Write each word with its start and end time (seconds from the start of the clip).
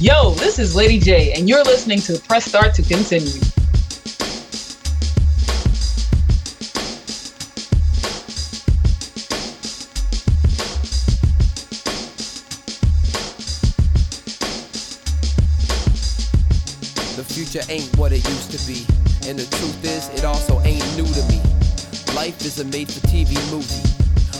Yo, 0.00 0.30
this 0.34 0.60
is 0.60 0.76
Lady 0.76 1.00
J, 1.00 1.32
and 1.32 1.48
you're 1.48 1.64
listening 1.64 1.98
to 1.98 2.20
Press 2.20 2.44
Start 2.44 2.72
to 2.74 2.82
Continue. 2.82 3.32
The 17.16 17.24
future 17.26 17.60
ain't 17.68 17.90
what 17.96 18.12
it 18.12 18.24
used 18.28 18.52
to 18.52 18.66
be. 18.68 18.86
And 19.28 19.36
the 19.36 19.46
truth 19.56 19.84
is, 19.84 20.08
it 20.10 20.24
also 20.24 20.60
ain't 20.60 20.86
new 20.96 21.06
to 21.06 21.22
me. 21.26 21.42
Life 22.14 22.40
is 22.42 22.60
a 22.60 22.64
made 22.66 22.88
for 22.88 23.04
TV 23.08 23.34
movie. 23.50 23.82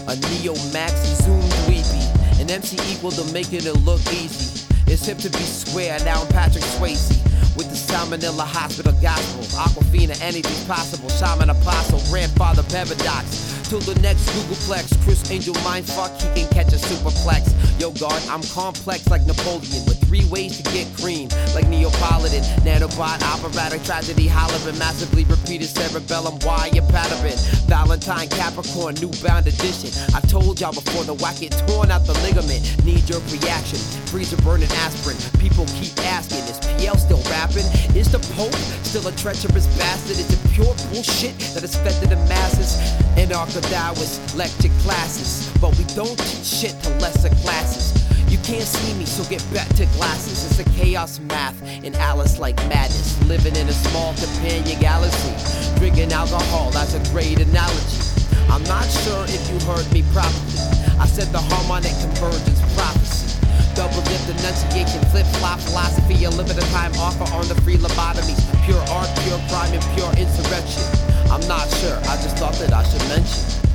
A 0.07 0.15
Neo 0.15 0.55
Maxi 0.71 1.21
Zoom 1.25 1.41
dweeby. 1.67 2.41
An 2.41 2.49
MC 2.49 2.77
equal 2.93 3.11
to 3.11 3.25
making 3.33 3.67
it 3.67 3.75
look 3.85 4.01
easy. 4.13 4.58
It's 4.91 5.05
hip 5.05 5.19
to 5.19 5.29
be 5.29 5.45
square, 5.45 5.99
now 6.05 6.23
I'm 6.23 6.29
Patrick 6.29 6.65
Swayze. 6.65 7.13
With 7.57 7.69
the 7.69 7.77
Salmonella 7.77 8.47
Hospital 8.47 8.93
Gospel. 9.03 9.45
Aquafina, 9.59 10.19
anything's 10.23 10.65
possible. 10.65 11.09
Shaman 11.11 11.51
Apostle, 11.51 12.01
grandfather 12.11 12.63
Paradox. 12.63 13.53
Till 13.69 13.81
the 13.81 14.01
next 14.01 14.25
Googleplex, 14.31 14.97
Criss 15.05 15.31
Angel 15.31 15.55
mindfuck, 15.57 16.17
he 16.23 16.45
can 16.45 16.49
catch 16.55 16.73
a 16.73 16.77
superplex. 16.77 17.53
Yo, 17.79 17.91
God, 17.93 18.17
I'm 18.31 18.43
complex 18.55 19.07
like 19.09 19.27
Napoleon 19.27 19.85
with 19.85 19.98
three 20.09 20.25
ways 20.33 20.57
to 20.57 20.63
get 20.73 20.89
cream, 20.97 21.29
like 21.55 21.69
Neapolitan, 21.69 22.43
nanobot, 22.65 23.21
operatic 23.21 23.85
tragedy, 23.85 24.27
Hollowin, 24.27 24.79
massively 24.79 25.25
repeated 25.25 25.69
cerebellum, 25.69 26.39
wire 26.41 26.81
pattern, 26.89 27.37
Valentine, 27.69 28.29
Capricorn, 28.29 28.95
new 28.97 29.13
bound 29.23 29.47
edition. 29.47 29.93
I 30.17 30.21
told 30.21 30.61
y'all 30.61 30.73
before 30.73 31.05
the 31.05 31.13
whack 31.13 31.43
it 31.43 31.53
torn 31.69 31.91
out 31.91 32.07
the 32.07 32.17
ligament, 32.25 32.65
Need 32.85 33.05
your 33.09 33.21
reaction, 33.29 33.79
freezer 34.09 34.41
burning 34.41 34.73
aspirin. 34.89 35.17
People 35.39 35.67
keep 35.77 35.93
asking, 36.09 36.41
is 36.49 36.59
PL 36.59 36.97
still 36.97 37.23
rapping? 37.29 37.69
Is 37.93 38.11
the 38.11 38.19
Pope 38.33 38.57
still 38.89 39.07
a 39.07 39.13
treacherous 39.13 39.67
bastard? 39.77 40.17
Is 40.17 40.33
it 40.33 40.41
pure 40.53 40.73
bullshit 40.89 41.37
that 41.53 41.63
is 41.63 41.77
fed 41.77 41.93
to 42.01 42.09
the 42.09 42.17
masses? 42.33 42.81
Anarcho-Taoist 43.21 44.35
lecture 44.37 44.73
classes, 44.81 45.53
but 45.61 45.77
we 45.77 45.85
don't 45.93 46.17
teach 46.17 46.49
shit 46.49 46.83
to 46.85 46.91
lesser 46.97 47.29
classes. 47.45 48.08
Can't 48.49 48.65
see 48.65 48.95
me, 48.97 49.05
so 49.05 49.29
get 49.29 49.45
back 49.53 49.69
to 49.77 49.85
glasses. 50.01 50.41
It's 50.41 50.59
a 50.59 50.65
chaos 50.73 51.21
math 51.29 51.61
in 51.85 51.95
Alice 51.97 52.39
like 52.39 52.57
madness. 52.73 53.13
Living 53.29 53.55
in 53.55 53.69
a 53.69 53.77
small 53.77 54.15
companion 54.15 54.81
galaxy. 54.81 55.37
Drinking 55.77 56.15
alcohol, 56.15 56.71
that's 56.71 56.95
a 56.95 57.13
great 57.13 57.39
analogy. 57.41 58.01
I'm 58.49 58.65
not 58.65 58.89
sure 59.05 59.29
if 59.29 59.45
you 59.53 59.61
heard 59.69 59.85
me 59.93 60.01
properly. 60.17 60.65
I 60.97 61.05
said 61.05 61.29
the 61.29 61.45
harmonic 61.45 61.93
convergence 62.01 62.65
prophecy. 62.73 63.37
Double 63.77 64.01
dip 64.09 64.25
denunciation, 64.25 65.05
flip 65.13 65.27
flop 65.37 65.61
philosophy, 65.61 66.25
a 66.25 66.31
limited 66.31 66.65
time 66.73 66.97
offer 66.97 67.29
on 67.37 67.47
the 67.53 67.55
free 67.61 67.77
lobotomy. 67.77 68.33
Pure 68.65 68.81
art, 68.89 69.13
pure 69.29 69.37
crime, 69.53 69.77
and 69.77 69.85
pure 69.93 70.09
insurrection. 70.17 70.89
I'm 71.29 71.45
not 71.53 71.69
sure, 71.85 72.01
I 72.09 72.17
just 72.25 72.39
thought 72.41 72.57
that 72.65 72.73
I 72.73 72.83
should 72.89 73.05
mention. 73.13 73.68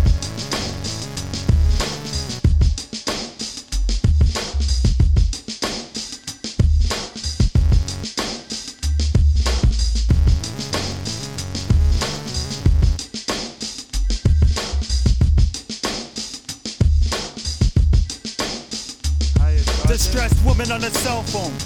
Phone. 21.33 21.62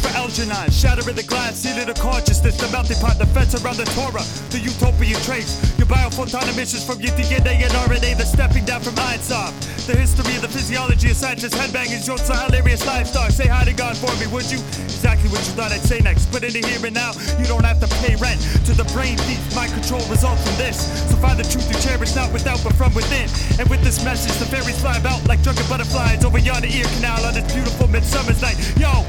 For 0.00 0.10
Algernon. 0.16 0.70
Shattering 0.70 1.16
the 1.16 1.22
glass, 1.22 1.56
sealing 1.56 1.86
the 1.86 1.94
consciousness. 1.94 2.56
The 2.56 2.68
melting 2.72 2.98
pot, 2.98 3.18
the 3.18 3.26
fence 3.26 3.54
around 3.54 3.76
the 3.76 3.86
Torah. 3.96 4.24
The 4.50 4.58
utopian 4.58 5.20
trace. 5.22 5.60
Your 5.78 5.86
biophoton 5.86 6.46
emissions 6.52 6.84
from 6.84 7.00
your 7.00 7.12
DNA 7.14 7.62
and 7.62 7.72
RNA. 7.86 8.18
The 8.18 8.26
stepping 8.26 8.64
down 8.64 8.82
from 8.82 8.98
Einstein. 8.98 9.52
The 9.86 9.96
history 9.96 10.34
of 10.36 10.42
the 10.42 10.48
physiology 10.48 11.10
of 11.10 11.16
scientists. 11.16 11.54
Headbangers, 11.54 12.08
a 12.08 12.36
hilarious 12.46 12.86
lifestyle. 12.86 13.30
Say 13.30 13.46
hi 13.46 13.64
to 13.64 13.72
God 13.72 13.96
for 13.96 14.12
me, 14.16 14.26
would 14.32 14.50
you? 14.50 14.58
Exactly 14.84 15.28
what 15.30 15.44
you 15.46 15.52
thought 15.52 15.72
I'd 15.72 15.84
say 15.84 16.00
next. 16.00 16.32
In 16.34 16.52
the 16.52 16.60
here 16.66 16.82
and 16.84 16.94
now, 16.94 17.12
you 17.38 17.46
don't 17.46 17.64
have 17.64 17.78
to 17.80 17.88
pay 18.02 18.16
rent 18.16 18.40
to 18.66 18.72
the 18.74 18.84
brain 18.92 19.16
thief. 19.24 19.40
My 19.54 19.68
control 19.68 20.02
results 20.10 20.42
from 20.42 20.56
this. 20.56 20.76
So 21.08 21.16
find 21.22 21.38
the 21.38 21.46
truth 21.46 21.68
you 21.70 21.78
cherish, 21.80 22.16
not 22.16 22.32
without, 22.32 22.58
but 22.64 22.74
from 22.74 22.92
within. 22.92 23.30
And 23.60 23.70
with 23.70 23.84
this 23.84 24.02
message, 24.04 24.34
the 24.42 24.46
fairies 24.46 24.80
fly 24.80 24.98
about 24.98 25.22
like 25.28 25.42
drunken 25.42 25.64
butterflies 25.68 26.24
over 26.24 26.38
yonder 26.38 26.68
ear 26.68 26.84
canal 26.96 27.24
on 27.24 27.34
this 27.34 27.46
beautiful 27.52 27.86
midsummer's 27.88 28.42
night. 28.42 28.58
Yo, 28.76 29.06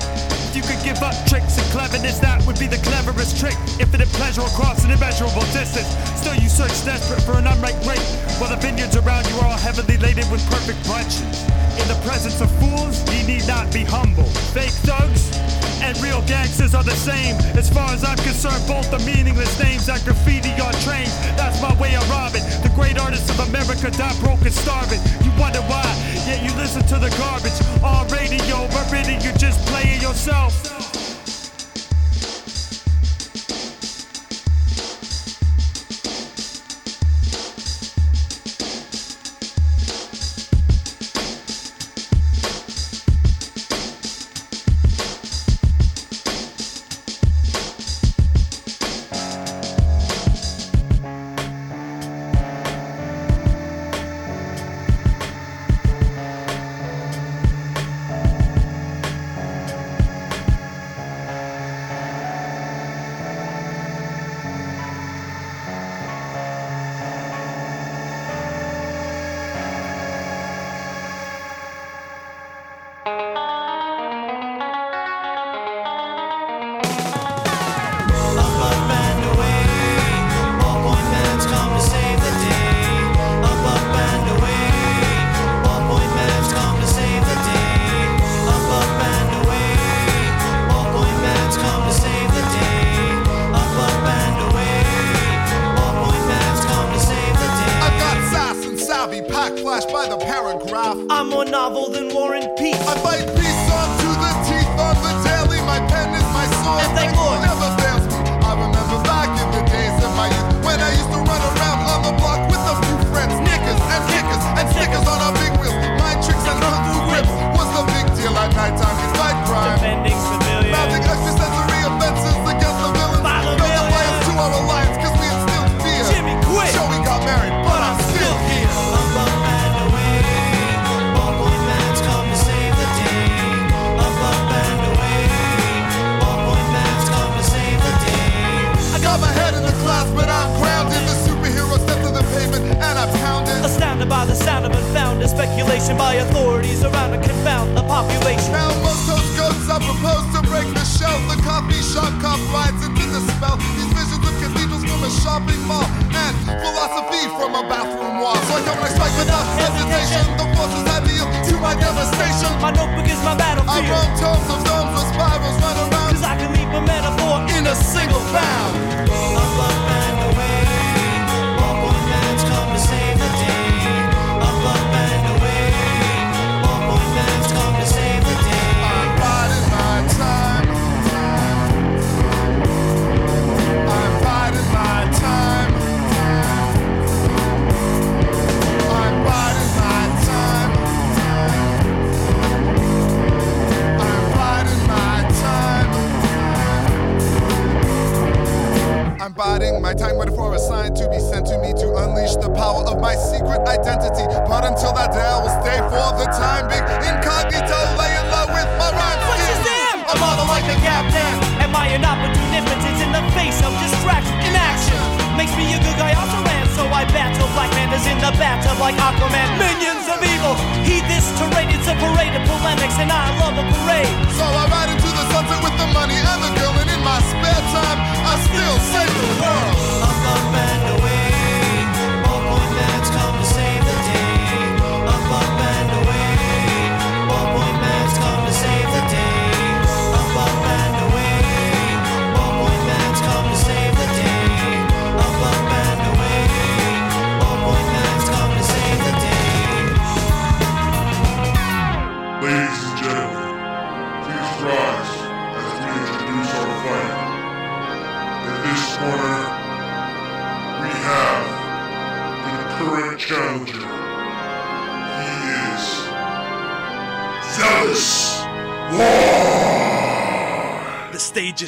you 0.55 0.63
could 0.63 0.79
give 0.87 1.03
up 1.03 1.13
tricks 1.27 1.59
and 1.59 1.67
cleverness, 1.75 2.19
that 2.19 2.39
would 2.47 2.57
be 2.57 2.65
the 2.65 2.79
cleverest 2.79 3.35
trick. 3.37 3.55
Infinite 3.77 4.07
pleasure 4.15 4.41
across 4.41 4.83
an 4.85 4.91
immeasurable 4.91 5.43
distance. 5.51 5.91
Still, 6.15 6.35
you 6.39 6.47
search 6.47 6.71
desperate 6.87 7.21
for 7.27 7.35
an 7.35 7.43
unright 7.43 7.75
grape, 7.83 7.99
while 8.39 8.49
the 8.49 8.55
vineyards 8.55 8.95
around 8.95 9.27
you 9.27 9.35
are 9.43 9.51
all 9.51 9.59
heavily 9.59 9.97
laden 9.97 10.23
with 10.31 10.39
perfect 10.47 10.79
bunches. 10.87 11.43
In 11.75 11.87
the 11.91 11.99
presence 12.07 12.39
of 12.39 12.47
fools, 12.63 13.03
ye 13.11 13.27
need 13.27 13.45
not 13.47 13.67
be 13.73 13.83
humble. 13.83 14.31
Fake 14.55 14.71
thugs 14.87 15.35
and 15.83 15.91
real 15.99 16.23
gangsters 16.23 16.73
are 16.73 16.83
the 16.83 16.95
same. 16.95 17.35
As 17.59 17.69
far 17.69 17.91
as 17.91 18.03
I'm 18.03 18.17
concerned, 18.23 18.63
both 18.65 18.87
are 18.95 19.03
meaningless 19.03 19.59
names 19.59 19.85
that 19.87 20.03
graffiti 20.05 20.55
on 20.63 20.71
trains. 20.87 21.11
That's 21.35 21.61
my 21.61 21.75
way 21.75 21.95
of 21.95 22.07
robbing. 22.09 22.43
The 22.63 22.71
great 22.73 22.97
artists 22.97 23.29
of 23.29 23.43
America 23.49 23.91
die 23.91 24.15
broke 24.23 24.41
and 24.47 24.55
starving. 24.55 25.03
Wonder 25.39 25.61
why, 25.61 25.83
yet 26.25 26.43
you 26.43 26.55
listen 26.55 26.81
to 26.87 26.97
the 26.97 27.09
garbage 27.17 27.59
on 27.83 28.07
radio, 28.07 28.67
but 28.69 28.89
really 28.91 29.17
you're 29.23 29.37
just 29.37 29.59
playing 29.67 30.01
yourself. 30.01 30.74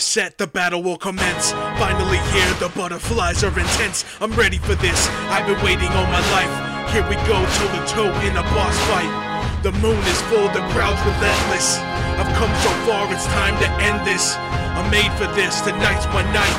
Set, 0.07 0.38
the 0.38 0.48
battle 0.48 0.81
will 0.81 0.98
commence. 0.98 1.51
Finally 1.75 2.18
here, 2.31 2.54
the 2.63 2.71
butterflies 2.74 3.44
are 3.44 3.51
intense. 3.51 4.06
I'm 4.21 4.31
ready 4.39 4.57
for 4.57 4.74
this, 4.75 5.07
I've 5.27 5.45
been 5.45 5.59
waiting 5.59 5.92
all 5.92 6.07
my 6.07 6.24
life. 6.31 6.54
Here 6.95 7.04
we 7.12 7.19
go, 7.27 7.36
toe 7.36 7.71
to 7.75 7.83
toe 7.92 8.13
in 8.24 8.31
a 8.39 8.45
boss 8.56 8.77
fight. 8.88 9.12
The 9.63 9.75
moon 9.83 10.00
is 10.07 10.21
full, 10.31 10.48
the 10.56 10.63
crowd's 10.71 11.04
relentless. 11.04 11.75
I've 12.15 12.31
come 12.39 12.54
so 12.63 12.71
far, 12.88 13.12
it's 13.12 13.27
time 13.36 13.59
to 13.59 13.68
end 13.83 14.07
this. 14.07 14.39
I'm 14.80 14.89
made 14.89 15.12
for 15.19 15.27
this, 15.36 15.59
tonight's 15.59 16.07
my 16.15 16.24
night. 16.31 16.57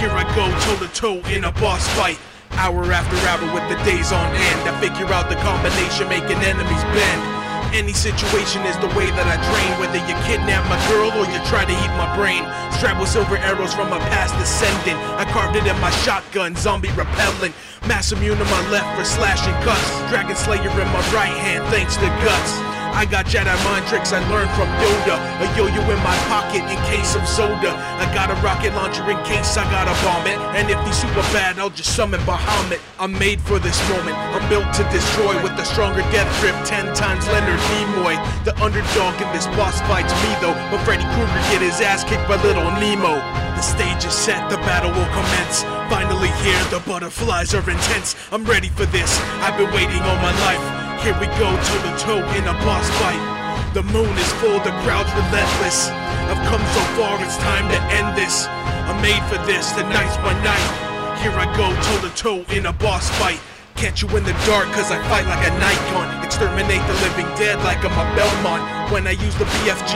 Here 0.00 0.10
I 0.10 0.24
go, 0.32 0.48
toe 0.64 0.80
to 0.80 0.88
toe 0.96 1.20
in 1.28 1.44
a 1.44 1.52
boss 1.52 1.86
fight. 2.00 2.18
Hour 2.52 2.90
after 2.90 3.16
hour 3.28 3.44
with 3.52 3.68
the 3.68 3.76
days 3.84 4.10
on 4.10 4.24
end. 4.32 4.60
I 4.64 4.80
figure 4.80 5.12
out 5.12 5.28
the 5.28 5.36
combination, 5.44 6.08
making 6.08 6.40
enemies 6.40 6.84
bend. 6.96 7.35
Any 7.76 7.92
situation 7.92 8.64
is 8.64 8.74
the 8.78 8.88
way 8.96 9.04
that 9.12 9.28
I 9.28 9.36
train. 9.36 9.70
Whether 9.76 10.00
you 10.08 10.16
kidnap 10.24 10.64
my 10.64 10.80
girl 10.88 11.12
or 11.12 11.28
you 11.28 11.36
try 11.44 11.68
to 11.68 11.76
eat 11.76 11.92
my 12.00 12.08
brain. 12.16 12.40
Strapped 12.72 12.98
with 12.98 13.10
silver 13.10 13.36
arrows 13.36 13.74
from 13.74 13.90
my 13.90 13.98
past 14.08 14.32
descendant. 14.40 14.96
I 15.20 15.28
carved 15.28 15.56
it 15.56 15.66
in 15.66 15.78
my 15.78 15.90
shotgun, 16.00 16.56
zombie 16.56 16.88
repellent. 16.96 17.54
Masamune 17.82 18.40
on 18.40 18.48
my 18.48 18.70
left 18.70 18.96
for 18.96 19.04
slashing 19.04 19.52
cuts. 19.60 20.08
Dragon 20.08 20.36
Slayer 20.36 20.72
in 20.72 20.88
my 20.88 21.04
right 21.12 21.36
hand, 21.36 21.68
thanks 21.68 21.96
to 21.96 22.08
guts. 22.24 22.75
I 22.96 23.04
got 23.04 23.26
Jedi 23.28 23.52
mind 23.60 23.84
tricks 23.92 24.16
I 24.16 24.24
learned 24.32 24.48
from 24.56 24.72
Yoda. 24.80 25.20
A 25.20 25.46
yo-yo 25.52 25.84
in 25.84 26.00
my 26.00 26.16
pocket 26.32 26.64
in 26.64 26.80
case 26.88 27.12
of 27.12 27.28
soda. 27.28 27.76
I 27.76 28.08
got 28.16 28.32
a 28.32 28.36
rocket 28.40 28.72
launcher 28.72 29.04
in 29.12 29.20
case 29.28 29.52
I 29.60 29.68
gotta 29.68 29.92
bomb 30.00 30.24
it. 30.24 30.40
And 30.56 30.72
if 30.72 30.80
he's 30.88 30.96
super 30.96 31.20
bad, 31.36 31.60
I'll 31.60 31.68
just 31.68 31.94
summon 31.94 32.20
Bahamut. 32.24 32.80
I'm 32.98 33.12
made 33.12 33.38
for 33.44 33.58
this 33.60 33.76
moment. 33.92 34.16
I'm 34.32 34.48
built 34.48 34.72
to 34.80 34.82
destroy 34.88 35.36
with 35.44 35.52
the 35.60 35.64
stronger 35.68 36.00
death 36.08 36.32
grip. 36.40 36.56
Ten 36.64 36.88
times 36.96 37.28
Leonard 37.28 37.60
Nimoy. 37.68 38.16
The 38.48 38.56
underdog 38.64 39.20
in 39.20 39.28
this 39.36 39.44
boss 39.60 39.76
fight's 39.84 40.16
me 40.24 40.32
though. 40.40 40.56
But 40.72 40.80
Freddy 40.88 41.04
Krueger 41.12 41.42
get 41.52 41.60
his 41.60 41.84
ass 41.84 42.00
kicked 42.00 42.24
by 42.24 42.40
little 42.40 42.64
Nemo. 42.80 43.20
The 43.60 43.60
stage 43.60 44.08
is 44.08 44.16
set, 44.16 44.48
the 44.48 44.56
battle 44.64 44.88
will 44.96 45.12
commence. 45.12 45.68
Finally 45.92 46.32
here, 46.40 46.64
the 46.72 46.80
butterflies 46.88 47.52
are 47.52 47.68
intense. 47.68 48.16
I'm 48.32 48.44
ready 48.44 48.70
for 48.70 48.86
this. 48.86 49.20
I've 49.44 49.56
been 49.60 49.68
waiting 49.76 50.00
all 50.00 50.16
my 50.16 50.32
life. 50.48 50.85
Here 51.02 51.14
we 51.20 51.26
go, 51.38 51.48
toe 51.50 51.82
to 51.84 51.92
toe 51.98 52.24
in 52.34 52.44
a 52.48 52.56
boss 52.64 52.88
fight. 52.98 53.20
The 53.74 53.82
moon 53.92 54.10
is 54.18 54.32
full, 54.40 54.58
the 54.60 54.72
crowd's 54.82 55.12
relentless. 55.12 55.88
I've 56.26 56.42
come 56.48 56.64
so 56.72 56.82
far, 56.96 57.22
it's 57.22 57.36
time 57.38 57.68
to 57.68 57.78
end 57.92 58.16
this. 58.16 58.46
I'm 58.88 59.00
made 59.02 59.22
for 59.28 59.38
this, 59.46 59.70
tonight's 59.72 60.16
my 60.24 60.32
night. 60.42 61.20
Here 61.20 61.32
I 61.32 61.46
go, 61.56 61.68
toe 61.84 62.08
to 62.08 62.14
toe 62.16 62.56
in 62.56 62.66
a 62.66 62.72
boss 62.72 63.10
fight. 63.18 63.40
Catch 63.76 64.02
you 64.02 64.08
in 64.16 64.24
the 64.24 64.32
dark, 64.46 64.66
cause 64.72 64.90
I 64.90 64.98
fight 65.08 65.26
like 65.26 65.46
a 65.46 65.52
Nikon. 65.60 66.24
Exterminate 66.24 66.80
the 66.86 66.94
living 67.04 67.26
dead 67.36 67.58
like 67.62 67.84
I'm 67.84 67.92
a 67.92 68.16
Belmont. 68.16 68.90
When 68.90 69.06
I 69.06 69.12
use 69.12 69.34
the 69.36 69.44
BFG, 69.44 69.94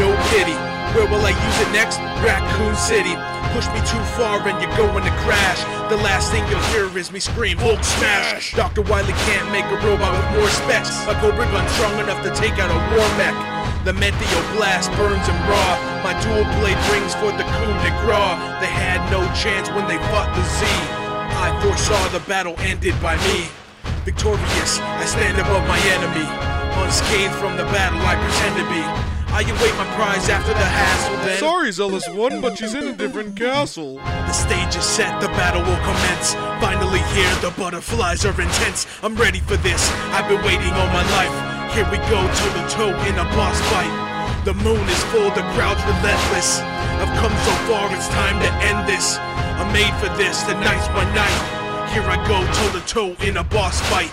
no 0.00 0.10
pity. 0.30 0.71
Where 0.92 1.08
will 1.08 1.24
I 1.24 1.32
use 1.32 1.58
it 1.64 1.72
next? 1.72 1.96
Raccoon 2.20 2.76
City. 2.76 3.16
Push 3.56 3.64
me 3.72 3.80
too 3.88 4.04
far 4.12 4.44
and 4.44 4.60
you're 4.60 4.76
going 4.76 5.04
to 5.04 5.14
crash. 5.24 5.64
The 5.88 5.96
last 6.04 6.28
thing 6.28 6.44
you'll 6.52 6.68
hear 6.68 6.84
is 6.96 7.08
me 7.08 7.20
scream 7.20 7.56
Hulk 7.56 7.80
smash. 7.80 8.52
Dr. 8.52 8.84
Wily 8.84 9.16
can't 9.24 9.48
make 9.48 9.64
a 9.72 9.78
robot 9.80 10.12
with 10.12 10.28
more 10.36 10.52
specs. 10.52 10.92
A 11.08 11.16
Cobra 11.16 11.48
gun 11.48 11.64
strong 11.80 11.96
enough 11.96 12.20
to 12.24 12.32
take 12.36 12.60
out 12.60 12.68
a 12.68 12.76
war 12.92 13.08
mech. 13.16 13.32
The 13.88 13.96
Meteo 13.96 14.40
blast 14.52 14.92
burns 15.00 15.24
him 15.24 15.40
raw. 15.48 15.72
My 16.04 16.12
dual 16.20 16.44
blade 16.60 16.76
rings 16.92 17.16
for 17.16 17.32
the 17.32 17.48
coup 17.56 17.76
de 17.80 17.92
grace. 18.04 18.36
They 18.60 18.68
had 18.68 19.00
no 19.08 19.24
chance 19.32 19.72
when 19.72 19.88
they 19.88 19.96
fought 20.12 20.28
the 20.36 20.44
Z. 20.60 20.68
I 21.40 21.56
foresaw 21.64 22.04
the 22.12 22.20
battle 22.28 22.54
ended 22.68 23.00
by 23.00 23.16
me. 23.32 23.48
Victorious, 24.04 24.76
I 24.76 25.08
stand 25.08 25.40
above 25.40 25.64
my 25.64 25.80
enemy. 25.96 26.28
Unscathed 26.84 27.32
from 27.40 27.56
the 27.56 27.64
battle 27.72 28.00
I 28.04 28.20
pretend 28.20 28.54
to 28.60 28.66
be. 28.68 29.11
I 29.32 29.40
await 29.48 29.74
my 29.80 29.88
prize 29.96 30.28
after 30.28 30.52
the 30.52 30.60
hassle, 30.60 31.16
then. 31.24 31.38
Sorry, 31.38 31.72
Zealous 31.72 32.06
One, 32.10 32.42
but 32.42 32.58
she's 32.58 32.74
in 32.74 32.88
a 32.88 32.92
different 32.92 33.34
castle. 33.34 33.96
The 33.96 34.32
stage 34.32 34.76
is 34.76 34.84
set, 34.84 35.20
the 35.20 35.28
battle 35.28 35.64
will 35.64 35.80
commence. 35.80 36.34
Finally 36.60 37.00
here, 37.16 37.34
the 37.40 37.50
butterflies 37.56 38.26
are 38.26 38.38
intense. 38.38 38.86
I'm 39.02 39.16
ready 39.16 39.40
for 39.40 39.56
this, 39.56 39.88
I've 40.12 40.28
been 40.28 40.44
waiting 40.44 40.72
all 40.76 40.86
my 40.92 41.02
life. 41.16 41.32
Here 41.72 41.88
we 41.88 41.96
go, 42.12 42.20
toe 42.20 42.52
to 42.52 42.64
toe 42.68 42.94
in 43.08 43.16
a 43.16 43.24
boss 43.32 43.58
fight. 43.72 43.88
The 44.44 44.52
moon 44.52 44.84
is 44.84 45.02
full, 45.08 45.30
the 45.32 45.46
crowd's 45.56 45.80
relentless. 45.88 46.60
I've 47.00 47.16
come 47.16 47.32
so 47.32 47.54
far, 47.72 47.88
it's 47.96 48.08
time 48.08 48.36
to 48.36 48.50
end 48.68 48.86
this. 48.86 49.16
I'm 49.56 49.72
made 49.72 49.94
for 49.96 50.12
this, 50.20 50.42
tonight's 50.44 50.88
my 50.92 51.08
night. 51.16 51.88
Here 51.96 52.04
I 52.04 52.20
go, 52.28 52.44
toe 52.52 52.78
to 52.78 52.86
toe 52.86 53.26
in 53.26 53.38
a 53.38 53.44
boss 53.44 53.80
fight. 53.88 54.12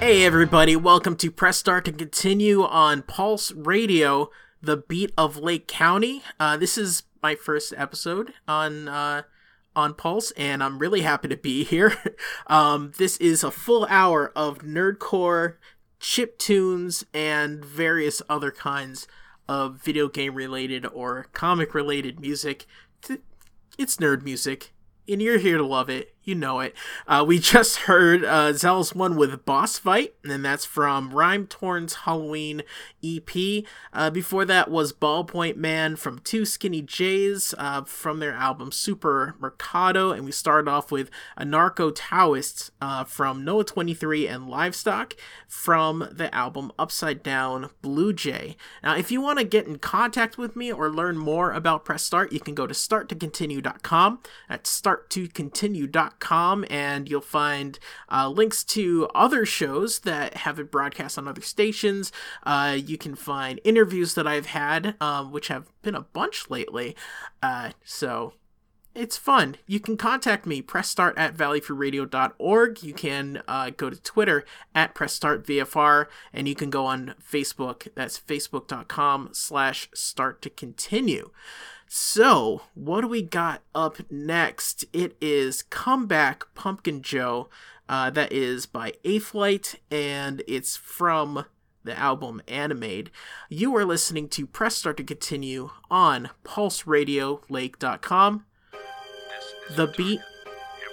Hey 0.00 0.24
everybody, 0.24 0.76
welcome 0.76 1.14
to 1.16 1.30
Press 1.30 1.58
Start 1.58 1.84
to 1.84 1.92
continue 1.92 2.62
on 2.64 3.02
Pulse 3.02 3.52
Radio, 3.52 4.30
the 4.62 4.78
beat 4.78 5.12
of 5.18 5.36
Lake 5.36 5.68
County. 5.68 6.22
Uh, 6.40 6.56
this 6.56 6.78
is 6.78 7.02
my 7.22 7.34
first 7.34 7.74
episode 7.76 8.32
on 8.48 8.88
uh, 8.88 9.24
on 9.76 9.92
Pulse, 9.92 10.30
and 10.38 10.62
I'm 10.62 10.78
really 10.78 11.02
happy 11.02 11.28
to 11.28 11.36
be 11.36 11.64
here. 11.64 11.98
um, 12.46 12.92
this 12.96 13.18
is 13.18 13.44
a 13.44 13.50
full 13.50 13.86
hour 13.90 14.32
of 14.34 14.60
nerdcore, 14.60 15.56
chip 16.00 16.38
tunes, 16.38 17.04
and 17.12 17.62
various 17.62 18.22
other 18.26 18.50
kinds 18.50 19.06
of 19.50 19.82
video 19.82 20.08
game 20.08 20.34
related 20.34 20.86
or 20.86 21.26
comic 21.34 21.74
related 21.74 22.18
music. 22.18 22.64
It's 23.76 23.98
nerd 23.98 24.22
music, 24.22 24.72
and 25.06 25.20
you're 25.20 25.36
here 25.36 25.58
to 25.58 25.66
love 25.66 25.90
it. 25.90 26.14
You 26.22 26.34
know 26.34 26.60
it. 26.60 26.74
Uh, 27.06 27.24
we 27.26 27.38
just 27.50 27.78
heard 27.78 28.24
uh, 28.24 28.52
Zealous 28.52 28.94
One 28.94 29.16
with 29.16 29.44
Boss 29.44 29.78
Fight, 29.78 30.14
and 30.22 30.44
that's 30.44 30.64
from 30.64 31.12
Rhyme 31.14 31.46
Torrents 31.46 31.94
Halloween 31.94 32.62
EP. 33.02 33.64
Uh, 33.92 34.10
before 34.10 34.44
that 34.44 34.70
was 34.70 34.92
Ballpoint 34.92 35.56
Man 35.56 35.96
from 35.96 36.18
Two 36.18 36.42
Skinnee 36.42 36.84
J's 36.84 37.54
uh, 37.56 37.82
from 37.84 38.20
their 38.20 38.34
album 38.34 38.70
Super 38.70 39.34
Mercado, 39.38 40.10
and 40.10 40.24
we 40.24 40.32
started 40.32 40.70
off 40.70 40.92
with 40.92 41.10
Anarcho 41.38 41.92
Taoist 41.94 42.70
uh, 42.80 43.04
from 43.04 43.44
Noah 43.44 43.64
23 43.64 44.28
and 44.28 44.48
Livestock 44.48 45.14
from 45.48 46.08
the 46.12 46.32
album 46.34 46.70
Upside 46.78 47.22
Down 47.22 47.70
Blue 47.80 48.12
Jay. 48.12 48.56
Now, 48.82 48.96
if 48.96 49.10
you 49.10 49.20
want 49.20 49.38
to 49.38 49.44
get 49.44 49.66
in 49.66 49.78
contact 49.78 50.36
with 50.36 50.54
me 50.54 50.70
or 50.70 50.90
learn 50.90 51.16
more 51.16 51.52
about 51.52 51.84
Press 51.84 52.02
Start, 52.02 52.32
you 52.32 52.40
can 52.40 52.54
go 52.54 52.66
to 52.66 52.74
starttocontinue.com. 52.74 54.20
That's 54.48 54.80
starttocontinue.com, 54.80 56.09
and 56.68 57.08
you'll 57.08 57.20
find 57.20 57.78
uh, 58.10 58.28
links 58.28 58.64
to 58.64 59.08
other 59.14 59.46
shows 59.46 60.00
that 60.00 60.38
have 60.38 60.56
been 60.56 60.66
broadcast 60.66 61.18
on 61.18 61.28
other 61.28 61.40
stations. 61.40 62.12
Uh, 62.42 62.76
you 62.78 62.98
can 62.98 63.14
find 63.14 63.60
interviews 63.64 64.14
that 64.14 64.26
I've 64.26 64.46
had, 64.46 64.94
um, 65.00 65.32
which 65.32 65.48
have 65.48 65.70
been 65.82 65.94
a 65.94 66.02
bunch 66.02 66.50
lately. 66.50 66.96
Uh, 67.42 67.70
so 67.84 68.34
it's 68.94 69.16
fun. 69.16 69.56
You 69.66 69.78
can 69.78 69.96
contact 69.96 70.46
me, 70.46 70.62
pressstart 70.62 71.14
at 71.16 71.36
valleyfreeradio.org. 71.36 72.82
You 72.82 72.92
can 72.92 73.42
uh, 73.46 73.70
go 73.70 73.88
to 73.88 74.00
Twitter 74.02 74.44
at 74.74 74.94
pressstartvfr, 74.94 76.06
and 76.32 76.48
you 76.48 76.56
can 76.56 76.70
go 76.70 76.86
on 76.86 77.14
Facebook. 77.22 77.86
That's 77.94 78.18
facebook.com 78.18 79.30
slash 79.32 79.88
start 79.94 80.42
to 80.42 80.50
continue. 80.50 81.30
So, 81.92 82.62
what 82.74 83.00
do 83.00 83.08
we 83.08 83.20
got 83.20 83.62
up 83.74 83.96
next? 84.08 84.84
It 84.92 85.16
is 85.20 85.62
Comeback 85.62 86.44
Pumpkin 86.54 87.02
Joe. 87.02 87.48
Uh, 87.88 88.10
that 88.10 88.32
is 88.32 88.64
by 88.64 88.92
8th-Light, 89.04 89.74
and 89.90 90.40
it's 90.46 90.76
from 90.76 91.46
the 91.82 91.98
album 91.98 92.42
Animade. 92.46 93.08
You 93.48 93.74
are 93.74 93.84
listening 93.84 94.28
to 94.28 94.46
Press 94.46 94.76
Start 94.76 94.98
to 94.98 95.02
Continue 95.02 95.70
on 95.90 96.30
PulseRadioLake.com, 96.44 98.44
the 99.74 99.92
beat 99.96 100.20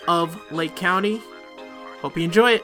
of 0.07 0.51
Lake 0.51 0.75
County. 0.75 1.21
Hope 2.01 2.17
you 2.17 2.23
enjoy 2.23 2.53
it. 2.53 2.63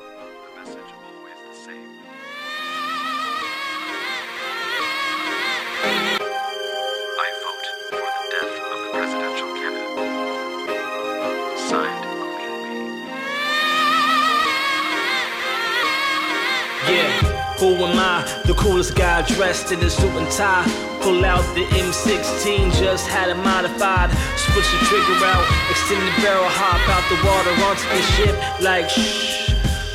Who 17.64 17.76
am 17.76 17.98
I? 17.98 18.28
The 18.44 18.54
coolest 18.56 18.94
guy 18.94 19.22
dressed 19.22 19.72
in 19.72 19.80
a 19.80 19.90
suit 19.90 20.12
and 20.18 20.30
tie. 20.30 20.68
Pull 21.00 21.24
out 21.24 21.46
the 21.56 21.64
M16, 21.68 22.74
just 22.78 23.08
had 23.08 23.30
it 23.30 23.36
modified. 23.36 24.12
Switch 24.36 24.70
the 24.70 24.80
trigger 24.84 25.24
out, 25.24 25.46
extend 25.72 26.06
the 26.06 26.22
barrel, 26.22 26.44
hop 26.44 26.84
out 26.92 27.08
the 27.08 27.16
water 27.26 27.56
onto 27.64 27.88
the 27.96 28.02
ship 28.18 28.62
like 28.62 28.90
shh 28.90 29.43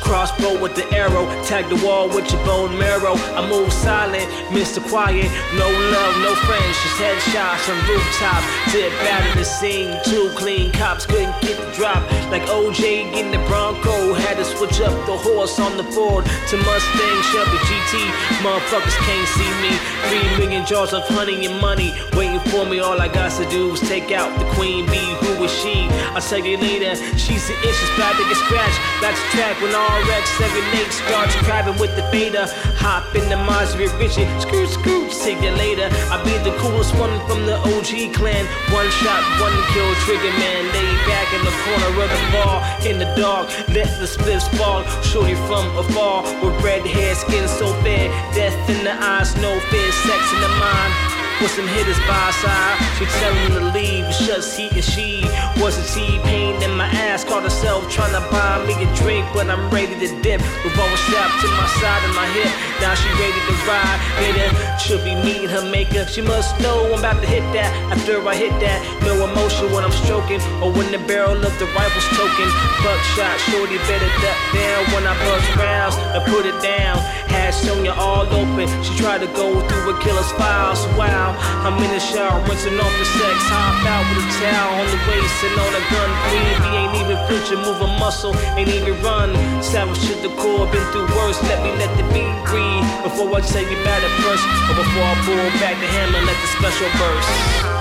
crossbow 0.09 0.59
with 0.59 0.73
the 0.73 0.89
arrow. 0.91 1.29
Tag 1.45 1.69
the 1.69 1.77
wall 1.85 2.09
with 2.09 2.25
your 2.33 2.43
bone 2.43 2.73
marrow. 2.79 3.13
I 3.37 3.47
move 3.47 3.71
silent, 3.71 4.25
Mr. 4.49 4.81
Quiet. 4.89 5.29
No 5.53 5.69
love, 5.93 6.13
no 6.25 6.33
friends, 6.49 6.73
just 6.81 6.97
headshots 6.97 7.69
on 7.69 7.77
rooftop. 7.85 8.41
Did 8.73 8.91
out 9.05 9.29
of 9.29 9.37
the 9.37 9.45
scene, 9.45 9.93
too 10.03 10.31
clean. 10.35 10.71
Cops 10.71 11.05
couldn't 11.05 11.39
get 11.41 11.61
the 11.61 11.69
drop. 11.77 12.01
Like 12.33 12.41
OJ 12.49 13.13
getting 13.13 13.29
the 13.29 13.37
Bronco. 13.45 14.15
Had 14.25 14.37
to 14.37 14.45
switch 14.45 14.81
up 14.81 14.93
the 15.05 15.15
horse 15.15 15.59
on 15.59 15.77
the 15.77 15.83
Ford 15.93 16.25
to 16.25 16.57
Mustang 16.57 17.19
Chevy 17.29 17.59
GT. 17.69 17.93
Motherfuckers 18.41 18.97
can't 19.05 19.29
see 19.37 19.51
me. 19.61 19.77
Three 20.09 20.25
million 20.41 20.65
jars 20.65 20.91
of 20.91 21.03
honey 21.07 21.45
and 21.45 21.61
money 21.61 21.93
waiting 22.17 22.41
for 22.49 22.65
me. 22.65 22.79
All 22.79 22.99
I 22.99 23.09
got 23.09 23.31
to 23.37 23.47
do 23.49 23.73
is 23.73 23.81
take 23.81 24.11
out 24.11 24.33
the 24.39 24.45
queen 24.57 24.87
bee. 24.87 25.13
Who 25.21 25.43
is 25.43 25.53
she? 25.61 25.85
I'll 26.17 26.21
tell 26.21 26.43
you 26.43 26.57
later. 26.57 26.95
She's 27.15 27.45
the 27.47 27.53
itch, 27.61 27.81
bad 27.93 28.17
to 28.17 28.23
get 28.25 28.37
scratched. 28.37 28.79
To 29.09 29.15
track 29.33 29.59
when 29.59 29.73
all 29.73 29.98
RX 30.07 30.29
78 30.39 30.91
starts 30.91 31.35
crabbing 31.43 31.77
with 31.79 31.95
the 31.95 32.05
beta. 32.11 32.47
Hop 32.79 33.03
in 33.15 33.27
the 33.27 33.35
Maserati 33.35 33.91
Richie, 33.99 34.27
screw 34.39 34.67
screw, 34.67 35.09
see 35.11 35.35
you 35.35 35.51
later. 35.51 35.89
I 36.07 36.21
be 36.23 36.35
the 36.47 36.55
coolest 36.59 36.95
one 36.95 37.11
from 37.27 37.45
the 37.45 37.57
OG 37.59 38.15
clan. 38.15 38.45
One 38.71 38.89
shot, 39.03 39.23
one 39.43 39.55
kill, 39.75 39.91
trigger 40.07 40.31
man. 40.39 40.63
Lay 40.71 40.91
back 41.03 41.27
in 41.35 41.41
the 41.43 41.55
corner 41.67 41.91
of 41.99 42.09
the 42.15 42.23
bar, 42.31 42.57
in 42.87 42.95
the 42.97 43.09
dark, 43.19 43.49
let 43.75 43.89
the 43.99 44.07
spliffs 44.07 44.47
fall. 44.55 44.83
Shorty 45.03 45.35
from 45.47 45.67
afar, 45.75 46.23
with 46.43 46.55
red 46.63 46.85
hair, 46.85 47.15
skin 47.15 47.47
so 47.47 47.73
fair. 47.83 48.07
Death 48.33 48.57
in 48.69 48.83
the 48.83 48.93
eyes, 48.93 49.35
no 49.37 49.59
fear, 49.71 49.91
sex 49.91 50.21
in 50.33 50.41
the 50.41 50.53
mind 50.59 51.08
with 51.41 51.51
some 51.51 51.67
hitters 51.67 51.99
by 52.03 52.31
side. 52.43 52.75
She 52.97 53.05
tell 53.19 53.33
him 53.33 53.51
to 53.55 53.63
leave, 53.71 54.05
it's 54.05 54.25
just 54.25 54.57
he 54.57 54.67
and 54.69 54.83
she. 54.83 55.23
Was 55.59 55.75
a 55.75 55.85
T-pain 55.93 56.61
in 56.63 56.75
my 56.75 56.87
ass, 56.87 57.23
caught 57.23 57.43
herself 57.43 57.89
trying 57.91 58.11
to 58.15 58.23
buy 58.31 58.63
me 58.65 58.73
a 58.83 58.87
drink, 58.95 59.25
but 59.33 59.49
I'm 59.49 59.69
ready 59.69 59.95
to 59.95 60.07
dip. 60.21 60.39
Revolver 60.63 60.99
strapped 61.07 61.41
to 61.41 61.47
my 61.47 61.67
side 61.79 62.03
of 62.07 62.15
my 62.15 62.27
hip, 62.31 62.51
now 62.79 62.95
she 62.95 63.07
ready 63.19 63.39
to 63.47 63.55
ride. 63.67 63.99
Later, 64.23 64.47
she'll 64.79 65.03
be 65.03 65.15
meeting 65.15 65.49
her 65.49 65.63
maker. 65.69 66.05
She 66.07 66.21
must 66.21 66.59
know 66.59 66.91
I'm 66.93 66.99
about 66.99 67.21
to 67.21 67.27
hit 67.27 67.43
that. 67.53 67.71
After 67.91 68.19
I 68.27 68.35
hit 68.35 68.55
that, 68.59 68.79
no 69.03 69.27
emotion 69.27 69.71
when 69.71 69.83
I'm 69.83 69.95
stroking, 70.03 70.41
or 70.63 70.71
when 70.71 70.91
the 70.91 70.99
barrel 71.07 71.39
of 71.39 71.53
the 71.59 71.67
rifle's 71.75 72.07
token. 72.15 72.47
Buckshot, 72.83 73.35
shorty 73.51 73.77
better 73.87 74.11
duck 74.23 74.39
down 74.55 74.81
when 74.95 75.03
I 75.07 75.15
bust 75.27 75.55
rounds 75.55 75.95
and 76.15 76.23
put 76.31 76.45
it 76.45 76.55
down. 76.63 76.99
Had 77.27 77.51
Sonya 77.51 77.91
all 77.91 78.27
open, 78.27 78.67
she 78.83 78.95
tried 78.97 79.19
to 79.19 79.27
go 79.27 79.59
through 79.67 79.95
a 79.95 79.99
killer's 79.99 80.31
files. 80.33 80.79
Wow 80.97 81.28
now. 81.33 81.67
I'm 81.67 81.77
in 81.83 81.91
the 81.91 81.99
shower, 81.99 82.39
rinsing 82.47 82.79
off 82.79 82.93
the 82.97 83.05
sex. 83.05 83.37
Hop 83.49 83.85
out 83.85 84.05
with 84.09 84.25
a 84.25 84.27
towel 84.41 84.81
on 84.81 84.87
the 84.89 84.99
waist 85.09 85.37
and 85.45 85.55
on 85.59 85.73
a 85.75 85.83
gun. 85.89 86.09
Breathe, 86.29 86.61
he 86.65 86.71
ain't 86.77 86.95
even 87.01 87.17
flinching, 87.27 87.61
move 87.61 87.81
a 87.81 87.89
muscle, 87.99 88.35
ain't 88.57 88.69
even 88.69 88.95
run. 89.01 89.33
Savage 89.61 89.99
to 90.07 90.15
the 90.25 90.31
core, 90.35 90.65
been 90.71 90.85
through 90.91 91.09
worse. 91.15 91.41
Let 91.43 91.61
me 91.63 91.71
let 91.77 91.91
the 91.97 92.05
beat 92.13 92.33
breathe 92.49 92.87
before 93.03 93.29
I 93.35 93.41
tell 93.41 93.63
you 93.63 93.77
about 93.81 94.01
it 94.03 94.13
first, 94.23 94.43
or 94.69 94.75
before 94.75 95.05
I 95.05 95.15
pull 95.25 95.49
back 95.61 95.77
the 95.79 95.87
hammer, 95.87 96.21
let 96.25 96.37
the 96.41 96.49
special 96.57 96.89
burst. 96.97 97.78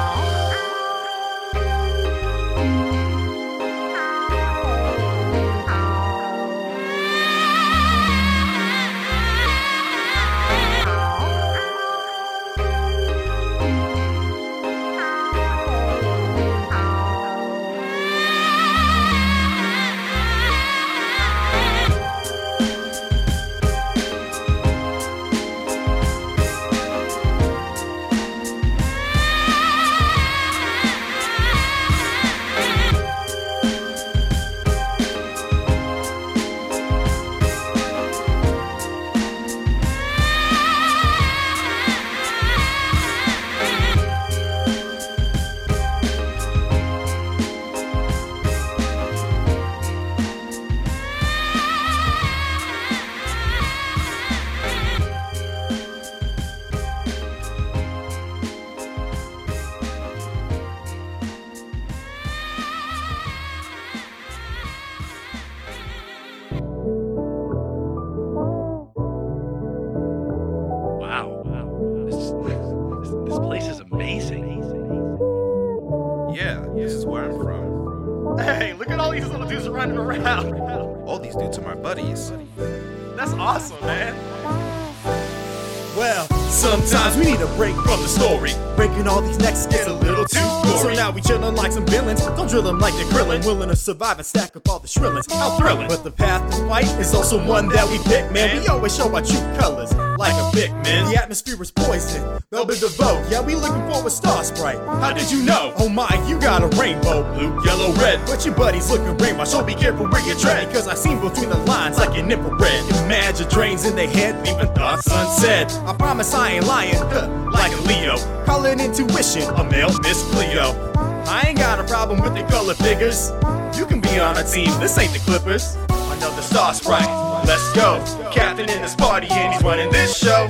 Like 92.79 92.95
they're 92.95 93.05
grillin'. 93.07 93.45
Willing 93.45 93.69
to 93.69 93.77
survive 93.77 94.19
and 94.19 94.27
stack 94.27 94.57
up 94.57 94.69
all 94.69 94.79
the 94.79 94.89
shrillings. 94.89 95.31
How 95.33 95.57
thrilling. 95.59 95.89
But 95.89 96.05
the 96.05 96.11
path 96.11 96.51
to 96.51 96.69
fight 96.69 96.85
is 96.99 97.15
also 97.15 97.45
one 97.45 97.69
that 97.71 97.89
we 97.89 97.99
pick, 97.99 98.31
man. 98.33 98.61
We 98.61 98.67
always 98.69 98.97
show 98.97 99.13
our 99.15 99.23
true 99.23 99.41
colors 99.59 99.93
like 100.19 100.35
a 100.35 100.51
big 100.53 100.73
man. 100.85 101.11
The 101.11 101.21
atmosphere 101.21 101.61
is 101.63 101.71
poison. 101.71 102.41
Velvet 102.51 102.81
the 102.81 102.89
vote. 102.89 103.25
Yeah, 103.31 103.41
we 103.41 103.55
looking 103.55 103.83
for 103.91 104.07
a 104.07 104.11
star 104.11 104.45
sprite. 104.45 104.79
How 104.79 105.13
did 105.13 105.31
you 105.31 105.43
know? 105.43 105.73
Oh 105.79 105.89
my, 105.89 106.09
you 106.29 106.41
got 106.41 106.63
a 106.63 106.69
rainbow. 106.81 107.23
Blue, 107.35 107.65
yellow, 107.65 107.93
red. 107.95 108.21
But 108.27 108.45
your 108.45 108.55
buddy's 108.55 108.91
looking 108.91 109.17
rainbow. 109.19 109.45
So 109.45 109.65
be 109.65 109.75
careful 109.75 110.09
where 110.09 110.27
you 110.27 110.39
tread. 110.39 110.69
Because 110.69 110.89
I 110.89 110.95
seen 110.95 111.21
between 111.21 111.51
the 111.51 111.59
lines 111.59 111.99
like 111.99 112.17
an 112.19 112.31
infrared. 112.31 112.85
Imagine 113.05 113.49
drains 113.49 113.85
in 113.85 113.97
their 113.97 114.09
head, 114.09 114.47
leaving 114.47 114.73
thoughts 114.75 115.07
unsaid. 115.11 115.71
I 115.87 115.95
promise 115.95 116.35
I 116.35 116.53
ain't 116.53 116.67
lying. 116.67 116.95
Huh, 116.95 117.29
like 117.53 117.73
a 117.73 117.81
Leo. 117.83 118.17
Call 118.45 118.65
it 118.67 118.81
intuition. 118.81 119.43
A 119.55 119.65
male 119.65 119.97
Miss 120.01 120.23
Cleo. 120.31 120.88
I 121.29 121.45
ain't 121.49 121.59
got 121.59 121.79
a 121.79 121.85
problem 121.85 122.23
with 122.23 122.35
the 122.35 122.43
color 122.45 122.73
figures. 122.73 123.33
You 123.79 123.85
can 123.85 124.01
be 124.01 124.19
on 124.19 124.39
a 124.39 124.45
team. 124.45 124.71
This 124.81 124.97
ain't 124.97 125.13
the 125.13 125.19
Clippers. 125.19 125.77
Another 125.91 126.41
star 126.41 126.73
sprite. 126.73 127.07
Let's 127.47 127.71
go. 127.75 128.03
Captain 128.33 128.69
in 128.71 128.81
this 128.81 128.95
party 128.95 129.29
and 129.31 129.53
he's 129.53 129.63
running 129.63 129.93
this 129.93 130.17
show. 130.17 130.49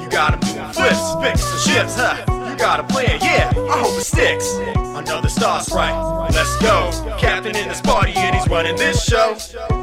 You 0.00 0.08
got 0.08 0.32
him 0.32 0.40
doing 0.40 0.72
flips, 0.72 1.14
fix 1.20 1.44
and 1.52 1.60
shifts, 1.60 1.96
huh? 1.96 2.24
You 2.48 2.56
got 2.56 2.80
a 2.80 2.84
plan, 2.84 3.18
yeah. 3.20 3.52
I 3.54 3.78
hope 3.80 3.98
it 3.98 4.04
sticks. 4.04 4.50
Another 4.76 5.28
star 5.28 5.60
sprite. 5.60 6.32
Let's 6.32 6.56
go. 6.56 6.90
Captain 7.18 7.54
in 7.54 7.68
this 7.68 7.82
party 7.82 8.14
and 8.16 8.34
he's 8.34 8.48
running 8.48 8.76
this 8.76 9.04
show. 9.04 9.36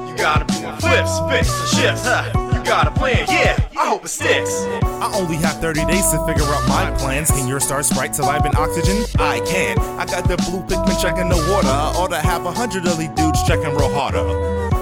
You 0.08 0.18
got 0.18 0.42
him 0.42 0.48
doing 0.48 0.76
flips, 0.78 1.20
fix 1.30 1.60
and 1.60 1.70
shifts, 1.70 2.06
huh? 2.06 2.51
Got 2.72 2.88
a 2.88 2.92
plan, 2.92 3.26
yeah. 3.28 3.60
I 3.78 3.90
hope 3.90 4.06
it 4.06 4.08
sticks. 4.08 4.64
I 4.82 5.12
only 5.16 5.36
have 5.36 5.60
30 5.60 5.84
days 5.88 6.10
to 6.12 6.26
figure 6.26 6.46
out 6.46 6.66
my 6.70 6.90
plans. 6.98 7.30
Can 7.30 7.46
your 7.46 7.60
star 7.60 7.84
sprite 7.84 8.16
survive 8.16 8.46
in 8.46 8.56
oxygen? 8.56 9.04
I 9.20 9.42
can. 9.42 9.78
I 10.00 10.06
got 10.06 10.24
the 10.26 10.38
blue 10.38 10.62
pigment 10.62 10.98
checking 11.02 11.28
the 11.28 11.36
water. 11.52 11.68
I 11.68 11.92
ought 11.98 12.12
to 12.12 12.20
have 12.20 12.46
a 12.46 12.52
hundred 12.54 12.88
of 12.88 12.98
these 12.98 13.10
dudes 13.10 13.44
checking 13.44 13.76
real 13.76 13.94
harder. 13.94 14.24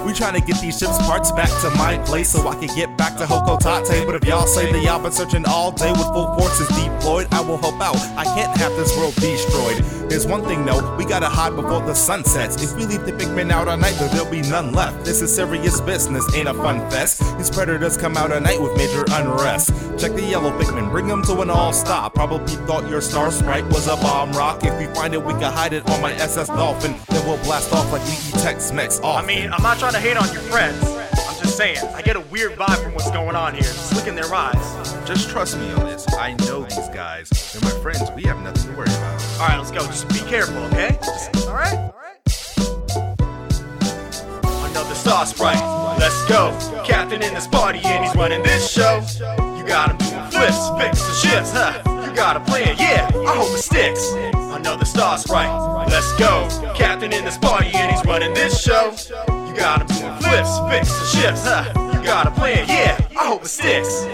We 0.06 0.14
trying 0.14 0.40
to 0.40 0.46
get 0.46 0.62
these 0.62 0.78
ships 0.78 1.00
parts 1.00 1.32
back 1.32 1.50
to 1.62 1.72
my 1.78 1.98
place 2.06 2.30
so 2.30 2.48
I 2.48 2.54
can 2.64 2.70
get 2.76 2.96
back 2.96 3.18
to 3.18 3.26
Hocotate. 3.26 4.06
But 4.06 4.14
if 4.14 4.24
y'all 4.24 4.46
say 4.46 4.72
that 4.72 4.84
y'all 4.84 5.02
been 5.02 5.12
searching 5.12 5.44
all 5.48 5.72
day 5.72 5.92
with 5.92 6.14
full 6.14 6.38
forces 6.38 6.68
deployed, 6.68 7.26
I 7.32 7.42
will 7.42 7.58
help 7.58 7.82
out. 7.82 7.98
I 8.16 8.24
can't 8.24 8.56
have 8.56 8.72
this 8.74 8.96
world 8.98 9.16
destroyed. 9.16 9.99
There's 10.10 10.26
one 10.26 10.44
thing 10.44 10.66
though, 10.66 10.96
we 10.96 11.06
gotta 11.06 11.30
hide 11.30 11.56
before 11.56 11.82
the 11.82 11.94
sun 11.94 12.26
sets. 12.26 12.62
If 12.64 12.76
we 12.76 12.86
leave 12.86 13.06
the 13.06 13.14
big 13.14 13.30
men 13.30 13.52
out 13.52 13.68
all 13.68 13.78
night, 13.78 13.96
then 14.00 14.10
there'll 14.12 14.30
be 14.30 14.42
none 14.42 14.74
left. 14.74 15.06
This 15.06 15.22
is 15.22 15.34
serious 15.34 15.80
business, 15.82 16.26
ain't 16.36 16.50
a 16.50 16.54
fun 16.56 16.80
fest. 16.90 17.22
These 17.38 17.52
predators 17.52 17.96
come 17.96 18.18
out 18.18 18.32
at 18.32 18.42
night 18.42 18.60
with 18.60 18.76
major 18.76 19.06
unrest. 19.12 19.70
Check 20.00 20.14
the 20.14 20.24
yellow 20.24 20.58
pigment, 20.58 20.90
bring 20.90 21.08
them 21.08 21.24
to 21.26 21.40
an 21.42 21.52
all 21.52 21.72
stop. 21.74 22.16
Probably 22.16 22.56
thought 22.66 22.90
your 22.90 23.02
star 23.02 23.32
sprite 23.32 23.66
was 23.66 23.88
a 23.88 23.96
bomb 23.98 24.32
rock. 24.32 24.64
If 24.64 24.78
we 24.80 24.88
find 24.96 25.14
it, 25.14 25.24
we 25.24 25.34
can 25.34 25.54
hide 25.54 25.74
it 25.74 25.88
on 25.88 26.02
my 26.02 26.14
SS 26.14 26.48
Dolphin. 26.48 26.96
Then 27.10 27.28
we'll 27.28 27.38
blast 27.44 27.72
off 27.72 27.92
like 27.92 28.04
we 28.06 28.14
eat 28.14 28.42
Tex 28.42 28.72
Mex 28.72 29.00
off. 29.02 29.24
I 29.24 29.28
mean, 29.28 29.54
I'm 29.54 29.62
not 29.62 29.78
trying 29.78 29.94
to 29.94 30.00
hate 30.00 30.18
on 30.18 30.32
your 30.34 30.42
friends. 30.42 30.84
I'm 30.84 31.38
just 31.38 31.56
saying, 31.56 31.78
I 31.94 32.02
get 32.02 32.16
a 32.16 32.22
weird 32.22 32.54
vibe 32.54 32.82
from 32.84 32.96
what's 32.96 33.12
going 33.12 33.36
on 33.36 33.54
here. 33.54 33.62
Just 33.62 33.94
look 33.94 34.08
in 34.08 34.16
their 34.16 34.34
eyes. 34.34 34.56
Just 35.06 35.30
trust 35.30 35.58
me 35.58 35.72
on 35.74 35.86
this. 35.86 36.06
I 36.16 36.34
know 36.34 36.64
these 36.64 36.90
guys. 36.90 37.30
They're 37.54 37.62
my 37.62 37.80
friends. 37.82 38.10
We 38.16 38.24
have 38.24 38.42
nothing 38.42 38.72
to 38.72 38.78
worry 38.78 38.88
about. 38.90 39.19
All 39.40 39.48
right, 39.48 39.58
let's 39.58 39.72
go. 39.72 39.80
Just 39.86 40.10
be 40.10 40.20
careful, 40.30 40.58
okay? 40.66 41.00
All 41.48 41.54
right, 41.54 41.74
all 41.78 41.96
right. 41.96 42.20
Another 44.70 44.94
star 44.94 45.26
sprite. 45.26 45.62
Let's 45.98 46.26
go. 46.26 46.52
Captain 46.86 47.24
in 47.24 47.34
this 47.34 47.48
party 47.48 47.80
and 47.86 48.04
he's 48.04 48.14
running 48.18 48.44
this 48.44 48.70
show. 48.70 49.02
You 49.58 49.66
got 49.66 49.92
him 49.92 49.98
doing 49.98 50.30
flips, 50.30 50.58
and 50.68 50.98
shifts, 51.16 51.54
huh? 51.54 51.82
You 52.06 52.14
got 52.14 52.36
a 52.36 52.42
plan, 52.42 52.76
yeah. 52.78 53.10
I 53.16 53.38
hope 53.38 53.58
it 53.58 53.62
sticks. 53.62 54.12
Another 54.36 54.84
star 54.84 55.18
right. 55.30 55.86
Let's 55.88 56.12
go. 56.18 56.50
Captain 56.76 57.14
in 57.14 57.24
this 57.24 57.38
party 57.38 57.70
and 57.74 57.96
he's 57.96 58.04
running 58.06 58.34
this 58.34 58.62
show. 58.62 58.94
You 59.48 59.56
got 59.56 59.80
him 59.80 59.88
doing 59.88 60.18
flips, 60.20 60.60
fix 60.70 61.00
and 61.00 61.08
shifts, 61.08 61.44
huh? 61.46 61.72
You 61.94 62.04
got 62.04 62.28
a 62.28 62.32
plan, 62.32 62.68
yeah. 62.68 63.00
I 63.18 63.28
hope 63.28 63.44
it 63.44 63.48
sticks. 63.48 64.06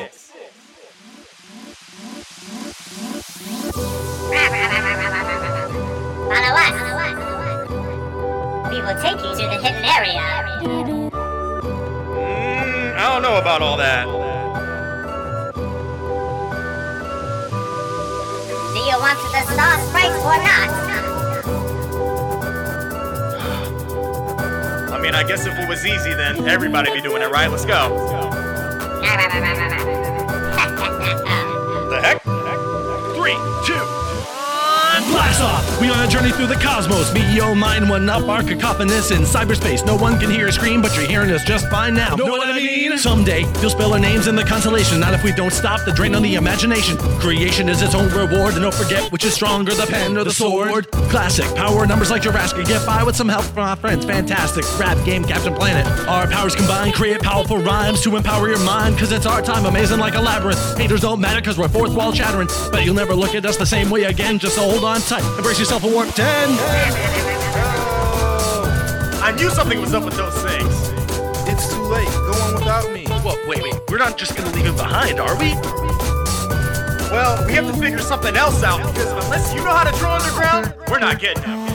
Us. 6.31 7.69
We 8.71 8.81
will 8.81 8.97
take 8.99 9.21
you 9.21 9.31
to 9.31 9.45
the 9.47 9.59
hidden 9.61 9.85
area. 9.85 10.21
Mm, 12.15 12.95
I 12.95 13.13
don't 13.13 13.21
know 13.21 13.38
about 13.38 13.61
all 13.61 13.77
that. 13.77 14.05
Do 18.73 18.79
you 18.79 18.97
want 18.99 19.19
the 19.31 19.41
star 19.53 19.79
sprites 19.85 20.17
or 20.25 20.38
not? 20.41 20.69
I 24.91 24.99
mean, 24.99 25.13
I 25.13 25.23
guess 25.23 25.45
if 25.45 25.53
it 25.59 25.69
was 25.69 25.85
easy, 25.85 26.13
then 26.15 26.47
everybody 26.47 26.91
be 26.91 27.01
doing 27.01 27.21
it, 27.21 27.29
right? 27.29 27.51
Let's 27.51 27.65
go. 27.65 27.95
The 31.85 32.01
heck? 32.01 32.21
Three, 33.15 33.38
two. 33.65 34.04
Blast 35.11 35.41
off! 35.41 35.81
We 35.81 35.89
on 35.89 36.03
a 36.03 36.07
journey 36.07 36.31
through 36.31 36.47
the 36.47 36.55
cosmos. 36.55 37.13
Meet 37.13 37.35
yo, 37.35 37.53
mine, 37.53 37.87
one 37.87 38.09
up, 38.09 38.27
our 38.27 38.41
cacophonous 38.41 39.11
in 39.11 39.21
cyberspace. 39.21 39.85
No 39.85 39.95
one 39.95 40.19
can 40.19 40.31
hear 40.31 40.47
a 40.47 40.51
scream, 40.51 40.81
but 40.81 40.95
you're 40.95 41.05
hearing 41.05 41.31
us 41.31 41.43
just 41.43 41.69
fine 41.69 41.93
now. 41.93 42.15
Know 42.15 42.25
what 42.25 42.47
I 42.47 42.53
mean? 42.53 42.97
Someday, 42.97 43.41
you'll 43.61 43.69
spell 43.69 43.93
our 43.93 43.99
names 43.99 44.27
in 44.27 44.35
the 44.35 44.43
constellation. 44.43 44.99
Not 44.99 45.13
if 45.13 45.23
we 45.23 45.31
don't 45.31 45.53
stop 45.53 45.85
the 45.85 45.91
drain 45.91 46.15
on 46.15 46.23
the 46.23 46.35
imagination. 46.35 46.97
Creation 47.19 47.69
is 47.69 47.81
its 47.81 47.93
own 47.93 48.09
reward, 48.09 48.53
and 48.53 48.63
don't 48.63 48.73
forget 48.73 49.11
which 49.11 49.25
is 49.25 49.33
stronger, 49.33 49.73
the 49.73 49.85
pen 49.85 50.17
or 50.17 50.23
the 50.23 50.31
sword. 50.31 50.89
Classic, 50.91 51.45
power 51.55 51.85
numbers 51.85 52.09
like 52.09 52.23
Jurassic. 52.23 52.65
Get 52.65 52.85
by 52.85 53.03
with 53.03 53.15
some 53.15 53.29
help 53.29 53.45
from 53.45 53.63
our 53.63 53.75
friends. 53.75 54.05
Fantastic, 54.05 54.65
rap 54.79 55.03
game, 55.05 55.23
Captain 55.23 55.53
Planet. 55.53 55.85
Our 56.07 56.27
powers 56.27 56.55
combine, 56.55 56.91
create 56.91 57.21
powerful 57.21 57.57
rhymes 57.57 58.01
to 58.03 58.15
empower 58.15 58.49
your 58.49 58.59
mind, 58.59 58.97
cause 58.97 59.11
it's 59.11 59.25
our 59.25 59.41
time, 59.41 59.65
amazing 59.65 59.99
like 59.99 60.15
a 60.15 60.21
labyrinth. 60.21 60.77
Haters 60.77 61.01
don't 61.01 61.19
matter, 61.19 61.41
cause 61.41 61.57
we're 61.57 61.69
fourth 61.69 61.93
wall 61.93 62.11
chattering. 62.11 62.47
But 62.71 62.85
you'll 62.85 62.95
never 62.95 63.13
look 63.13 63.35
at 63.35 63.45
us 63.45 63.57
the 63.57 63.65
same 63.65 63.89
way 63.89 64.03
again, 64.03 64.39
just 64.39 64.55
so 64.55 64.61
hold 64.61 64.83
on 64.83 64.94
tight. 65.01 65.23
Embrace 65.38 65.60
yourself 65.60 65.84
a 65.84 65.88
warp 65.88 66.10
10. 66.10 66.25
I 69.21 69.34
knew 69.38 69.49
something 69.49 69.81
was 69.81 69.93
up 69.93 70.05
with 70.05 70.15
those 70.15 70.36
things. 70.43 70.73
It's 71.47 71.73
too 71.73 71.81
late. 71.84 72.08
Go 72.08 72.34
on 72.43 72.55
without 72.55 72.91
me. 72.91 73.05
Whoa, 73.08 73.36
wait, 73.47 73.63
wait. 73.63 73.75
We're 73.89 73.97
not 73.97 74.17
just 74.17 74.36
gonna 74.36 74.51
leave 74.51 74.65
him 74.65 74.75
behind, 74.75 75.19
are 75.19 75.38
we? 75.38 75.53
Well, 77.12 77.45
we 77.45 77.53
have 77.53 77.65
to 77.67 77.73
figure 77.79 77.99
something 77.99 78.36
else 78.36 78.63
out 78.63 78.86
because 78.93 79.12
unless 79.25 79.53
you 79.53 79.63
know 79.63 79.71
how 79.71 79.84
to 79.89 79.97
drill 79.97 80.12
underground, 80.12 80.73
we're 80.89 80.99
not 80.99 81.19
getting 81.19 81.43
him. 81.43 81.65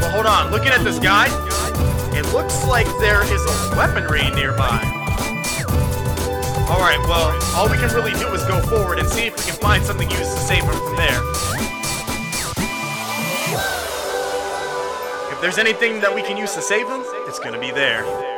But 0.00 0.10
hold 0.10 0.26
on, 0.26 0.50
looking 0.50 0.72
at 0.72 0.82
this 0.82 0.98
guy, 0.98 1.26
it 2.16 2.24
looks 2.32 2.64
like 2.66 2.86
there 2.98 3.22
is 3.22 3.42
a 3.42 3.76
weaponry 3.76 4.30
nearby. 4.30 4.95
Alright, 6.68 6.98
well, 7.06 7.38
all 7.54 7.70
we 7.70 7.76
can 7.76 7.94
really 7.94 8.10
do 8.18 8.26
is 8.34 8.42
go 8.44 8.60
forward 8.62 8.98
and 8.98 9.08
see 9.08 9.26
if 9.26 9.36
we 9.36 9.44
can 9.44 9.54
find 9.60 9.84
something 9.84 10.10
used 10.10 10.22
to 10.22 10.40
save 10.40 10.64
him 10.64 10.74
from 10.74 10.96
there. 10.96 11.22
If 15.32 15.40
there's 15.40 15.58
anything 15.58 16.00
that 16.00 16.12
we 16.12 16.22
can 16.22 16.36
use 16.36 16.54
to 16.54 16.60
save 16.60 16.88
him, 16.88 17.04
it's 17.28 17.38
gonna 17.38 17.60
be 17.60 17.70
there. 17.70 18.35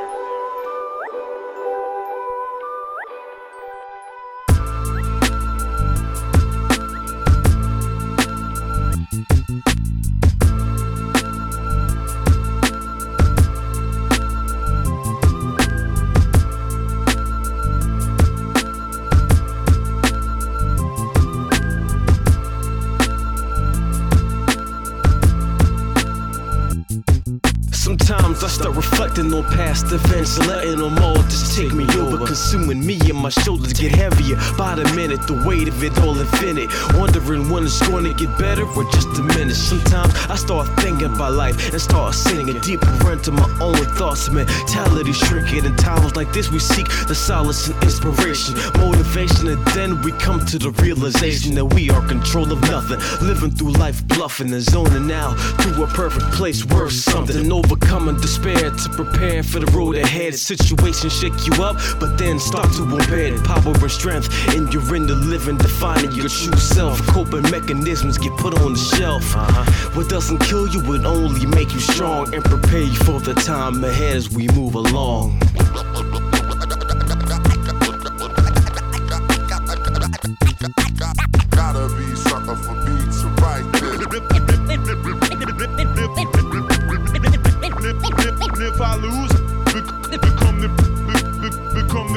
Start 28.58 28.74
reflecting 28.74 29.32
on 29.32 29.44
past 29.44 29.92
events 29.92 30.36
letting 30.46 30.78
them 30.78 30.98
all 30.98 31.22
just 31.30 31.56
take 31.56 31.72
me 31.72 31.86
over, 31.96 32.18
consuming 32.26 32.84
me 32.84 32.98
and 33.08 33.14
my 33.14 33.28
shoulders 33.28 33.72
get 33.72 33.94
heavier 33.94 34.34
by 34.56 34.74
the 34.74 34.82
minute. 34.96 35.22
The 35.28 35.40
weight 35.46 35.68
of 35.68 35.80
it 35.84 35.96
all 36.00 36.18
infinite, 36.18 36.68
wondering 36.94 37.48
when 37.50 37.64
it's 37.64 37.80
going 37.86 38.04
to 38.04 38.14
get 38.14 38.36
better 38.36 38.66
or 38.66 38.82
just 38.90 39.12
diminish. 39.14 39.56
Sometimes 39.56 40.12
I 40.28 40.34
start 40.34 40.66
thinking 40.80 41.14
about 41.14 41.34
life 41.34 41.72
and 41.72 41.80
start 41.80 42.14
sinking 42.14 42.58
deeper 42.60 43.12
into 43.12 43.30
my 43.30 43.48
own 43.60 43.76
thoughts. 43.94 44.28
Mentality 44.28 45.12
shrinking 45.12 45.64
in 45.64 45.76
times 45.76 46.16
like 46.16 46.32
this. 46.32 46.50
We 46.50 46.58
seek 46.58 46.88
the 47.06 47.14
solace 47.14 47.68
and 47.68 47.80
inspiration, 47.84 48.54
motivation, 48.80 49.48
and 49.48 49.64
then 49.68 50.02
we 50.02 50.10
come 50.12 50.44
to 50.46 50.58
the 50.58 50.70
realization 50.82 51.54
that 51.54 51.66
we 51.66 51.90
are 51.90 52.04
control 52.08 52.50
of 52.50 52.60
nothing. 52.62 52.98
Living 53.24 53.52
through 53.52 53.72
life 53.72 54.06
bluffing 54.08 54.52
and 54.52 54.62
zoning 54.62 55.12
out 55.12 55.36
to 55.62 55.82
a 55.82 55.86
perfect 55.86 56.26
place 56.32 56.64
worth 56.64 56.92
something. 56.92 57.52
Overcoming 57.52 58.16
the 58.16 58.26
despair 58.48 58.70
to 58.70 58.88
prepare 58.90 59.42
for 59.42 59.58
the 59.60 59.66
road 59.72 59.96
ahead. 59.96 60.34
Situations 60.34 61.12
shake 61.12 61.46
you 61.46 61.62
up, 61.62 61.76
but 61.98 62.16
then 62.18 62.38
start 62.38 62.66
to 62.74 62.82
embed 62.82 63.44
power 63.44 63.72
and 63.72 63.90
strength, 63.90 64.28
and 64.54 64.72
you're 64.72 64.94
in 64.94 65.06
the 65.06 65.14
living, 65.14 65.56
defining 65.56 66.12
your 66.12 66.28
true 66.28 66.56
self. 66.56 67.00
Coping 67.08 67.42
mechanisms 67.42 68.18
get 68.18 68.32
put 68.38 68.58
on 68.60 68.72
the 68.72 68.78
shelf. 68.78 69.34
Uh-huh. 69.34 69.90
What 69.94 70.08
doesn't 70.08 70.38
kill 70.38 70.68
you 70.68 70.82
would 70.84 71.04
only 71.04 71.46
make 71.46 71.72
you 71.72 71.80
strong 71.80 72.34
and 72.34 72.44
prepare 72.44 72.82
you 72.82 72.96
for 73.04 73.20
the 73.20 73.34
time 73.34 73.82
ahead 73.84 74.16
as 74.16 74.30
we 74.30 74.48
move 74.48 74.74
along. 74.74 75.38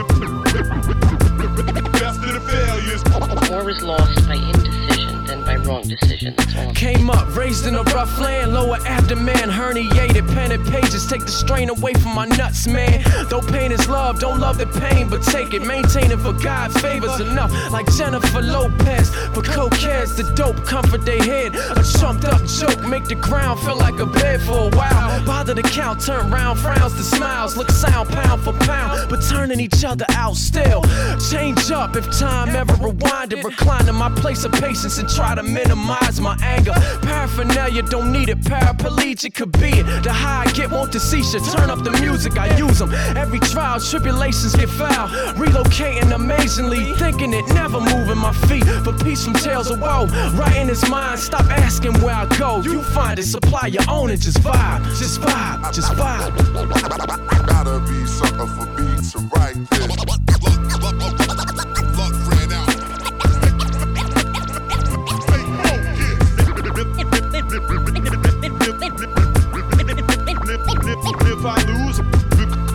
The. 0.08 0.42
More 3.50 3.70
is 3.70 3.84
lost 3.84 4.28
by 4.28 4.36
indecision 4.36 4.61
wrong 5.65 5.84
decision. 5.84 6.36
Came 6.76 7.10
up, 7.10 7.36
raised 7.36 7.67
in 7.67 7.76
a 7.76 7.84
rough 7.84 8.19
land, 8.19 8.54
lower 8.54 8.78
abdomen, 8.86 9.50
herniated, 9.50 10.21
and 10.52 10.65
pages, 10.67 11.06
take 11.08 11.21
the 11.21 11.32
strain 11.32 11.69
away 11.69 11.93
from 11.93 12.15
my 12.15 12.26
nuts, 12.26 12.67
man. 12.67 13.04
Though 13.30 13.41
pain 13.41 13.71
is 13.71 13.88
love, 13.88 14.19
don't 14.19 14.39
love 14.39 14.58
the 14.58 14.67
pain, 14.67 15.10
but 15.10 15.24
take 15.24 15.54
it, 15.54 15.62
maintain 15.65 16.12
it 16.12 16.19
for 16.19 16.34
God 16.34 16.74
favors 16.82 17.19
enough. 17.19 17.52
Like 17.71 17.88
Jennifer 17.93 18.41
Lopez, 18.41 19.12
but 19.34 19.45
cocaine's 19.45 20.15
the 20.15 20.24
dope, 20.36 20.65
comfort 20.65 21.06
they 21.06 21.19
head. 21.19 21.56
A 21.56 21.84
trumped 22.00 22.26
up 22.26 22.45
joke, 22.47 22.86
make 22.88 23.06
the 23.06 23.15
ground 23.15 23.60
feel 23.62 23.78
like 23.78 24.00
a 24.00 24.06
bed 24.06 24.41
for 24.41 24.67
a 24.67 24.76
while. 24.76 25.26
Bother 25.26 25.56
to 25.56 25.63
count, 25.63 26.02
turn 26.02 26.30
round, 26.32 26.60
frowns 26.60 26.93
to 26.95 27.04
smiles, 27.04 27.56
look 27.56 27.69
sound 27.69 28.10
pound 28.10 28.41
for 28.41 28.54
pound, 28.54 29.10
but 29.10 29.21
turning 29.30 29.60
each 29.60 29.84
other 29.84 30.06
out 30.10 30.36
still. 30.36 30.82
Change 31.30 31.71
up 31.71 31.95
if 31.95 32.06
time 32.17 32.50
ever 32.56 32.74
rewinded, 32.74 33.43
recline 33.43 33.88
in 33.88 33.95
my 33.95 34.10
place 34.10 34.43
of 34.43 34.52
patience 34.54 34.97
and 34.97 35.08
try 35.08 35.36
to 35.36 35.43
minimize 35.52 36.20
my 36.20 36.38
anger. 36.42 36.74
Paraphernalia 37.02 37.84
don't 37.84 38.12
need 38.12 38.30
it, 38.30 38.40
paraplegic 38.42 39.34
could 39.36 39.52
be 39.54 39.80
it. 39.80 40.04
The 40.04 40.12
high 40.12 40.46
I 40.46 40.52
get 40.54 40.72
won't 40.72 40.92
deceive 40.92 41.26
you. 41.34 41.40
Turn 41.52 41.70
up 41.70 41.84
the 41.84 41.92
music, 42.02 42.38
I 42.38 42.56
use 42.58 42.80
them. 42.80 42.94
Every 43.16 43.40
trial, 43.40 43.80
tribulations 43.80 44.56
get 44.56 44.70
foul. 44.70 45.08
Relocating 45.36 46.14
amazingly, 46.14 46.94
thinking 46.96 47.34
it, 47.34 47.46
never 47.54 47.80
moving 47.80 48.18
my 48.18 48.34
feet. 48.48 48.66
For 48.84 48.94
peace 49.04 49.24
from 49.26 49.34
tales 49.34 49.70
of 49.70 49.80
woe, 49.82 50.06
right 50.34 50.56
in 50.58 50.68
his 50.68 50.88
mind. 50.90 51.20
Stop 51.20 51.46
asking 51.52 51.94
where 52.02 52.16
I 52.16 52.26
go. 52.38 52.62
You 52.62 52.82
find 52.82 53.20
it, 53.20 53.24
supply 53.24 53.68
your 53.68 53.84
own 53.90 54.10
and 54.10 54.22
just 54.22 54.40
vibe, 54.40 54.84
just 54.98 55.22
vibe, 55.22 55.74
just 55.74 55.92
vibe. 55.94 56.32
Gotta 57.48 57.80
be 57.92 58.06
something 58.06 58.48
for 58.48 58.66
beats 58.78 59.12
to 59.14 59.20
write 59.20 59.56
this. 59.70 61.20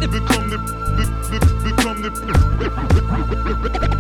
Become 0.09 0.51
the 0.51 0.59
be- 0.97 1.11
be- 1.31 1.71
become 1.71 2.03
the 2.03 2.11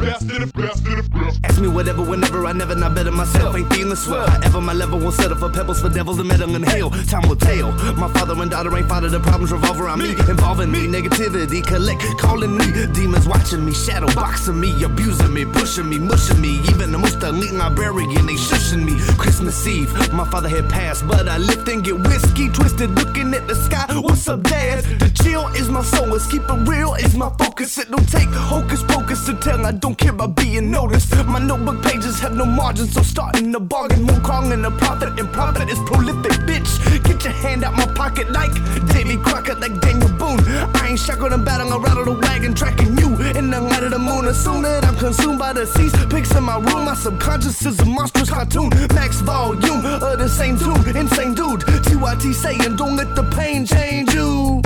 best 0.01 0.23
of 0.23 0.29
the 0.29 0.47
best 0.61 0.87
of 0.87 1.11
the. 1.11 1.16
Ask 1.57 1.63
me 1.63 1.69
whatever, 1.69 2.03
whenever, 2.03 2.45
I 2.45 2.53
never 2.53 2.75
not 2.75 2.95
better 2.95 3.11
myself. 3.11 3.57
Ain't 3.57 3.73
feeling 3.73 3.97
swell. 3.97 4.29
However, 4.29 4.61
my 4.61 4.75
level 4.75 4.99
won't 4.99 5.15
settle 5.15 5.39
for 5.39 5.49
pebbles, 5.49 5.81
for 5.81 5.89
devils, 5.89 6.19
and 6.19 6.29
metal 6.29 6.55
in 6.55 6.63
hell. 6.63 6.91
Time 7.09 7.27
will 7.27 7.35
tell. 7.35 7.73
My 7.95 8.13
father 8.13 8.35
and 8.43 8.51
daughter 8.51 8.77
ain't 8.77 8.87
father, 8.87 9.09
the 9.09 9.21
problems 9.21 9.53
revolve 9.53 9.81
around 9.81 10.01
me. 10.01 10.11
Involving 10.29 10.71
me, 10.71 10.81
negativity 10.81 11.67
collect, 11.67 12.03
calling 12.19 12.59
me. 12.59 12.67
Demons 12.93 13.27
watching 13.27 13.65
me, 13.65 13.73
shadow 13.73 14.13
boxing 14.15 14.61
me, 14.61 14.71
abusing 14.85 15.33
me, 15.33 15.47
pushing 15.47 15.89
me, 15.89 15.99
mushing 15.99 16.43
me. 16.43 16.61
Even 16.69 16.93
the 16.93 16.99
most 16.99 17.23
elite 17.23 17.53
librarian, 17.53 18.27
they 18.27 18.35
shushing 18.35 18.85
me. 18.85 18.93
Christmas 19.17 19.67
Eve, 19.67 19.91
my 20.13 20.29
father 20.31 20.51
had 20.51 20.69
passed, 20.69 21.09
but 21.09 21.27
I 21.27 21.39
lift 21.39 21.67
and 21.69 21.83
get 21.83 21.99
whiskey 21.99 22.51
twisted, 22.51 22.91
looking 22.91 23.33
at 23.33 23.49
the 23.49 23.55
sky. 23.55 23.87
What's 23.99 24.29
up, 24.29 24.43
Dad? 24.43 24.85
The 25.01 25.09
chill 25.25 25.49
is 25.55 25.71
my 25.71 25.83
solace, 25.83 26.27
keep 26.27 26.43
it 26.43 26.69
real 26.69 26.93
is 26.97 27.17
my 27.17 27.31
focus. 27.39 27.79
It 27.79 27.91
don't 27.91 28.07
take 28.11 28.29
hocus 28.29 28.83
pocus 28.83 29.25
to 29.25 29.33
tell 29.41 29.65
I 29.65 29.73
don't 29.73 29.97
care 29.97 30.13
about 30.13 30.37
being 30.37 30.71
noticed. 30.71 31.17
My 31.25 31.46
notebook 31.47 31.83
pages 31.83 32.19
have 32.21 32.35
no 32.35 32.45
margin, 32.45 32.87
so 32.87 33.03
starting 33.03 33.53
the 33.53 33.61
bargain. 33.61 34.03
More 34.03 34.21
calling 34.21 34.65
a 34.65 34.71
profit, 34.71 35.19
and 35.19 35.33
profit 35.33 35.69
is 35.69 35.79
prolific, 35.87 36.33
bitch. 36.49 36.71
Get 37.05 37.25
your 37.25 37.33
hand 37.33 37.65
out 37.65 37.75
my 37.75 37.87
pocket 37.95 38.31
like 38.33 38.53
Davy 38.93 39.17
Crockett, 39.17 39.61
like 39.61 39.81
Daniel 39.81 40.11
Boone. 40.19 40.41
I 40.75 40.89
ain't 40.91 40.99
shackled 40.99 41.33
and 41.33 41.45
batting 41.45 41.69
rattle 41.69 42.05
the 42.05 42.19
wagon, 42.21 42.55
tracking 42.55 42.99
you 42.99 43.15
in 43.39 43.51
the 43.51 43.61
light 43.61 43.85
of 43.85 43.93
the 43.93 43.99
moon. 43.99 44.27
Assume 44.27 44.63
that 44.63 44.85
I'm 44.85 44.97
consumed 44.97 45.39
by 45.39 45.53
the 45.53 45.67
seas, 45.67 45.93
pics 46.07 46.35
in 46.35 46.43
my 46.43 46.57
room. 46.57 46.85
My 46.85 46.95
subconscious 46.95 47.65
is 47.65 47.79
a 47.81 47.85
monstrous 47.85 48.31
cartoon. 48.31 48.71
Max 48.95 49.21
volume 49.21 49.85
of 49.85 50.19
the 50.19 50.29
same 50.29 50.59
tune, 50.59 50.97
insane 50.97 51.35
dude. 51.35 51.61
TYT 51.61 52.35
saying, 52.35 52.77
don't 52.77 52.97
let 52.97 53.15
the 53.15 53.25
pain 53.37 53.65
change 53.65 54.13
you. 54.15 54.66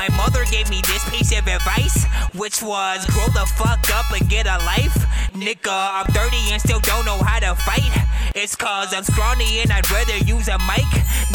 My 0.00 0.08
mother 0.16 0.46
gave 0.46 0.70
me 0.70 0.80
this 0.86 1.06
piece 1.10 1.30
of 1.38 1.46
advice, 1.46 2.06
which 2.32 2.62
was 2.62 3.04
grow 3.04 3.26
the 3.26 3.44
fuck 3.58 3.84
up 3.94 4.10
and 4.12 4.26
get 4.30 4.46
a 4.46 4.56
life. 4.64 4.96
Nigga, 5.40 5.72
I'm 5.72 6.04
30 6.12 6.52
and 6.52 6.60
still 6.60 6.80
don't 6.80 7.06
know 7.06 7.16
how 7.16 7.40
to 7.40 7.54
fight. 7.64 7.88
It's 8.34 8.54
cause 8.54 8.92
I'm 8.92 9.04
scrawny 9.04 9.60
and 9.60 9.72
I'd 9.72 9.90
rather 9.90 10.18
use 10.18 10.48
a 10.48 10.58
mic. 10.68 10.84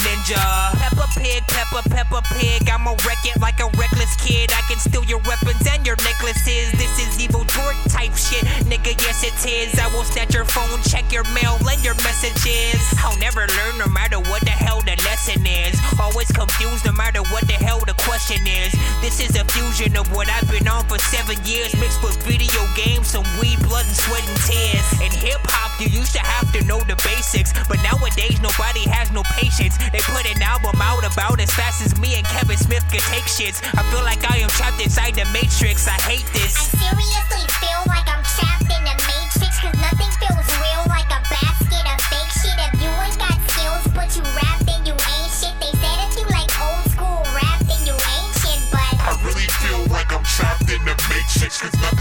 Ninja, 0.05 0.37
Peppa 0.77 1.09
Pig, 1.17 1.41
Peppa, 1.47 1.81
Peppa 1.89 2.21
Pig. 2.37 2.69
I'ma 2.69 2.91
wreck 3.01 3.25
it 3.25 3.41
like 3.41 3.59
a 3.59 3.65
reckless 3.73 4.13
kid. 4.21 4.53
I 4.53 4.61
can 4.69 4.77
steal 4.77 5.03
your 5.05 5.17
weapons 5.25 5.65
and 5.65 5.81
your 5.87 5.97
necklaces. 6.05 6.69
This 6.77 6.93
is 7.01 7.17
evil 7.17 7.45
dork 7.49 7.73
type 7.89 8.13
shit. 8.13 8.45
Nigga, 8.69 8.93
yes 9.01 9.25
it 9.25 9.33
is. 9.41 9.79
I 9.79 9.87
will 9.89 10.05
snatch 10.05 10.35
your 10.35 10.45
phone, 10.45 10.83
check 10.83 11.11
your 11.11 11.25
mail, 11.33 11.57
and 11.65 11.83
your 11.83 11.97
messages. 12.05 12.77
I'll 13.01 13.17
never 13.17 13.49
learn 13.57 13.81
no 13.81 13.87
matter 13.89 14.19
what 14.29 14.45
the 14.45 14.53
hell 14.53 14.81
the 14.85 14.93
lesson 15.01 15.41
is. 15.45 15.81
Always 15.99 16.29
confused 16.31 16.85
no 16.85 16.93
matter 16.93 17.25
what 17.33 17.47
the 17.47 17.57
hell 17.57 17.81
the 17.81 17.97
question 18.05 18.45
is. 18.45 18.69
This 19.01 19.17
is 19.19 19.33
a 19.33 19.43
fusion 19.49 19.97
of 19.97 20.05
what 20.13 20.29
I've 20.29 20.49
been 20.49 20.67
on 20.67 20.85
for 20.85 20.99
seven 20.99 21.41
years, 21.43 21.73
mixed 21.81 22.03
with 22.03 22.21
video 22.21 22.61
games, 22.77 23.07
some 23.07 23.25
weed, 23.41 23.57
blood, 23.65 23.85
sweat 23.95 24.23
and 24.27 24.39
tears. 24.43 24.87
In 24.99 25.11
hip 25.11 25.41
hop, 25.47 25.71
you 25.79 25.87
used 25.87 26.13
to 26.13 26.23
have 26.23 26.51
to 26.53 26.63
know 26.65 26.79
the 26.83 26.95
basics, 27.01 27.55
but 27.67 27.79
nowadays 27.81 28.41
nobody 28.43 28.83
has 28.91 29.11
no 29.11 29.23
patience. 29.35 29.77
They 29.91 30.03
put 30.03 30.27
an 30.27 30.41
album 30.43 30.75
out 30.83 31.07
about 31.07 31.39
as 31.39 31.51
fast 31.51 31.81
as 31.81 31.95
me 31.99 32.15
and 32.15 32.25
Kevin 32.27 32.57
Smith 32.57 32.83
can 32.91 33.01
take 33.07 33.25
shits. 33.25 33.63
I 33.75 33.81
feel 33.91 34.03
like 34.03 34.21
I 34.29 34.43
am 34.43 34.49
trapped 34.49 34.81
inside 34.83 35.15
the 35.15 35.25
matrix. 35.31 35.87
I 35.87 35.97
hate 36.03 36.27
this. 36.35 36.53
I 36.53 36.91
seriously 36.91 37.45
feel 37.63 37.81
like 37.87 38.07
I'm 38.11 38.23
trapped 38.23 38.69
in 38.69 38.81
the 38.83 38.95
matrix 39.07 39.59
Cause 39.63 39.77
nothing 39.79 40.11
feels 40.19 40.47
real 40.59 40.83
like 40.91 41.09
a 41.09 41.21
basket 41.31 41.85
of 41.87 41.99
fake 42.11 42.33
shit 42.35 42.57
If 42.59 42.73
you 42.83 42.91
ain't 42.91 43.17
got 43.17 43.37
skills 43.49 43.85
but 43.95 44.09
you 44.15 44.23
rap 44.35 44.59
then 44.67 44.85
you 44.85 44.95
ain't 44.95 45.31
shit 45.31 45.55
They 45.63 45.71
said 45.79 45.97
if 46.05 46.19
you 46.19 46.25
like 46.29 46.51
old 46.59 46.85
school 46.91 47.23
rap 47.31 47.59
then 47.65 47.81
you 47.87 47.95
ain't 47.95 48.33
shit 48.43 48.59
But 48.69 48.93
I 49.07 49.15
really 49.23 49.47
feel 49.63 49.81
like 49.87 50.11
I'm 50.11 50.23
trapped 50.23 50.67
in 50.67 50.81
the 50.83 50.95
matrix 51.07 51.61
Cause 51.61 51.75
nothing 51.79 51.85
feels 51.85 51.85
real 51.85 51.85
like 51.85 51.94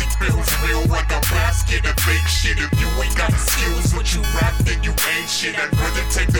a 1.82 1.94
fake 2.06 2.28
shit. 2.28 2.58
If 2.58 2.70
you 2.78 2.86
ain't 3.02 3.16
got 3.16 3.32
skills 3.32 3.94
what 3.94 4.14
you 4.14 4.22
rap 4.38 4.54
then 4.62 4.82
you 4.82 4.94
ain't 5.10 5.28
shit. 5.28 5.58
I'd 5.58 5.72
rather 5.74 6.06
take 6.10 6.33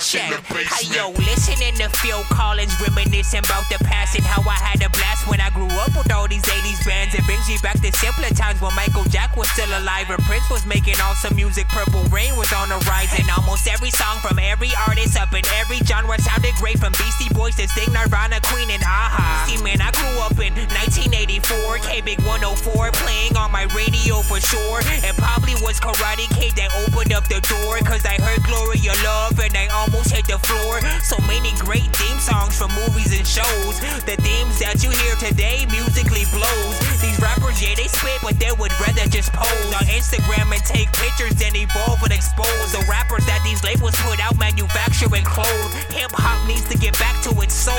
the 0.00 0.16
blue 0.16 0.24
pill 0.24 0.32
and 0.32 0.44
crash 0.46 0.82
in 0.82 0.92
the 0.92 0.96
Hey 0.96 0.96
yo, 0.96 1.12
listening 1.12 1.74
to 1.76 1.88
Phil 2.00 2.22
Collins 2.32 2.72
reminiscing 2.80 3.44
about 3.44 3.68
the 3.68 3.78
past 3.84 4.16
and 4.16 4.24
how 4.24 4.40
I 4.48 4.56
had 4.56 4.80
a 4.80 4.88
blast 4.90 5.28
when 5.28 5.40
I 5.40 5.50
grew 5.50 5.68
up 5.84 5.92
with 5.96 6.12
all 6.12 6.26
these 6.28 6.44
80s 6.44 6.80
bands. 6.86 7.14
It 7.14 7.24
brings 7.26 7.46
me 7.48 7.58
back 7.62 7.80
to 7.80 7.92
simpler 7.92 8.30
times 8.32 8.60
when 8.60 8.74
Michael 8.74 9.04
Jack 9.04 9.36
was 9.36 9.48
still 9.52 9.68
alive 9.68 10.08
and 10.08 10.22
Prince 10.24 10.48
was 10.48 10.64
making 10.64 10.96
awesome 11.02 11.36
music. 11.36 11.68
Purple 11.68 12.02
Rain 12.08 12.34
was 12.36 12.52
on 12.52 12.68
the 12.68 12.80
rise, 12.88 13.12
and 13.18 13.28
almost 13.30 13.68
every 13.68 13.90
song 13.90 14.18
from 14.24 14.38
every 14.38 14.72
artist 14.88 15.20
up 15.20 15.32
in 15.34 15.44
every 15.60 15.78
genre 15.84 16.16
sounded 16.20 16.54
great. 16.56 16.78
From 16.80 16.92
Beastie 16.96 17.28
Boys 17.34 17.56
to 17.56 17.68
Sting, 17.68 17.92
Nirvana, 17.92 18.40
Queen, 18.48 18.70
and 18.70 18.82
a-ha. 18.82 19.44
See, 19.44 19.60
man, 19.62 19.80
I 19.80 19.90
grew 19.92 20.16
up 20.24 20.38
in 20.40 20.54
1984, 20.80 21.84
K 21.84 22.00
Big 22.00 22.20
104, 22.24 22.90
playing 23.04 23.36
on 23.36 23.52
my 23.52 23.68
radio 23.76 24.22
for 24.24 24.40
sure. 24.40 24.80
It 24.80 25.16
probably 25.20 25.54
was 25.60 25.76
Karate 25.80 26.30
Kid 26.32 26.56
that 26.56 26.72
opened 26.88 27.12
up 27.12 27.28
the 27.28 27.40
door, 27.44 27.78
cause 27.84 28.06
I 28.06 28.16
heard 28.16 28.40
Glory 28.48 28.80
of 28.88 28.96
Love 29.04 29.36
and 29.40 29.52
I 29.52 29.66
almost 29.68 29.89
hit 29.90 30.26
the 30.26 30.38
floor. 30.46 30.80
So 31.02 31.18
many 31.26 31.50
great 31.58 31.90
theme 31.96 32.18
songs 32.18 32.56
from 32.56 32.70
movies 32.74 33.10
and 33.16 33.26
shows. 33.26 33.80
The 34.06 34.14
themes 34.22 34.58
that 34.62 34.82
you 34.82 34.90
hear 34.90 35.14
today 35.18 35.66
musically 35.66 36.24
blows. 36.30 36.76
These 37.02 37.18
rappers, 37.18 37.58
yeah, 37.58 37.74
they 37.74 37.90
spit, 37.90 38.22
but 38.22 38.38
they 38.38 38.52
would 38.54 38.72
rather 38.78 39.06
just 39.10 39.32
pose 39.32 39.70
on 39.74 39.84
Instagram 39.90 40.52
and 40.54 40.62
take 40.62 40.92
pictures 40.94 41.34
than 41.34 41.56
evolve 41.56 42.02
and 42.02 42.12
expose 42.12 42.72
the 42.72 42.84
rappers 42.86 43.26
that 43.26 43.42
these 43.42 43.62
labels 43.64 43.96
put 44.06 44.20
out 44.20 44.38
manufacturing 44.38 45.24
clothes. 45.24 45.72
Hip 45.90 46.12
hop 46.14 46.38
needs 46.46 46.68
to 46.68 46.78
get 46.78 46.98
back 46.98 47.18
to 47.26 47.34
its 47.42 47.54
soul. 47.54 47.74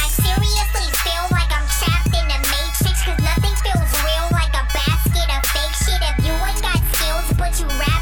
I 0.00 0.08
seriously 0.10 0.88
feel 1.06 1.26
like 1.30 1.50
I'm 1.54 1.66
trapped 1.78 2.12
in 2.12 2.26
the 2.26 2.38
matrix 2.50 2.98
Cause 3.04 3.20
nothing 3.22 3.56
feels 3.62 3.92
real 4.02 4.26
like 4.32 4.52
a 4.52 4.64
basket 4.74 5.28
of 5.28 5.42
fake 5.54 5.76
shit 5.76 6.00
If 6.02 6.16
you 6.24 6.34
ain't 6.34 6.60
got 6.60 6.80
skills 6.92 7.28
but 7.38 7.52
you 7.60 7.66
rap 7.78 7.99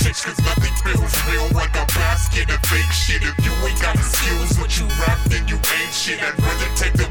Cause 0.00 0.40
nothing 0.40 0.72
feels 0.82 1.14
real 1.28 1.46
like 1.52 1.76
a 1.76 1.84
basket 1.92 2.48
of 2.48 2.58
fake 2.64 2.90
shit. 2.90 3.22
If 3.22 3.36
you 3.44 3.52
ain't 3.68 3.80
got 3.82 3.94
the 3.96 4.02
skills 4.02 4.56
but 4.56 4.72
you 4.78 4.86
rap 5.04 5.18
then 5.28 5.46
you 5.46 5.56
ain't 5.56 5.92
shit. 5.92 6.22
I'd 6.22 6.40
rather 6.40 6.74
take 6.74 6.94
the 6.94 7.09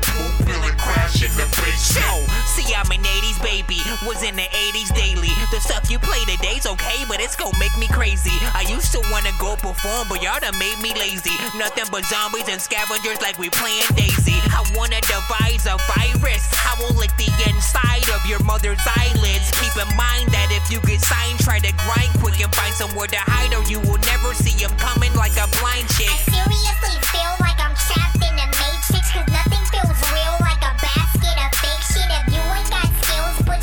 So, 1.99 2.15
see, 2.47 2.73
I'm 2.73 2.89
an 2.91 3.03
80s 3.03 3.39
baby, 3.43 3.79
was 4.07 4.23
in 4.23 4.35
the 4.35 4.47
80s 4.71 4.95
daily. 4.95 5.33
The 5.51 5.59
stuff 5.59 5.91
you 5.91 5.99
play 5.99 6.23
today's 6.25 6.65
okay, 6.65 7.03
but 7.07 7.19
it's 7.19 7.35
gonna 7.35 7.57
make 7.59 7.75
me 7.77 7.87
crazy. 7.87 8.35
I 8.55 8.63
used 8.67 8.91
to 8.93 9.01
wanna 9.11 9.31
go 9.39 9.55
perform, 9.55 10.07
but 10.07 10.23
y'all 10.23 10.39
done 10.39 10.57
made 10.57 10.79
me 10.79 10.93
lazy. 10.95 11.35
Nothing 11.57 11.85
but 11.91 12.05
zombies 12.05 12.47
and 12.47 12.61
scavengers 12.61 13.21
like 13.21 13.37
we 13.37 13.49
playing 13.49 13.83
Daisy. 13.95 14.39
I 14.55 14.63
wanna 14.75 15.01
devise 15.01 15.65
a 15.67 15.75
virus. 15.91 16.43
I 16.63 16.75
will 16.79 16.95
lick 16.95 17.11
the 17.17 17.29
inside 17.49 18.07
of 18.15 18.25
your 18.25 18.41
mother's 18.43 18.81
eyelids. 18.85 19.51
Keep 19.59 19.75
in 19.75 19.89
mind 19.97 20.31
that 20.31 20.49
if 20.51 20.71
you 20.71 20.79
get 20.87 21.01
signed, 21.01 21.39
try 21.39 21.59
to 21.59 21.71
grind 21.83 22.11
quick 22.23 22.39
and 22.39 22.53
find 22.55 22.73
somewhere 22.73 23.07
to 23.07 23.19
hide, 23.19 23.53
or 23.53 23.63
you 23.67 23.79
will 23.81 24.01
never 24.07 24.33
see 24.33 24.55
him 24.55 24.71
coming 24.77 25.13
like 25.13 25.35
a 25.35 25.47
blind 25.59 25.87
chick. 25.89 26.13
seriously 26.31 27.08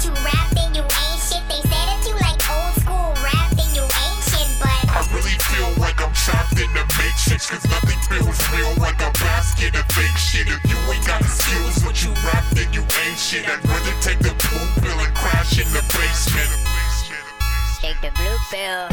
you 0.06 0.14
rap 0.22 0.46
then 0.54 0.70
you 0.74 0.86
ain't 0.86 1.20
shit 1.20 1.42
They 1.50 1.60
said 1.66 1.86
if 1.98 2.06
you 2.06 2.14
like 2.22 2.38
old 2.46 2.74
school 2.78 3.10
rap 3.18 3.50
then 3.58 3.70
you 3.74 3.82
ain't 3.82 4.22
shit 4.30 4.46
But 4.62 4.78
I 4.86 5.02
really 5.10 5.34
feel 5.50 5.70
like 5.82 5.98
I'm 5.98 6.14
trapped 6.14 6.54
in 6.54 6.70
the 6.70 6.86
matrix 6.94 7.50
Cause 7.50 7.66
nothing 7.66 7.98
feels 8.06 8.38
real 8.54 8.70
like 8.78 9.02
a 9.02 9.10
basket 9.18 9.74
of 9.74 9.86
fake 9.90 10.14
shit 10.16 10.46
If 10.46 10.62
you 10.70 10.78
ain't 10.94 11.06
got 11.06 11.20
the 11.22 11.28
skills 11.28 11.82
but 11.82 11.98
you 12.06 12.14
rap 12.22 12.46
then 12.54 12.70
you 12.72 12.86
ain't 13.02 13.18
shit 13.18 13.42
I'd 13.50 13.58
rather 13.66 13.94
take 13.98 14.22
the 14.22 14.30
blue 14.30 14.66
pill 14.78 14.98
and 15.02 15.14
crash 15.18 15.58
in 15.58 15.66
the 15.74 15.82
basement 15.90 16.54
Take 17.82 17.98
the 18.00 18.14
blue 18.14 18.38
pill 18.50 18.88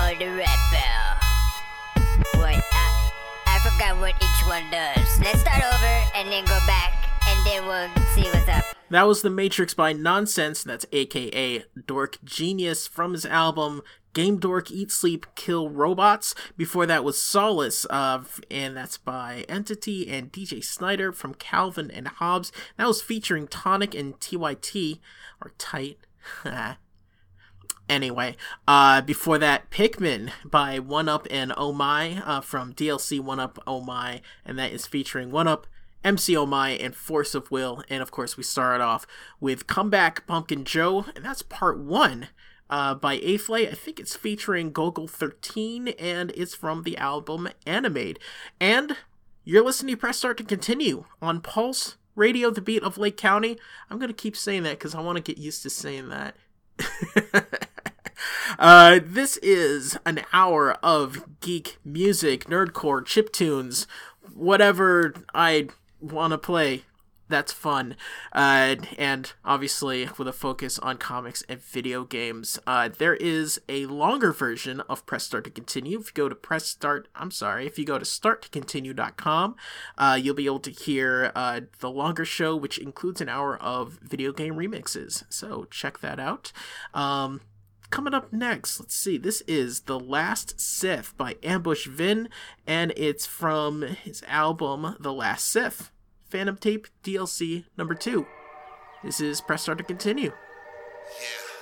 or 0.00 0.14
the 0.16 0.28
red 0.36 0.60
pill. 0.72 2.40
What? 2.40 2.56
I, 2.72 3.10
I 3.46 3.58
forgot 3.60 3.98
what 4.00 4.14
each 4.16 4.40
one 4.48 4.64
does. 4.70 5.20
Let's 5.20 5.40
start 5.40 5.62
over 5.62 5.94
and 6.16 6.28
then 6.30 6.44
go 6.44 6.58
back, 6.66 7.01
and 7.42 7.46
then 7.46 7.66
we'll 7.66 8.06
see 8.14 8.22
what's 8.30 8.48
up. 8.48 8.64
That 8.90 9.06
was 9.06 9.22
The 9.22 9.30
Matrix 9.30 9.74
by 9.74 9.92
Nonsenze, 9.92 10.64
that's 10.64 10.86
aka 10.92 11.64
Dork 11.86 12.18
Genius 12.24 12.86
from 12.86 13.12
his 13.12 13.24
album 13.24 13.82
Game 14.12 14.38
Dork 14.38 14.70
Eat 14.70 14.90
Sleep 14.90 15.26
Kill 15.34 15.70
Robots. 15.70 16.34
Before 16.56 16.84
that 16.86 17.02
was 17.02 17.20
Solace, 17.20 17.86
uh, 17.88 18.22
and 18.50 18.76
that's 18.76 18.98
by 18.98 19.46
Entity 19.48 20.08
and 20.08 20.30
DJ 20.30 20.62
Snyder 20.62 21.12
from 21.12 21.34
Calvin 21.34 21.90
and 21.90 22.08
Hobbes. 22.08 22.52
That 22.76 22.86
was 22.86 23.00
featuring 23.00 23.48
Tonik 23.48 23.98
and 23.98 24.20
TYT, 24.20 25.00
or 25.40 25.52
Tight. 25.58 25.98
Anyway, 27.88 28.36
uh, 28.66 29.02
before 29.02 29.36
that, 29.36 29.68
Pikmin 29.70 30.30
by 30.46 30.78
One 30.78 31.10
Up 31.10 31.26
and 31.30 31.52
Oh 31.58 31.72
My 31.72 32.22
uh, 32.24 32.40
from 32.40 32.72
DLC 32.72 33.20
One 33.20 33.38
Up 33.40 33.58
Oh 33.66 33.82
My, 33.82 34.22
and 34.46 34.58
that 34.58 34.72
is 34.72 34.86
featuring 34.86 35.30
One 35.30 35.46
Up, 35.46 35.66
MC 36.04 36.36
My, 36.46 36.70
and 36.70 36.94
Force 36.94 37.34
of 37.34 37.50
Will. 37.50 37.82
And 37.88 38.02
of 38.02 38.10
course, 38.10 38.36
we 38.36 38.42
started 38.42 38.82
off 38.82 39.06
with 39.40 39.66
Comeback 39.66 40.26
Pumpkin 40.26 40.64
Joe, 40.64 41.06
and 41.14 41.24
that's 41.24 41.42
part 41.42 41.78
one 41.78 42.28
uh, 42.70 42.94
by 42.94 43.18
Aflay. 43.18 43.68
I 43.68 43.74
think 43.74 44.00
it's 44.00 44.16
featuring 44.16 44.72
Golgo 44.72 45.08
13, 45.08 45.88
and 45.88 46.32
it's 46.34 46.54
from 46.54 46.82
the 46.82 46.96
album 46.96 47.48
Animade. 47.66 48.18
And 48.60 48.96
you're 49.44 49.64
listening 49.64 49.94
to 49.94 50.00
Press 50.00 50.18
Start 50.18 50.38
to 50.38 50.44
Continue 50.44 51.04
on 51.20 51.40
Pulse 51.40 51.96
Radio, 52.14 52.50
the 52.50 52.60
beat 52.60 52.82
of 52.82 52.98
Lake 52.98 53.16
County. 53.16 53.58
I'm 53.90 53.98
going 53.98 54.08
to 54.08 54.14
keep 54.14 54.36
saying 54.36 54.64
that 54.64 54.78
because 54.78 54.94
I 54.94 55.00
want 55.00 55.16
to 55.16 55.22
get 55.22 55.38
used 55.38 55.62
to 55.62 55.70
saying 55.70 56.08
that. 56.08 56.36
Uh, 58.58 59.00
this 59.04 59.38
is 59.38 59.98
an 60.04 60.20
hour 60.32 60.72
of 60.82 61.40
geek 61.40 61.78
music, 61.84 62.44
nerdcore, 62.44 63.02
chiptunes, 63.02 63.86
whatever 64.34 65.14
I 65.34 65.68
want 66.02 66.32
to 66.32 66.38
play. 66.38 66.82
That's 67.28 67.52
fun. 67.52 67.96
Uh, 68.34 68.76
and 68.98 69.32
obviously, 69.42 70.06
with 70.18 70.28
a 70.28 70.34
focus 70.34 70.78
on 70.80 70.98
comics 70.98 71.42
and 71.48 71.62
video 71.62 72.04
games. 72.04 72.58
Uh, 72.66 72.90
there 72.90 73.14
is 73.14 73.58
a 73.70 73.86
longer 73.86 74.32
version 74.32 74.80
of 74.80 75.06
Press 75.06 75.24
Start 75.24 75.44
to 75.44 75.50
Continue. 75.50 76.00
If 76.00 76.08
you 76.08 76.12
go 76.12 76.28
to 76.28 76.34
Press 76.34 76.66
Start, 76.66 77.08
I'm 77.14 77.30
sorry, 77.30 77.66
if 77.66 77.78
you 77.78 77.86
go 77.86 77.98
to 77.98 78.04
starttocontinue.com, 78.04 79.56
uh, 79.96 80.18
you'll 80.20 80.34
be 80.34 80.44
able 80.44 80.60
to 80.60 80.70
hear 80.70 81.32
uh, 81.34 81.62
the 81.80 81.90
longer 81.90 82.26
show, 82.26 82.54
which 82.54 82.76
includes 82.76 83.22
an 83.22 83.30
hour 83.30 83.56
of 83.56 83.98
video 84.02 84.32
game 84.32 84.56
remixes. 84.56 85.24
So 85.30 85.66
check 85.70 86.00
that 86.00 86.20
out. 86.20 86.52
Um, 86.92 87.40
coming 87.92 88.14
up 88.14 88.32
next, 88.32 88.80
let's 88.80 88.94
see. 88.94 89.18
This 89.18 89.42
is 89.42 89.80
The 89.80 90.00
Last 90.00 90.58
Sith 90.58 91.14
by 91.18 91.36
Ambush 91.42 91.86
Vin, 91.86 92.30
and 92.66 92.90
it's 92.96 93.26
from 93.26 93.82
his 93.82 94.22
album 94.26 94.96
The 94.98 95.12
Last 95.12 95.46
Sith, 95.46 95.90
Fandomtape 96.30 96.86
DLC 97.04 97.66
number 97.76 97.94
two. 97.94 98.26
This 99.04 99.20
is 99.20 99.42
Press 99.42 99.62
Start 99.62 99.76
to 99.78 99.84
Continue. 99.84 100.32
Yeah. 101.20 101.52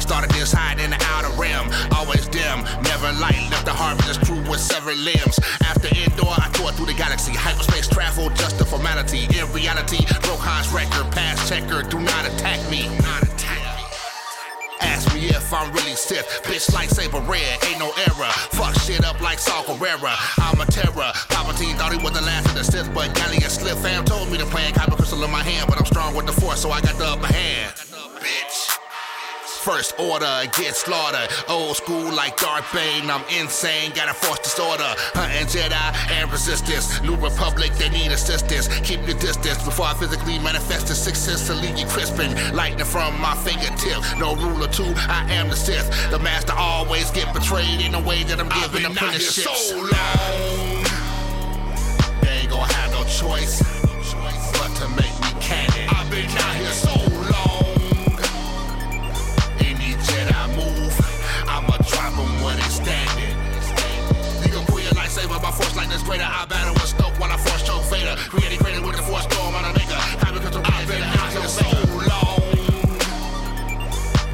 Started 0.00 0.30
this 0.30 0.52
high 0.52 0.72
in 0.82 0.90
the 0.90 1.00
outer 1.12 1.30
rim, 1.36 1.68
always 1.94 2.26
dim, 2.28 2.64
never 2.82 3.12
light. 3.20 3.40
Left 3.50 3.64
the 3.64 3.72
harvest 3.72 4.22
crew 4.24 4.40
with 4.48 4.60
severed 4.60 4.98
limbs. 4.98 5.38
After 5.62 5.88
indoor, 5.94 6.32
I 6.32 6.48
tore 6.52 6.72
through 6.72 6.86
the 6.86 6.94
galaxy. 6.94 7.32
Hyperspace 7.32 7.88
travel, 7.88 8.30
just 8.30 8.60
a 8.60 8.64
formality. 8.64 9.28
In 9.36 9.46
reality, 9.52 10.04
Rohan's 10.26 10.72
record, 10.72 11.10
pass 11.12 11.48
checker, 11.48 11.82
do 11.82 11.98
not 12.00 12.26
attack 12.26 12.58
me. 12.70 12.88
Not 13.04 13.22
attack 13.22 13.60
me. 13.76 13.84
Ask 14.80 15.14
me 15.14 15.28
if 15.28 15.52
I'm 15.52 15.70
really 15.72 15.94
Sith. 15.94 16.26
Bitch, 16.44 16.70
lightsaber 16.72 17.20
red, 17.28 17.62
ain't 17.68 17.78
no 17.78 17.92
error. 18.08 18.32
Fuck 18.56 18.74
shit 18.80 19.04
up 19.04 19.20
like 19.20 19.38
Saw 19.38 19.62
Gerrera. 19.64 20.16
I'm 20.38 20.60
a 20.60 20.66
terror. 20.66 21.12
Palpatine 21.28 21.76
thought 21.76 21.92
he 21.92 22.02
was 22.02 22.12
the 22.12 22.22
last 22.22 22.48
of 22.48 22.54
the 22.54 22.64
Sith, 22.64 22.92
but 22.94 23.10
Gallius 23.14 23.60
Slip 23.60 23.76
fam 23.78 24.04
told 24.04 24.30
me 24.30 24.38
to 24.38 24.46
plant 24.46 24.74
Kyber 24.76 24.96
crystal 24.96 25.22
in 25.22 25.30
my 25.30 25.42
hand, 25.42 25.66
but 25.68 25.78
I'm 25.78 25.86
strong 25.86 26.14
with 26.14 26.26
the 26.26 26.32
Force, 26.32 26.60
so 26.62 26.70
I 26.70 26.80
got 26.80 26.96
the 26.96 27.06
upper 27.06 27.32
hand. 27.32 27.79
First 29.60 29.98
order, 30.00 30.26
get 30.56 30.74
slaughtered. 30.74 31.28
Old 31.46 31.76
school 31.76 32.10
like 32.14 32.38
Darth 32.38 32.72
Bane, 32.72 33.10
I'm 33.10 33.22
insane, 33.28 33.92
got 33.92 34.08
a 34.08 34.14
force 34.14 34.38
disorder. 34.38 34.88
Hunting 35.12 35.48
Jedi 35.48 36.10
and 36.12 36.32
resistance. 36.32 37.02
New 37.02 37.14
Republic, 37.16 37.70
they 37.74 37.90
need 37.90 38.10
assistance. 38.10 38.68
Keep 38.80 39.06
your 39.06 39.18
distance 39.18 39.62
before 39.62 39.84
I 39.84 39.94
physically 39.94 40.38
manifest 40.38 40.86
the 40.88 40.94
success 40.94 41.46
to 41.48 41.54
leave 41.54 41.76
you 41.76 41.84
crispin'. 41.86 42.32
Lightning 42.56 42.86
from 42.86 43.20
my 43.20 43.34
fingertip. 43.36 44.00
No 44.18 44.34
ruler 44.34 44.68
two, 44.68 44.94
I 44.96 45.26
am 45.30 45.50
the 45.50 45.56
Sith. 45.56 46.10
The 46.10 46.18
master 46.18 46.54
always 46.56 47.10
get 47.10 47.32
betrayed 47.34 47.82
in 47.82 47.94
a 47.94 48.00
way 48.00 48.22
that 48.24 48.40
I'm 48.40 48.48
giving 48.48 48.82
been 48.82 48.96
out 48.96 48.96
here 48.96 49.20
apprenticeships. 49.20 49.68
so 49.68 49.76
long. 49.76 50.84
They 52.22 52.32
ain't 52.40 52.50
gonna 52.50 52.72
have 52.72 52.92
no 52.92 53.04
choice 53.04 53.60
but 54.56 54.74
to 54.76 54.88
make 54.96 55.12
me 55.20 55.30
canon. 55.40 55.88
I've 55.90 56.10
been 56.10 56.30
out 56.30 56.56
here 56.56 56.72
so 56.72 56.89
saver 65.20 65.38
force 65.52 65.76
lightness 65.76 66.02
greater. 66.02 66.24
I 66.24 66.46
battle 66.46 66.74
with 66.74 67.18
while 67.18 67.30
I 67.30 67.36
force 67.36 67.62
choke. 67.62 67.82
Reintegrated 67.82 68.86
with 68.86 68.96
the 68.96 69.02
force 69.02 69.24
storm 69.24 69.54
on 69.54 69.64
a 69.64 69.72
nigga. 69.78 69.98
Happy 70.24 70.40
control 70.40 70.64
I 70.64 70.84
been 70.86 71.02
out 71.02 71.32
here 71.32 71.48
so 71.48 71.66
long. 72.10 72.40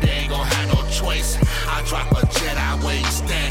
They 0.01 0.11
ain't 0.11 0.31
gonna 0.31 0.45
have 0.45 0.69
no 0.75 0.89
choice. 0.91 1.39
I 1.67 1.83
drop 1.89 2.11
a 2.13 2.27
Jedi 2.27 2.85
way 2.85 3.03
stand 3.05 3.46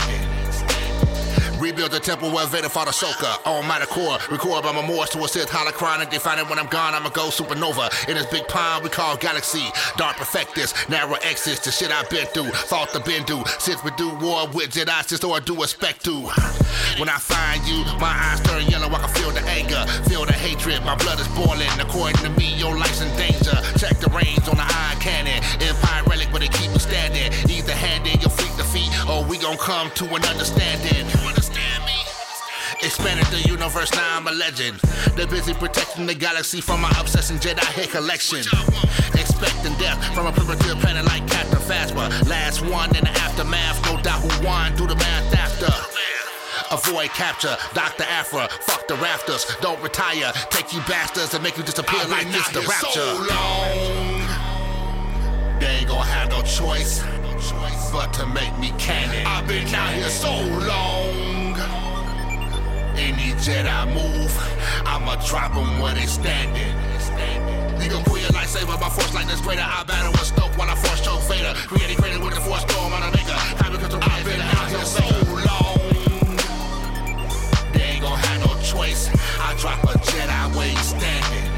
temple 1.72 2.30
where 2.32 2.46
Vader 2.46 2.70
fought 2.70 2.88
Ahsoka. 2.88 3.42
On 3.48 3.66
my 3.68 3.80
core, 3.86 4.20
record 4.30 4.64
by 4.64 4.72
my 4.72 4.86
Morse 4.86 5.10
to 5.10 5.20
a 5.24 5.28
Sith 5.28 5.50
holocron. 5.50 6.10
They 6.12 6.20
find 6.20 6.40
it 6.40 6.48
when 6.50 6.60
I'm 6.60 6.68
gone, 6.68 6.94
I'ma 6.94 7.10
go 7.10 7.30
supernova. 7.30 7.90
In 8.08 8.16
this 8.16 8.28
big 8.28 8.48
pond 8.48 8.84
we 8.84 8.90
call 8.90 9.18
galaxy. 9.18 9.66
Dark 9.98 10.18
perfectus, 10.18 10.74
narrow 10.90 11.16
exits, 11.24 11.66
the 11.66 11.72
shit 11.72 11.92
I've 11.92 12.10
been 12.10 12.28
through. 12.28 12.52
Thought 12.70 12.94
the 12.94 13.00
been 13.00 13.24
do, 13.24 13.44
since 13.58 13.84
we 13.84 13.92
do 13.98 14.10
war 14.16 14.48
with 14.54 14.72
Jedi, 14.72 15.04
sister, 15.06 15.28
or 15.28 15.40
do 15.40 15.64
expect 15.64 16.06
to. 16.06 16.30
When 17.00 17.10
I 17.10 17.18
find 17.18 17.66
you, 17.66 17.84
my 18.00 18.14
eyes 18.14 18.42
turn 18.42 18.68
yellow, 18.68 18.88
I 18.88 19.00
can 19.00 19.10
feel 19.10 19.32
the 19.32 19.42
anger, 19.50 19.84
feel 20.08 20.26
the 20.26 20.34
hatred. 20.34 20.84
My 20.86 20.96
blood 20.96 21.20
is 21.20 21.28
boiling. 21.30 21.72
According 21.80 22.18
to 22.24 22.30
me, 22.38 22.54
your 22.56 22.78
life's 22.78 23.02
in 23.02 23.10
danger. 23.18 23.58
Check 23.78 23.98
the 24.00 24.12
range 24.14 24.48
on 24.48 24.58
the 24.58 24.68
iron 24.68 25.00
cannon. 25.00 25.42
Empire 25.60 26.04
relic, 26.06 26.30
but 26.32 26.44
it 26.44 26.52
keep 26.54 26.72
me 26.72 26.80
standing. 26.80 27.34
Either 27.50 27.74
handing 27.74 28.22
your 28.22 28.30
feet 28.30 28.56
defeat, 28.56 28.90
or 29.10 29.24
we 29.26 29.38
gon' 29.38 29.58
come 29.58 29.90
to 29.96 30.06
an 30.14 30.24
understanding. 30.26 31.06
You 32.86 32.92
understand 32.92 33.18
me? 33.18 33.22
Expanded 33.22 33.28
the 33.28 33.50
universe, 33.50 33.92
now 33.94 34.18
I'm 34.18 34.28
a 34.28 34.32
legend. 34.32 34.80
They're 35.16 35.28
busy 35.28 35.54
protecting 35.54 36.06
the 36.06 36.14
galaxy 36.14 36.62
from 36.62 36.82
my 36.82 36.94
obsessing 37.00 37.38
Jedi 37.38 37.66
hit 37.74 37.90
collection. 37.90 38.40
Expecting 39.14 39.74
death 39.78 39.98
from 40.14 40.28
a 40.28 40.32
primitive 40.32 40.78
planet 40.80 41.06
like 41.06 41.28
Captain 41.28 41.60
Phasma. 41.60 42.10
Last 42.30 42.62
one 42.62 42.96
in 42.96 43.04
the 43.04 43.10
aftermath, 43.26 43.82
no 43.86 44.00
doubt 44.02 44.22
who 44.22 44.46
won. 44.46 44.76
Do 44.76 44.86
the 44.86 44.96
math 44.96 45.34
after. 45.34 45.74
Avoid 46.72 47.10
capture, 47.10 47.56
Dr. 47.74 48.04
Aphra, 48.04 48.48
fuck 48.62 48.88
the 48.88 48.96
rafters, 48.96 49.46
don't 49.62 49.82
retire, 49.84 50.32
take 50.50 50.74
you 50.74 50.80
bastards 50.88 51.34
and 51.34 51.44
make 51.44 51.58
you 51.58 51.64
disappear 51.64 52.00
I've 52.02 52.10
like 52.10 52.24
been 52.24 52.32
this 52.34 52.48
the 52.50 52.62
here 52.62 52.70
rapture. 52.70 53.00
so 53.00 53.28
long, 53.30 54.20
they 55.60 55.68
ain't 55.78 55.88
gonna 55.88 56.04
have 56.04 56.30
no 56.30 56.42
choice 56.42 57.04
but 57.92 58.12
to 58.14 58.26
make 58.28 58.58
me 58.58 58.74
canon. 58.80 59.26
I've 59.28 59.48
been 59.48 59.74
out 59.76 59.94
here 59.94 60.10
so 60.10 60.32
long. 60.32 61.45
Any 62.98 63.34
Jedi 63.44 63.94
move, 63.94 64.32
I'ma 64.86 65.16
drop 65.28 65.54
them 65.54 65.80
where 65.80 65.94
they 65.94 66.06
standing. 66.06 66.74
You 67.82 67.90
gon' 67.92 68.04
pull 68.04 68.18
your 68.18 68.32
lightsaber, 68.32 68.80
my 68.80 68.90
force 68.90 69.14
lightning's 69.14 69.42
greater. 69.42 69.62
I 69.62 69.84
battle 69.84 70.12
with 70.12 70.32
Snoke 70.32 70.58
while 70.58 70.70
I 70.70 70.76
force 70.76 71.02
choke 71.02 71.22
Vader. 71.30 71.54
Creating 71.68 71.98
greater 71.98 72.20
with 72.20 72.34
the 72.34 72.42
force 72.42 72.62
storm 72.62 72.94
on 72.94 73.04
a 73.04 73.12
maker. 73.12 73.36
Time 73.62 73.74
because 73.74 73.94
I've 73.94 74.26
been 74.26 74.42
out 74.42 74.70
here 74.72 74.86
so 74.86 75.06
long. 75.46 75.78
They 77.74 77.84
ain't 77.84 78.02
gon' 78.02 78.18
have 78.18 78.40
no 78.48 78.56
choice. 78.64 79.10
I 79.40 79.54
drop 79.60 79.84
a 79.84 79.98
Jedi 80.00 80.56
where 80.56 80.70
he's 80.70 80.88
standing. 80.88 81.52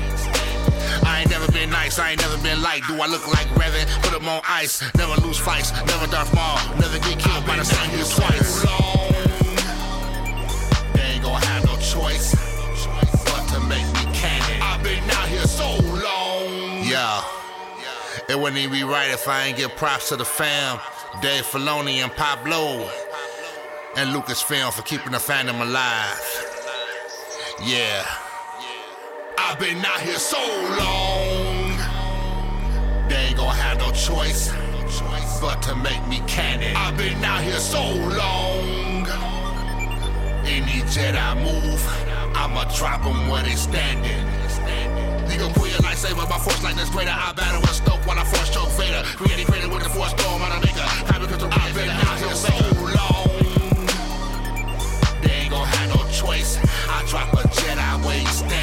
I 1.06 1.21
ain't 1.21 1.30
never 1.30 1.50
been 1.52 1.69
nice, 1.69 1.97
I 2.00 2.12
ain't 2.12 2.21
never 2.21 2.38
been 2.43 2.62
light. 2.62 2.82
Do 2.88 3.00
I 3.00 3.08
look 3.08 3.28
like 3.28 3.47
Revan? 3.56 3.86
Put 4.04 4.19
him 4.19 4.28
on 4.28 4.41
ice. 4.50 4.82
Never 4.95 5.15
lose 5.21 5.38
fights, 5.38 5.71
never 5.86 6.08
Darth 6.08 6.34
Maul. 6.34 6.58
Never 6.80 7.00
get 7.00 7.19
killed 7.19 7.45
by 7.45 7.56
the 7.58 7.63
same 7.63 7.89
dude 7.91 8.10
twice. 8.10 8.63
They 8.63 9.27
choice 11.97 12.36
but 13.25 13.43
to 13.49 13.60
make 13.62 13.86
me 13.97 14.03
canon. 14.13 14.62
I've 14.62 14.83
been 14.83 15.03
out 15.10 15.27
here 15.29 15.47
so 15.47 15.69
long. 15.81 16.83
Yeah. 16.86 17.23
It 18.29 18.38
wouldn't 18.38 18.57
even 18.57 18.71
be 18.71 18.83
right 18.83 19.10
if 19.10 19.27
I 19.27 19.45
ain't 19.45 19.57
give 19.57 19.75
props 19.77 20.10
to 20.10 20.15
the 20.15 20.25
fam, 20.25 20.79
Dave 21.21 21.45
Filoni 21.45 22.03
and 22.03 22.12
Pablo, 22.12 22.89
and 23.95 24.13
Lucasfilm 24.13 24.73
for 24.73 24.83
keeping 24.83 25.12
the 25.12 25.17
fandom 25.17 25.62
alive. 25.62 26.21
Yeah. 27.63 28.05
I've 29.39 29.60
been 29.60 29.83
out 29.83 30.01
here 30.01 30.19
so 30.19 30.43
long. 30.79 31.77
They 33.07 33.27
ain't 33.27 33.38
gonna 33.38 33.53
have 33.53 33.79
no 33.79 33.91
choice 33.91 34.51
but 35.39 35.62
to 35.63 35.75
make 35.75 36.05
me 36.07 36.21
canon. 36.27 36.75
I've 36.75 36.97
been 36.97 37.23
out 37.23 37.41
here 37.41 37.60
so 37.60 37.81
long. 37.81 38.96
Any 40.49 40.81
Jedi 40.88 41.43
move, 41.43 41.83
I'ma 42.33 42.63
drop 42.75 43.03
them 43.03 43.27
where 43.27 43.43
they 43.43 43.55
standing. 43.55 44.25
You 45.29 45.38
gon' 45.38 45.53
pull 45.53 45.67
your 45.67 45.79
lightsaber, 45.79 46.27
my 46.29 46.39
force 46.39 46.63
lightning's 46.63 46.89
greater. 46.89 47.12
I 47.12 47.33
battle 47.33 47.60
with 47.60 47.71
Snoke 47.71 48.07
while 48.07 48.17
I 48.17 48.23
force 48.23 48.49
choke 48.49 48.69
Vader. 48.79 49.03
Creating 49.17 49.45
greater 49.45 49.67
with 49.67 49.83
the 49.83 49.89
force 49.89 50.12
storm 50.12 50.41
on 50.41 50.51
a 50.53 50.60
maker. 50.62 50.88
Time 51.12 51.21
because 51.21 51.43
I've 51.43 51.75
been 51.75 51.89
out 51.89 52.17
here 52.17 52.33
so 52.33 52.53
long. 52.95 53.27
They 55.21 55.31
ain't 55.31 55.51
gon' 55.51 55.67
have 55.67 55.89
no 55.95 56.10
choice. 56.12 56.57
I 56.88 57.03
drop 57.10 57.33
a 57.33 57.45
Jedi 57.49 58.05
where 58.05 58.17
he's 58.17 58.29
standing. 58.29 58.57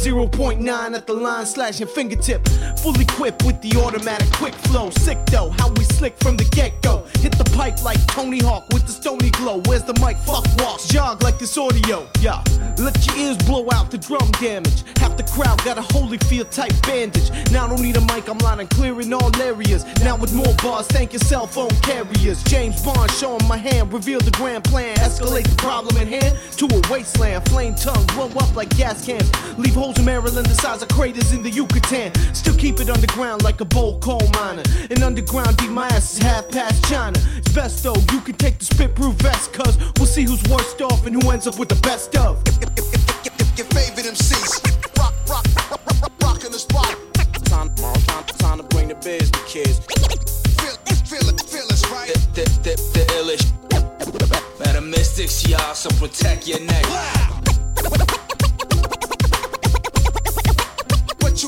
0.9 0.00 0.96
at 0.96 1.06
the 1.06 1.12
line 1.12 1.44
slash 1.44 1.78
your 1.78 1.88
fingertip. 1.88 2.48
Full 2.78 2.98
equipped 2.98 3.44
with 3.44 3.60
the 3.60 3.78
automatic 3.80 4.30
quick 4.32 4.54
flow. 4.54 4.88
Sick 4.90 5.18
though, 5.26 5.50
how 5.58 5.68
we 5.72 5.84
slick 5.84 6.16
from 6.20 6.36
the 6.38 6.44
get 6.44 6.80
go. 6.80 7.04
Hit 7.18 7.36
the 7.36 7.44
pipe 7.56 7.84
like 7.84 8.04
Tony 8.06 8.38
Hawk 8.38 8.64
with 8.72 8.86
the 8.86 8.92
stony 8.92 9.30
glow. 9.30 9.60
Where's 9.66 9.82
the 9.82 9.92
mic? 10.00 10.16
Fuck 10.18 10.46
walks, 10.58 10.88
jog 10.88 11.22
like 11.22 11.38
this 11.38 11.58
audio. 11.58 12.08
Yeah, 12.20 12.42
let 12.78 13.06
your 13.06 13.16
ears 13.16 13.36
blow 13.38 13.66
out 13.72 13.90
the 13.90 13.98
drum 13.98 14.30
damage. 14.40 14.84
Half 14.96 15.18
the 15.18 15.24
crowd 15.24 15.62
got 15.64 15.76
a 15.76 15.82
Holyfield 15.82 16.50
type 16.50 16.72
bandage. 16.82 17.30
Now 17.50 17.66
I 17.66 17.68
don't 17.68 17.82
need 17.82 17.96
a 17.96 18.00
mic, 18.00 18.28
I'm 18.28 18.40
and 18.58 18.70
clear 18.70 18.98
in 19.00 19.12
all 19.12 19.30
areas. 19.40 19.84
Now 20.02 20.16
with 20.16 20.32
more 20.32 20.54
bars, 20.62 20.86
thank 20.86 21.12
your 21.12 21.20
cell 21.20 21.46
phone 21.46 21.70
carriers. 21.82 22.42
James 22.44 22.82
Bond 22.82 23.10
showing 23.12 23.46
my 23.46 23.56
hand, 23.56 23.92
reveal 23.92 24.20
the 24.20 24.30
grand 24.30 24.64
plan. 24.64 24.96
Escalate 24.96 25.48
the 25.48 25.56
problem 25.56 25.96
in 25.98 26.08
hand 26.08 26.38
to 26.56 26.64
a 26.66 26.80
wasteland. 26.90 27.46
Flame 27.48 27.74
tongue, 27.74 28.06
blow 28.14 28.30
up 28.40 28.56
like 28.56 28.70
gas 28.76 29.04
cans. 29.04 29.30
Leave 29.58 29.74
holes 29.74 29.89
in 29.98 30.04
Maryland 30.04 30.46
the 30.46 30.54
size 30.54 30.82
of 30.82 30.88
craters 30.88 31.32
in 31.32 31.42
the 31.42 31.50
Yucatan. 31.50 32.12
Still 32.34 32.54
keep 32.54 32.80
it 32.80 32.90
underground 32.90 33.42
like 33.42 33.60
a 33.60 33.64
bowl 33.64 33.98
coal 34.00 34.22
miner. 34.34 34.62
And 34.90 35.02
underground 35.02 35.56
deep, 35.56 35.70
my 35.70 35.86
ass 35.88 36.14
is 36.14 36.22
half 36.22 36.48
past 36.50 36.84
China. 36.84 37.18
It's 37.36 37.52
best 37.52 37.82
though, 37.82 37.96
you 38.12 38.20
can 38.20 38.34
take 38.36 38.58
the 38.58 38.64
spit 38.64 38.94
proof 38.94 39.14
vest, 39.16 39.52
cuz 39.52 39.76
we'll 39.96 40.06
see 40.06 40.22
who's 40.22 40.42
worst 40.44 40.80
off 40.82 41.06
and 41.06 41.22
who 41.22 41.30
ends 41.30 41.46
up 41.46 41.58
with 41.58 41.68
the 41.68 41.80
best 41.88 42.16
of. 42.16 42.42
Your 43.56 43.66
favorite 43.66 44.06
MCs. 44.06 44.52
Rock, 44.98 45.14
rock, 45.28 45.46
rock, 45.70 46.02
rock, 46.02 46.12
rockin' 46.22 46.52
the 46.52 46.58
spot. 46.58 46.96
Time, 47.44 47.74
time, 47.74 48.24
time 48.38 48.58
to 48.58 48.64
bring 48.64 48.88
the 48.88 48.94
biz 48.94 49.30
to 49.30 49.40
kids. 49.44 49.78
Feel, 49.80 50.76
it, 50.86 50.98
feel 51.08 51.28
it, 51.28 51.40
feel 51.40 51.66
it's 51.68 51.88
right. 51.90 52.08
The, 52.08 52.18
the, 52.34 52.44
the, 52.64 52.72
the 52.94 53.04
illish. 53.18 53.44
Metamistics, 54.60 55.48
y'all, 55.48 55.74
so 55.74 55.90
protect 55.98 56.46
your 56.46 56.60
neck. 56.60 56.84
What 56.86 58.19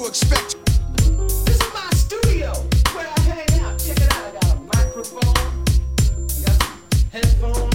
expect? 0.06 0.56
This 0.96 1.60
is 1.60 1.74
my 1.74 1.88
studio 1.94 2.52
where 2.94 3.06
I 3.06 3.20
hang 3.20 3.60
out. 3.60 3.78
Check 3.78 3.98
it 3.98 4.12
out. 4.12 4.24
I 4.24 4.32
got 4.32 4.56
a 4.56 4.60
microphone. 4.76 5.22
I 5.26 6.42
got 6.44 6.62
some 6.62 7.10
headphones. 7.12 7.71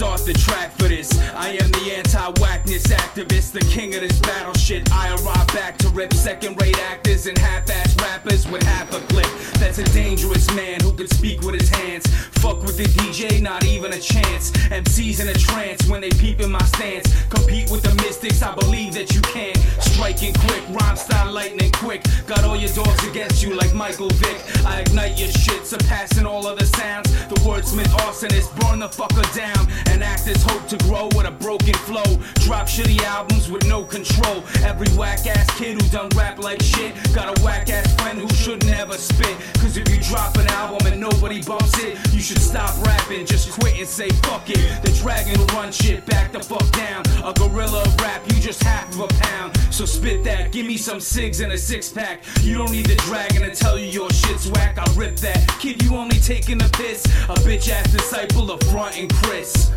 Ayo, 0.00 0.16
start 0.16 0.20
the 0.24 0.32
track 0.32 0.72
for 0.72 0.88
this. 0.88 1.12
I 1.34 1.50
am 1.50 1.70
the 1.72 1.92
anti-whackness 1.94 2.86
activist, 2.86 3.52
the 3.52 3.60
king 3.60 3.94
of 3.94 4.00
this 4.00 4.18
battle 4.20 4.54
shit. 4.54 4.90
I 4.92 5.10
arrive 5.10 5.46
back 5.48 5.76
to 5.78 5.88
rip 5.90 6.12
second-rate 6.14 6.78
actors 6.78 7.26
and 7.26 7.36
half-ass 7.36 7.96
rappers 8.00 8.48
with 8.48 8.62
half 8.62 8.92
a 8.92 9.00
clip. 9.08 9.26
that's 9.58 9.78
a 9.78 9.84
dangerous 9.92 10.52
man 10.54 10.80
who 10.80 10.92
can 10.92 11.06
speak 11.08 11.42
with 11.42 11.60
his 11.60 11.68
hands. 11.68 12.06
Fuck 12.40 12.62
with 12.62 12.78
the 12.78 12.84
DJ, 12.84 13.42
not 13.42 13.64
even 13.64 13.92
a 13.92 14.00
chance. 14.00 14.50
MCs 14.72 15.20
in 15.20 15.28
a 15.28 15.34
trance 15.34 15.86
when 15.86 16.00
they 16.00 16.10
peep 16.10 16.40
in 16.40 16.50
my 16.50 16.64
stance. 16.64 17.06
Compete 17.28 17.70
with 17.70 17.82
the 17.82 17.94
mystics, 17.96 18.42
I 18.42 18.54
believe 18.54 18.94
that 18.94 19.14
you 19.14 19.20
can. 19.20 19.54
Striking 19.80 20.32
quick, 20.32 20.62
rhyme 20.70 20.96
style 20.96 21.30
lightning 21.30 21.70
quick. 21.72 22.02
Got 22.26 22.44
all 22.44 22.56
your 22.56 22.72
dogs 22.72 23.06
against 23.06 23.42
you 23.42 23.54
like 23.54 23.74
Michael 23.74 24.08
Vick. 24.08 24.38
I 24.64 24.80
ignite 24.80 25.18
your 25.18 25.30
shit, 25.30 25.66
surpassing 25.66 26.24
all 26.24 26.46
other 26.46 26.64
sounds. 26.64 27.10
The 27.28 27.36
wordsmith 27.46 27.92
arsonist, 28.04 28.48
burn 28.58 28.78
the 28.78 28.88
fucker 28.88 29.26
down. 29.36 29.68
And 29.90 30.02
actors 30.02 30.42
hope 30.42 30.66
to 30.68 30.76
grow 30.84 31.08
with 31.16 31.26
a 31.26 31.30
broken 31.30 31.74
flow. 31.74 32.18
Drop 32.46 32.66
shitty 32.66 33.00
albums 33.02 33.50
with 33.50 33.66
no 33.66 33.84
control. 33.84 34.44
Every 34.62 34.88
whack 34.96 35.26
ass 35.26 35.50
kid 35.58 35.80
who 35.80 35.88
done 35.88 36.08
rap 36.16 36.38
like 36.38 36.62
shit. 36.62 36.94
Got 37.12 37.36
a 37.36 37.42
whack 37.42 37.68
ass 37.70 37.92
friend 38.00 38.18
who 38.18 38.28
shouldn't 38.34 38.70
ever 38.72 38.94
spit. 38.94 39.36
Cause 39.54 39.76
if 39.76 39.88
you 39.88 40.00
drop 40.02 40.36
an 40.36 40.46
album 40.48 40.86
and 40.86 41.00
nobody 41.00 41.42
bumps 41.42 41.78
it, 41.78 41.98
you 42.12 42.20
should 42.20 42.40
stop 42.40 42.70
rapping, 42.84 43.26
just 43.26 43.50
quit 43.58 43.78
and 43.78 43.88
say 43.88 44.08
fuck 44.24 44.48
it. 44.48 44.82
The 44.82 44.92
dragon 45.02 45.38
will 45.38 45.46
run 45.48 45.72
shit 45.72 46.06
back 46.06 46.32
the 46.32 46.40
fuck 46.40 46.70
down. 46.72 47.02
A 47.24 47.32
gorilla 47.34 47.84
rap, 47.98 48.22
you 48.28 48.40
just 48.40 48.62
half 48.62 48.92
of 48.94 49.00
a 49.00 49.08
pound. 49.08 49.56
So 49.70 49.84
spit 49.84 50.24
that, 50.24 50.52
give 50.52 50.66
me 50.66 50.76
some 50.76 51.00
cigs 51.00 51.40
and 51.40 51.52
a 51.52 51.58
six 51.58 51.88
pack. 51.90 52.24
You 52.42 52.58
don't 52.58 52.70
need 52.70 52.86
the 52.86 52.96
dragon 52.96 53.42
to 53.42 53.54
tell 53.54 53.78
you 53.78 53.86
your 53.86 54.10
shit's 54.10 54.50
whack. 54.50 54.78
I'll 54.78 54.94
rip 54.94 55.16
that. 55.18 55.46
Kid, 55.58 55.82
you 55.82 55.96
only 55.96 56.18
taking 56.18 56.62
a 56.62 56.68
piss. 56.68 57.04
A 57.28 57.34
bitch 57.46 57.68
ass 57.68 57.90
disciple 57.92 58.50
of 58.50 58.60
Front 58.64 58.98
and 58.98 59.12
Chris. 59.14 59.70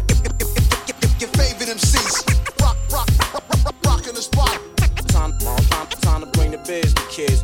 Your 1.20 1.30
favorite 1.40 1.70
MCs. 1.70 2.62
Rock, 2.62 2.78
rock, 2.92 3.08
rock, 3.34 3.66
rock, 3.66 3.76
rockin' 3.86 4.16
the 4.16 4.22
spot. 4.22 4.60
Time, 5.08 5.32
time, 5.40 5.88
time 6.02 6.22
to 6.22 6.28
bring 6.38 6.52
the 6.52 6.58
biz 6.58 6.94
to 6.94 7.04
kids. 7.10 7.42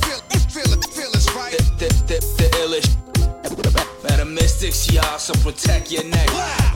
Feel, 0.00 0.18
feel 0.48 0.72
it, 0.72 0.84
feel 0.86 1.10
it's 1.12 1.34
right. 1.34 1.52
The, 1.52 1.62
the, 1.78 1.88
the, 2.08 2.18
the 2.38 2.48
illish. 2.62 4.02
Better 4.02 4.24
mystics, 4.24 4.90
y'all, 4.92 5.18
so 5.18 5.34
protect 5.42 5.90
your 5.90 6.04
neck. 6.04 6.28
What 6.30 6.73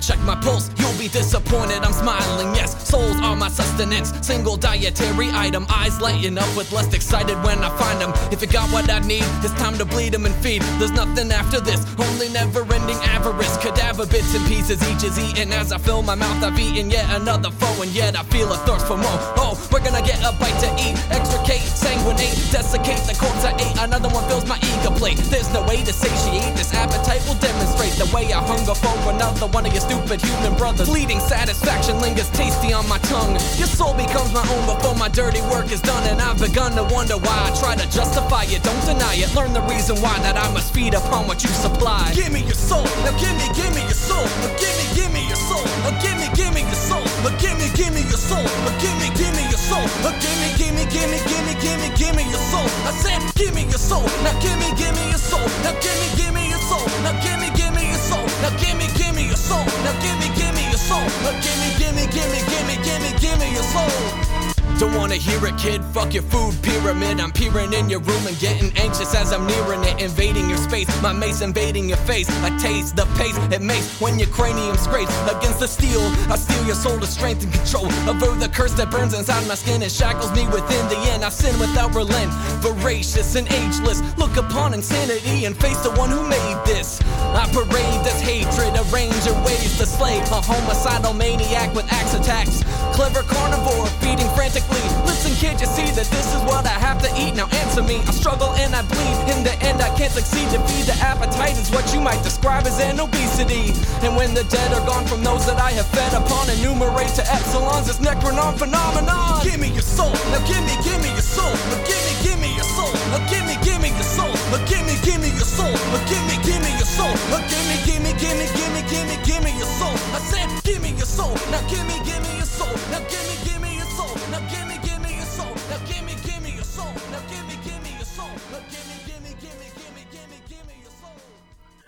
Check 0.00 0.20
my 0.20 0.36
pulse, 0.36 0.70
you'll 0.76 0.98
be 0.98 1.08
disappointed. 1.08 1.82
I'm 1.82 1.92
smiling, 1.92 2.54
yes. 2.54 2.76
Souls 2.86 3.16
are 3.22 3.34
my 3.34 3.48
sustenance. 3.48 4.12
Single 4.24 4.56
dietary 4.56 5.30
item. 5.32 5.66
Eyes 5.70 6.00
lighting 6.00 6.36
up 6.38 6.56
with 6.56 6.70
less 6.72 6.92
excited 6.92 7.36
when 7.42 7.64
I 7.64 7.70
find 7.78 8.00
them. 8.00 8.12
If 8.30 8.42
you 8.42 8.48
got 8.48 8.70
what 8.70 8.90
I 8.90 9.00
need, 9.00 9.24
it's 9.42 9.54
time 9.54 9.78
to 9.78 9.84
bleed 9.84 10.12
them 10.12 10.26
and 10.26 10.34
feed. 10.36 10.62
There's 10.78 10.92
nothing 10.92 11.32
after 11.32 11.60
this, 11.60 11.80
only 11.98 12.28
never 12.28 12.60
ending 12.72 13.00
avarice. 13.08 13.56
Cadaver 13.58 14.06
bits 14.06 14.34
and 14.34 14.44
pieces, 14.46 14.82
each 14.90 15.02
is 15.02 15.18
eaten. 15.18 15.52
As 15.52 15.72
I 15.72 15.78
fill 15.78 16.02
my 16.02 16.14
mouth, 16.14 16.42
I've 16.42 16.58
eaten 16.58 16.90
yet 16.90 17.08
another 17.20 17.50
foe, 17.50 17.82
and 17.82 17.90
yet 17.92 18.16
I 18.18 18.22
feel 18.24 18.52
a 18.52 18.58
thirst 18.58 18.86
for 18.86 18.96
more. 18.96 19.20
Oh, 19.40 19.56
we're 19.72 19.84
gonna 19.84 20.02
get 20.02 20.20
a 20.20 20.32
bite 20.38 20.58
to 20.60 20.70
eat. 20.76 20.96
Extricate, 21.10 21.64
sanguinate, 21.72 22.36
desiccate 22.52 23.02
the 23.08 23.16
corpse 23.18 23.44
I 23.44 23.54
ate. 23.58 23.76
Another 23.80 24.10
one 24.10 24.28
fills 24.28 24.46
my 24.46 24.58
ego 24.58 24.90
plate. 24.94 25.18
There's 25.32 25.52
no 25.52 25.62
way 25.66 25.82
to 25.84 25.92
satiate 25.92 26.54
this 26.54 26.74
appetite 26.74 27.22
will 27.26 27.40
demonstrate 27.40 27.75
the 27.96 28.08
way 28.14 28.28
I 28.32 28.40
hunger 28.44 28.74
for 28.74 28.92
another 29.10 29.46
one 29.48 29.64
of 29.64 29.72
your 29.72 29.80
stupid 29.80 30.20
human 30.20 30.54
brothers. 30.56 30.88
Fleeting 30.88 31.20
satisfaction 31.20 32.00
lingers 32.00 32.28
tasty 32.30 32.72
on 32.72 32.88
my 32.88 32.98
tongue. 33.08 33.32
Your 33.56 33.68
soul 33.68 33.94
becomes 33.94 34.32
my 34.32 34.44
own 34.44 34.64
before 34.68 34.94
my 34.94 35.08
dirty 35.08 35.40
work 35.48 35.72
is 35.72 35.80
done, 35.80 36.04
and 36.08 36.20
I've 36.20 36.38
begun 36.38 36.76
to 36.76 36.84
wonder 36.92 37.16
why 37.16 37.36
I 37.48 37.50
try 37.56 37.74
to 37.74 37.86
justify 37.88 38.44
it. 38.48 38.62
Don't 38.62 38.84
deny 38.84 39.16
it. 39.16 39.32
Learn 39.34 39.52
the 39.52 39.62
reason 39.64 39.96
why 40.04 40.12
that 40.20 40.36
I 40.36 40.46
must 40.52 40.74
feed 40.74 40.94
upon 40.94 41.26
what 41.26 41.42
you 41.42 41.48
supply. 41.50 42.12
Give 42.14 42.32
me 42.32 42.44
your 42.44 42.58
soul. 42.58 42.84
Now 43.04 43.16
give 43.16 43.32
me, 43.40 43.48
give 43.56 43.72
me 43.74 43.82
your 43.82 43.96
soul. 43.96 44.24
Now 44.44 44.52
give 44.60 44.76
me, 44.76 44.86
give 44.92 45.10
me 45.12 45.22
your 45.26 45.40
soul. 45.40 45.64
Now 45.88 45.96
give 46.04 46.16
me, 46.20 46.28
give 46.36 46.52
me 46.52 46.62
your 46.68 46.80
soul. 46.88 47.04
Now 47.24 47.32
give 47.40 47.56
me, 47.56 47.68
give 47.72 47.92
me 47.96 48.02
your 48.04 48.20
soul. 48.20 48.44
Now 48.44 48.76
give 48.76 48.96
me, 49.00 49.08
give 49.16 49.32
me 49.32 49.44
your 49.48 49.60
soul. 49.60 49.86
Now 50.04 50.12
give 50.20 50.36
me, 50.44 50.48
give 50.60 50.74
me, 50.76 50.84
give 50.92 51.08
me, 51.08 51.18
give 51.24 51.44
me, 51.48 51.54
give 51.64 51.78
me, 51.80 51.88
give 51.96 52.14
me 52.16 52.24
your 52.28 52.44
soul. 52.52 52.68
I 52.84 52.92
said, 53.00 53.20
give 53.40 53.54
me 53.56 53.64
your 53.64 53.80
soul. 53.80 54.04
Now 54.20 54.36
give 54.44 54.58
me, 54.60 54.68
give 54.76 54.92
me 54.92 55.04
your 55.08 55.22
soul. 55.22 55.46
Now 55.64 55.72
give 55.80 55.96
me, 55.96 56.08
give 56.20 56.32
me 56.36 56.44
your 56.52 56.60
soul. 56.68 56.84
Now 57.02 57.16
give 57.24 57.40
me, 57.40 57.48
give 57.56 57.72
me 57.72 57.85
soul. 58.06 58.26
Now 58.42 58.54
give 58.62 58.76
me, 58.78 58.86
give 58.94 59.14
me 59.14 59.26
your 59.26 59.36
soul. 59.48 59.64
Now 59.84 59.94
give 60.04 60.16
me, 60.22 60.28
give 60.38 60.54
me 60.54 60.64
your 60.70 60.82
soul. 60.88 61.06
Now 61.24 61.34
give 61.42 61.58
me, 61.62 61.68
give 61.78 61.94
me, 61.98 62.04
give 62.14 62.28
me, 62.32 62.40
give 62.52 62.64
me, 62.68 62.76
give 62.86 63.00
me, 63.02 63.10
give 63.18 63.38
me 63.40 63.48
your 63.52 63.66
soul. 63.74 64.35
Don't 64.78 64.94
wanna 64.94 65.14
hear 65.14 65.44
it, 65.46 65.56
kid. 65.56 65.82
Fuck 65.94 66.12
your 66.12 66.22
food 66.24 66.54
pyramid. 66.62 67.18
I'm 67.18 67.32
peering 67.32 67.72
in 67.72 67.88
your 67.88 68.00
room 68.00 68.26
and 68.26 68.38
getting 68.38 68.70
anxious 68.76 69.14
as 69.14 69.32
I'm 69.32 69.46
nearing 69.46 69.82
it, 69.84 70.02
invading 70.02 70.50
your 70.50 70.58
space. 70.58 70.86
My 71.00 71.14
mace 71.14 71.40
invading 71.40 71.88
your 71.88 71.96
face. 71.98 72.28
I 72.44 72.50
taste 72.58 72.94
the 72.94 73.06
pace 73.16 73.36
it 73.50 73.62
makes 73.62 73.98
when 74.02 74.18
your 74.18 74.28
cranium 74.28 74.76
scrapes 74.76 75.16
against 75.30 75.60
the 75.60 75.66
steel. 75.66 76.02
I 76.30 76.36
steal 76.36 76.62
your 76.66 76.74
soul 76.74 77.00
to 77.00 77.06
strength 77.06 77.42
and 77.42 77.52
control. 77.54 77.86
Avert 78.06 78.38
the 78.38 78.50
curse 78.50 78.74
that 78.74 78.90
burns 78.90 79.14
inside 79.14 79.48
my 79.48 79.54
skin 79.54 79.82
and 79.82 79.90
shackles 79.90 80.30
me 80.36 80.46
within 80.48 80.86
the 80.88 80.98
end. 81.10 81.24
I 81.24 81.30
sin 81.30 81.58
without 81.58 81.94
relent, 81.94 82.30
voracious 82.60 83.34
and 83.34 83.50
ageless. 83.52 84.02
Look 84.18 84.36
upon 84.36 84.74
insanity 84.74 85.46
and 85.46 85.56
face 85.56 85.80
the 85.80 85.92
one 85.92 86.10
who 86.10 86.22
made 86.28 86.58
this. 86.66 87.00
I 87.32 87.48
parade 87.50 88.04
this 88.04 88.20
hatred, 88.20 88.76
arrange 88.92 89.24
your 89.24 89.40
ways 89.42 89.78
to 89.78 89.86
slay 89.86 90.18
a 90.18 90.40
homicidal 90.40 91.14
maniac 91.14 91.74
with 91.74 91.90
axe 91.90 92.12
attacks. 92.12 92.62
Clever 92.92 93.22
carnivore 93.22 93.86
feeding 94.00 94.28
frantically. 94.66 95.06
Listen, 95.06 95.32
kid, 95.38 95.60
you 95.60 95.66
see 95.66 95.90
that 95.94 96.06
this 96.10 96.34
is 96.34 96.42
what 96.44 96.66
I 96.66 96.76
have 96.78 97.00
to 97.02 97.10
eat. 97.16 97.34
Now 97.34 97.48
answer 97.64 97.82
me. 97.82 98.02
I 98.06 98.12
struggle 98.12 98.50
and 98.58 98.74
I 98.74 98.82
bleed. 98.82 99.16
In 99.36 99.44
the 99.44 99.54
end, 99.62 99.80
I 99.82 99.90
can't 99.96 100.12
succeed 100.12 100.48
to 100.50 100.60
feed 100.66 100.86
the 100.86 100.96
appetite. 101.00 101.56
Is 101.56 101.70
what 101.70 101.86
you 101.94 102.00
might 102.00 102.22
describe 102.22 102.66
as 102.66 102.78
an 102.80 103.00
obesity. 103.00 103.72
And 104.04 104.16
when 104.16 104.34
the 104.34 104.44
dead 104.44 104.72
are 104.72 104.84
gone 104.86 105.06
from 105.06 105.22
those 105.22 105.46
that 105.46 105.58
I 105.58 105.72
have 105.72 105.86
fed 105.88 106.12
upon, 106.14 106.50
enumerate 106.50 107.14
to 107.16 107.22
epsilons 107.22 107.86
this 107.86 108.00
necronon 108.00 108.56
phenomenon. 108.58 109.42
Give 109.44 109.58
me 109.60 109.68
your 109.68 109.86
soul. 109.86 110.12
Now 110.32 110.42
give 110.46 110.62
me, 110.66 110.74
give 110.82 111.00
me 111.02 111.10
your 111.14 111.26
soul. 111.26 111.54
Now 111.70 111.80
give 111.86 112.02
me, 112.06 112.12
give 112.22 112.38
me 112.40 112.50
your 112.54 112.68
soul. 112.76 112.92
Now 113.12 113.22
give 113.30 113.44
me, 113.46 113.54
give 113.62 113.80
me 113.80 113.90
your 113.90 114.08
soul. 114.16 114.32
Now 114.52 114.60
give 114.66 114.84
me, 114.86 114.94
give 115.06 115.20
me 115.22 115.30
your 115.30 115.48
soul. 115.48 115.72
Now 115.72 116.02
give 116.10 116.24
me, 116.28 116.36
give 116.44 116.60
me 116.60 116.70
your 116.76 116.88
soul. 116.88 117.14
Now 117.32 117.40
give 117.48 117.64
me, 117.70 117.76
give 117.86 118.02
me, 118.02 118.12
give 118.18 118.36
me, 118.36 118.46
give 118.52 118.70
me, 118.74 118.82
give 118.90 119.06
me, 119.08 119.16
give 119.24 119.40
me 119.44 119.52
your 119.56 119.70
soul. 119.78 119.96
I 120.12 120.20
said, 120.28 120.48
give 120.64 120.82
me 120.82 120.90
your 120.92 121.08
soul. 121.08 121.32
Now 121.50 121.62
give 121.70 121.84
me, 121.86 121.96
give 122.04 122.20
me 122.20 122.32
your 122.36 122.48
soul. 122.48 122.72
Now 122.92 123.00
give 123.08 123.24
me, 123.30 123.36
give 123.44 123.60
me 123.62 123.65
soul. 123.96 124.14
Now 124.30 124.40
give 124.52 124.66
me, 124.68 124.76
give 124.84 125.00
me 125.02 125.12
your 125.16 125.24
soul. 125.24 125.54
Now 125.70 125.80
give 125.88 126.04
me, 126.04 126.14
give 126.24 126.42
me 126.42 126.52
your 126.54 126.64
soul. 126.64 126.92
Now 127.10 127.22
give 127.32 127.46
me, 127.48 127.56
give 127.64 127.82
me 127.82 127.92
your 127.96 128.04
soul. 128.04 128.34
Now 128.52 128.62
give 128.70 128.86
me, 128.90 128.96
give 129.08 129.22
me, 129.24 129.30
give 129.40 129.56
me, 129.60 129.68
give 129.74 129.92
me, 129.96 130.02
give 130.12 130.28
me, 130.30 130.38
give 130.48 130.66
me 130.68 130.74
your 130.82 130.90
soul. 130.90 131.18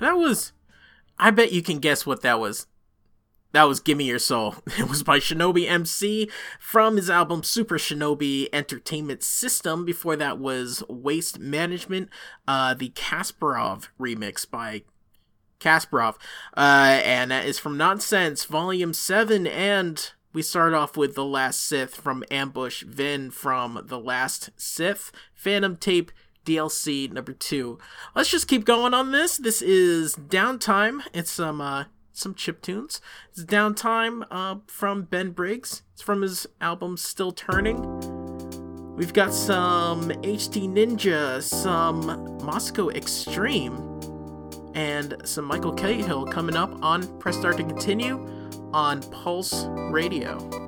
That 0.00 0.16
was. 0.16 0.52
I 1.18 1.30
bet 1.30 1.52
you 1.52 1.62
can 1.62 1.78
guess 1.80 2.06
what 2.06 2.22
that 2.22 2.40
was. 2.40 2.66
That 3.52 3.64
was 3.64 3.80
Gimme 3.80 4.04
Your 4.04 4.18
Soul. 4.18 4.56
It 4.78 4.88
was 4.88 5.02
by 5.02 5.18
Shinobi 5.18 5.68
MC 5.68 6.30
from 6.61 6.96
his 6.96 7.09
album 7.09 7.42
Super 7.42 7.78
Shinobi 7.78 8.48
Entertainment 8.52 9.22
System. 9.22 9.84
Before 9.84 10.16
that 10.16 10.38
was 10.38 10.84
Waste 10.88 11.38
Management, 11.38 12.11
uh, 12.46 12.74
the 12.74 12.90
Kasparov 12.90 13.88
remix 13.98 14.48
by 14.48 14.82
Kasparov. 15.61 16.16
Uh, 16.56 17.00
and 17.04 17.30
that 17.30 17.46
is 17.46 17.59
from 17.59 17.76
Noncents 17.76 18.44
Volume 18.44 18.92
7. 18.92 19.46
And 19.46 20.12
we 20.33 20.43
start 20.43 20.74
off 20.74 20.97
with 20.97 21.14
The 21.14 21.24
Last 21.24 21.61
Sith 21.61 21.95
from 21.95 22.24
Ambush 22.31 22.83
Vin 22.83 23.31
from 23.31 23.83
The 23.87 23.99
Last 23.99 24.51
Sith. 24.57 25.11
Fandomtape 25.43 26.11
DLC 26.45 27.11
number 27.11 27.33
two. 27.33 27.79
Let's 28.14 28.31
just 28.31 28.49
keep 28.49 28.64
going 28.64 28.95
on 28.95 29.12
this. 29.12 29.39
This 29.39 29.62
is 29.62 30.16
Downtime. 30.16 31.01
It's 31.14 31.31
some 31.31 31.61
uh, 31.61 31.85
some 32.12 32.35
chip 32.35 32.62
tunes. 32.62 33.01
It's 33.31 33.45
Downtime 33.45 34.26
uh, 34.31 34.57
from 34.66 35.03
Ben 35.03 35.31
Briggs. 35.31 35.83
It's 35.95 36.03
from 36.03 36.22
his 36.22 36.47
album 36.61 36.97
Still 36.97 37.33
Turning. 37.33 37.83
We've 38.97 39.14
got 39.14 39.33
some 39.33 40.11
HDninja, 40.11 41.43
some 41.43 42.03
MasakoXtreme, 42.41 44.76
and 44.76 45.16
some 45.24 45.49
Mikal 45.49 45.76
kHill 45.76 46.31
coming 46.31 46.57
up 46.57 46.76
on 46.83 47.18
Press 47.18 47.39
Start 47.39 47.57
to 47.59 47.64
Continue 47.64 48.38
on 48.72 49.02
Pulse 49.02 49.66
Radio. 49.90 50.67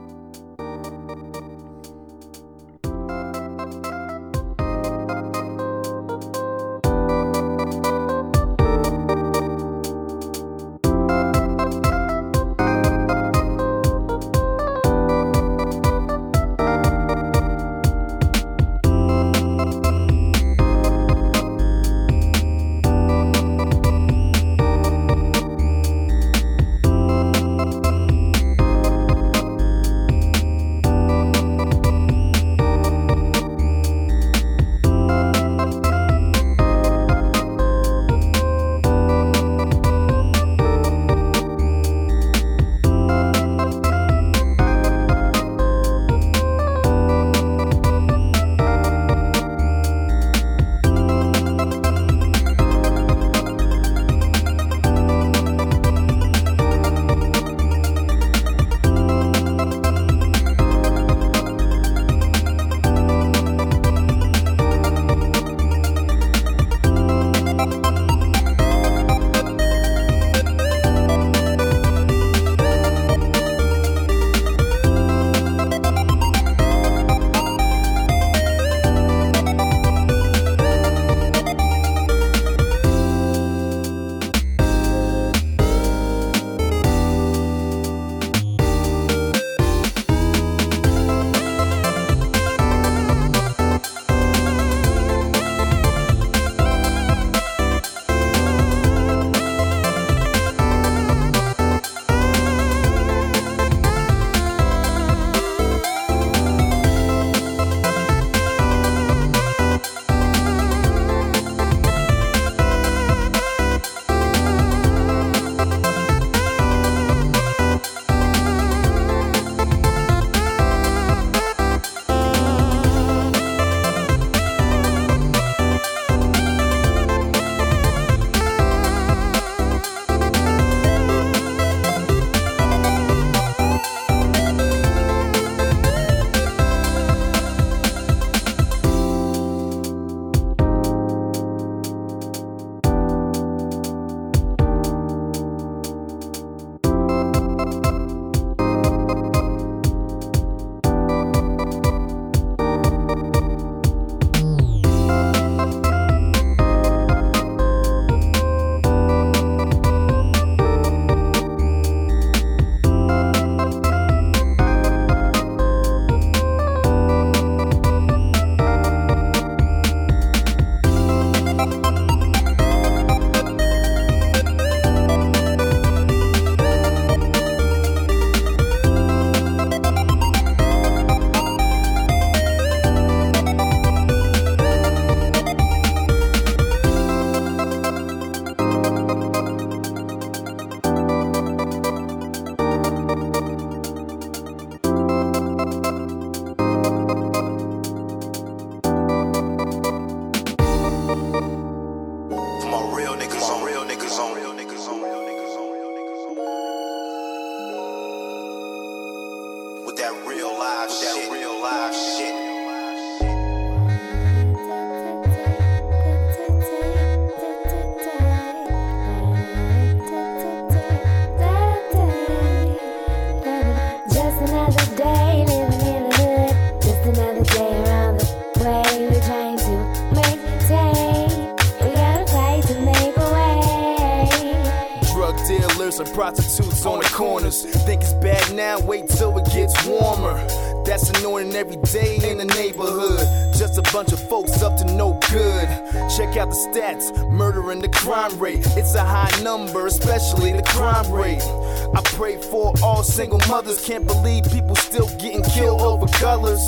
Single 253.03 253.40
mothers. 253.48 253.84
Can't 253.84 254.07
believe 254.07 254.44
people 254.44 254.76
still 254.76 255.09
getting 255.18 255.42
killed 255.42 255.80
over 255.80 256.07
colors. 256.18 256.61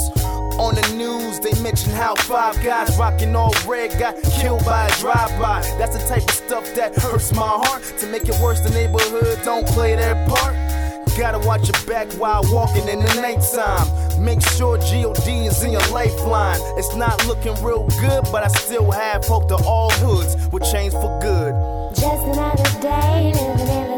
On 0.58 0.74
the 0.74 0.94
news, 0.96 1.40
they 1.40 1.58
mention 1.62 1.92
how 1.92 2.14
five 2.14 2.54
guys 2.62 2.96
rocking 2.98 3.34
all 3.34 3.52
red 3.66 3.98
got 3.98 4.20
killed 4.22 4.64
by 4.64 4.86
a 4.86 5.00
drive-by. 5.00 5.62
That's 5.78 5.96
the 5.96 6.06
type 6.06 6.24
of 6.24 6.30
stuff 6.30 6.74
that 6.74 6.94
hurts 6.94 7.32
my 7.34 7.48
heart. 7.48 7.82
To 8.00 8.06
make 8.06 8.28
it 8.28 8.38
worse, 8.40 8.60
the 8.60 8.70
neighborhood 8.70 9.38
don't 9.44 9.66
play 9.66 9.96
their 9.96 10.14
part. 10.28 10.54
Gotta 11.18 11.38
watch 11.46 11.68
your 11.68 11.86
back 11.86 12.10
while 12.14 12.42
walking 12.44 12.88
in 12.88 13.00
the 13.00 13.14
nighttime. 13.20 13.86
Make 14.22 14.40
sure 14.40 14.78
God 14.78 15.18
is 15.26 15.62
in 15.62 15.72
your 15.72 15.86
lifeline. 15.88 16.60
It's 16.78 16.94
not 16.94 17.26
looking 17.26 17.54
real 17.62 17.86
good, 18.00 18.24
but 18.32 18.44
I 18.44 18.48
still 18.48 18.90
have 18.90 19.24
hope 19.24 19.48
that 19.48 19.62
all 19.66 19.90
hoods 19.90 20.36
will 20.50 20.60
change 20.60 20.92
for 20.92 21.18
good. 21.20 21.54
Just 21.94 22.24
another 22.24 22.80
day 22.80 23.32
living 23.34 23.68
in 23.68 23.91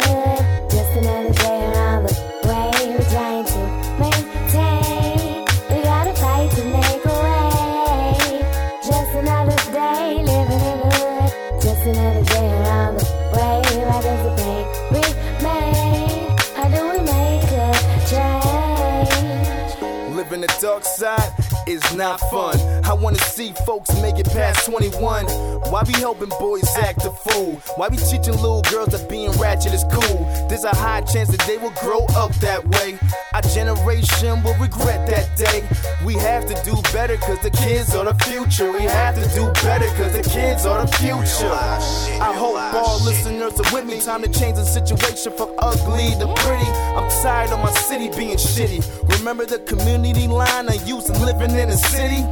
dark 20.74 20.84
side 20.84 21.32
is 21.68 21.94
not 21.94 22.18
fun. 22.30 22.83
I 22.94 22.96
wanna 22.96 23.18
see 23.18 23.52
folks 23.66 23.92
make 24.00 24.20
it 24.20 24.26
past 24.26 24.66
21. 24.66 25.26
Why 25.68 25.82
be 25.82 25.94
helping 25.94 26.28
boys 26.38 26.64
act 26.76 27.04
a 27.04 27.10
fool? 27.10 27.60
Why 27.74 27.88
be 27.88 27.96
teaching 27.96 28.34
little 28.34 28.62
girls 28.62 28.90
that 28.90 29.10
being 29.10 29.32
ratchet 29.32 29.74
is 29.74 29.82
cool? 29.90 30.24
There's 30.48 30.62
a 30.62 30.72
high 30.76 31.00
chance 31.00 31.28
that 31.30 31.40
they 31.40 31.58
will 31.58 31.72
grow 31.82 32.06
up 32.14 32.32
that 32.36 32.64
way. 32.68 32.96
Our 33.32 33.42
generation 33.42 34.44
will 34.44 34.54
regret 34.60 35.10
that 35.10 35.26
day. 35.36 35.66
We 36.06 36.14
have 36.14 36.46
to 36.46 36.54
do 36.62 36.80
better 36.92 37.16
cause 37.16 37.40
the 37.40 37.50
kids 37.50 37.96
are 37.96 38.04
the 38.04 38.14
future. 38.22 38.70
We 38.70 38.84
have 38.84 39.16
to 39.16 39.28
do 39.34 39.50
better 39.66 39.88
cause 39.96 40.12
the 40.12 40.22
kids 40.30 40.64
are 40.64 40.86
the 40.86 40.92
future. 40.92 41.50
I 41.50 42.32
hope 42.32 42.56
all 42.74 43.02
listeners 43.02 43.58
are 43.58 43.74
with 43.74 43.86
me. 43.86 44.00
Time 44.02 44.22
to 44.22 44.30
change 44.30 44.54
the 44.54 44.64
situation 44.64 45.32
from 45.32 45.50
ugly 45.58 46.14
to 46.20 46.32
pretty. 46.44 46.70
I'm 46.94 47.10
tired 47.24 47.50
of 47.50 47.58
my 47.58 47.72
city 47.72 48.08
being 48.16 48.36
shitty. 48.36 49.18
Remember 49.18 49.44
the 49.46 49.58
community 49.58 50.28
line 50.28 50.68
I 50.68 50.74
used 50.86 51.08
to 51.08 51.18
living 51.18 51.58
in 51.58 51.70
the 51.70 51.76
city? 51.76 52.22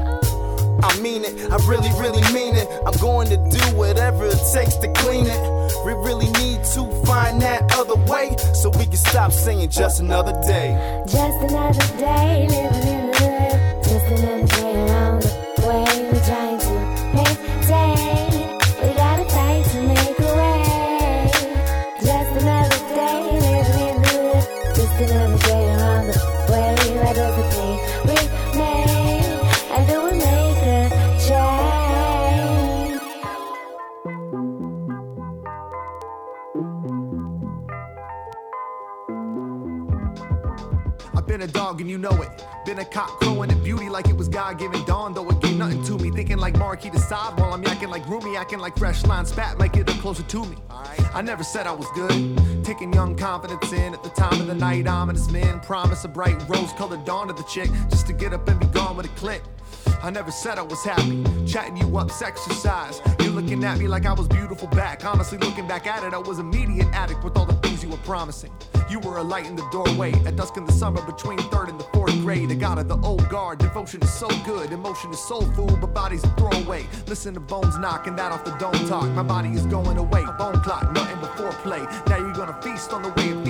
I 0.83 0.99
mean 1.01 1.25
it, 1.25 1.51
I 1.51 1.57
really, 1.67 1.91
really 2.01 2.23
mean 2.33 2.57
it. 2.57 2.69
I'm 2.87 2.99
going 3.01 3.29
to 3.29 3.37
do 3.37 3.77
whatever 3.77 4.27
it 4.27 4.41
takes 4.53 4.77
to 4.77 4.93
clean 4.95 5.27
it. 5.27 5.41
We 5.87 5.93
really 5.93 6.31
need 6.43 6.65
to 6.75 6.91
find 7.07 7.41
that 7.43 7.75
other 7.77 7.97
way 8.11 8.37
so 8.55 8.71
we 8.71 8.87
can 8.87 8.97
stop 8.97 9.33
saying 9.33 9.71
just 9.71 10.01
another 10.01 10.33
day. 10.47 11.03
Just 11.07 11.39
another 11.51 11.99
day 11.99 12.47
living 12.49 12.89
in 12.89 13.11
the 13.11 13.17
hood. 13.19 13.85
Just 13.85 14.23
another 14.23 14.42
been 41.33 41.41
a 41.41 41.47
dog 41.47 41.81
and 41.81 41.89
you 41.89 41.97
know 41.97 42.13
it. 42.21 42.29
Been 42.67 42.79
a 42.81 42.85
cop 42.85 43.09
crowing 43.19 43.51
at 43.51 43.65
beauty 43.65 43.89
like 43.89 44.07
it 44.07 44.15
was 44.15 44.29
God 44.29 44.59
given 44.59 44.85
dawn, 44.85 45.15
though 45.15 45.27
it 45.31 45.41
gave 45.41 45.57
nothing 45.57 45.83
to 45.85 45.97
me. 45.97 46.11
Thinking 46.11 46.37
like 46.37 46.59
Marquis 46.59 46.91
de 46.91 46.99
Sade 46.99 47.39
while 47.39 47.55
I'm 47.55 47.65
yakking 47.65 47.89
like 47.89 48.07
Roomy, 48.07 48.37
acting 48.37 48.59
like 48.59 48.77
fresh 48.77 49.03
line 49.07 49.25
spat 49.25 49.59
might 49.59 49.73
get 49.73 49.89
her 49.89 49.99
closer 50.03 50.23
to 50.25 50.45
me. 50.45 50.57
I 51.15 51.23
never 51.23 51.43
said 51.43 51.67
I 51.67 51.73
was 51.73 51.87
good. 51.95 52.65
Taking 52.65 52.93
young 52.93 53.17
confidence 53.17 53.73
in 53.73 53.95
at 53.95 54.03
the 54.03 54.11
time 54.11 54.43
of 54.43 54.47
the 54.47 54.55
night, 54.55 54.87
ominous 54.87 55.31
men 55.31 55.61
promise 55.61 56.05
a 56.05 56.09
bright 56.09 56.37
rose 56.51 56.75
colored 56.75 57.07
dawn 57.07 57.29
to 57.29 57.33
the 57.33 57.45
chick 57.45 57.71
just 57.89 58.07
to 58.09 58.13
get 58.13 58.35
up 58.35 58.47
and 58.49 58.61
be 58.61 58.67
gone 58.67 58.95
with 58.99 59.07
a 59.07 59.15
click. 59.21 59.43
I 60.03 60.11
never 60.11 60.33
said 60.33 60.59
I 60.59 60.63
was 60.63 60.83
happy. 60.83 61.23
Chatting 61.47 61.77
you 61.77 61.97
up, 61.97 62.11
exercise. 62.21 63.01
You're 63.21 63.31
looking 63.31 63.63
at 63.63 63.79
me 63.79 63.87
like 63.87 64.05
I 64.05 64.13
was 64.13 64.27
beautiful 64.27 64.67
back. 64.69 65.05
Honestly, 65.05 65.39
looking 65.39 65.69
back 65.69 65.87
at 65.87 66.03
it, 66.03 66.13
I 66.13 66.19
was 66.19 66.41
immediate 66.41 66.89
addict 66.93 67.23
with 67.23 67.37
all 67.37 67.47
the 67.47 67.55
things 67.55 67.85
you 67.85 67.89
were 67.89 67.97
promising. 67.99 68.51
You 68.91 68.99
were 68.99 69.19
a 69.19 69.23
light 69.23 69.47
in 69.47 69.55
the 69.55 69.67
doorway 69.71 70.13
at 70.27 70.35
dusk 70.35 70.57
in 70.57 70.65
the 70.65 70.73
summer 70.73 71.01
between 71.03 71.39
third 71.51 71.69
and 71.69 71.79
the 71.79 71.85
fourth 71.95 72.13
grade. 72.21 72.51
A 72.51 72.55
god 72.57 72.79
of 72.79 72.89
the 72.89 72.99
old 72.99 73.29
guard. 73.29 73.59
Devotion 73.59 74.03
is 74.03 74.13
so 74.13 74.29
good, 74.45 74.73
emotion 74.73 75.13
is 75.13 75.21
soul 75.21 75.43
food, 75.53 75.81
but 75.81 75.95
body's 75.95 76.25
a 76.25 76.29
throwaway. 76.31 76.85
Listen 77.07 77.33
to 77.35 77.41
bones 77.41 77.79
knocking 77.79 78.17
that 78.17 78.33
off 78.33 78.45
the 78.45 78.51
dome 78.57 78.89
talk. 78.89 79.09
My 79.11 79.23
body 79.23 79.51
is 79.51 79.67
going 79.67 79.99
away. 79.99 80.25
Bone 80.37 80.61
clock, 80.63 80.93
nothing 80.93 81.21
before 81.21 81.53
play. 81.63 81.87
Now 82.09 82.19
you're 82.19 82.35
gonna 82.35 82.61
feast 82.61 82.93
on 82.93 83.03
the 83.03 83.11
way. 83.11 83.29
You 83.29 83.42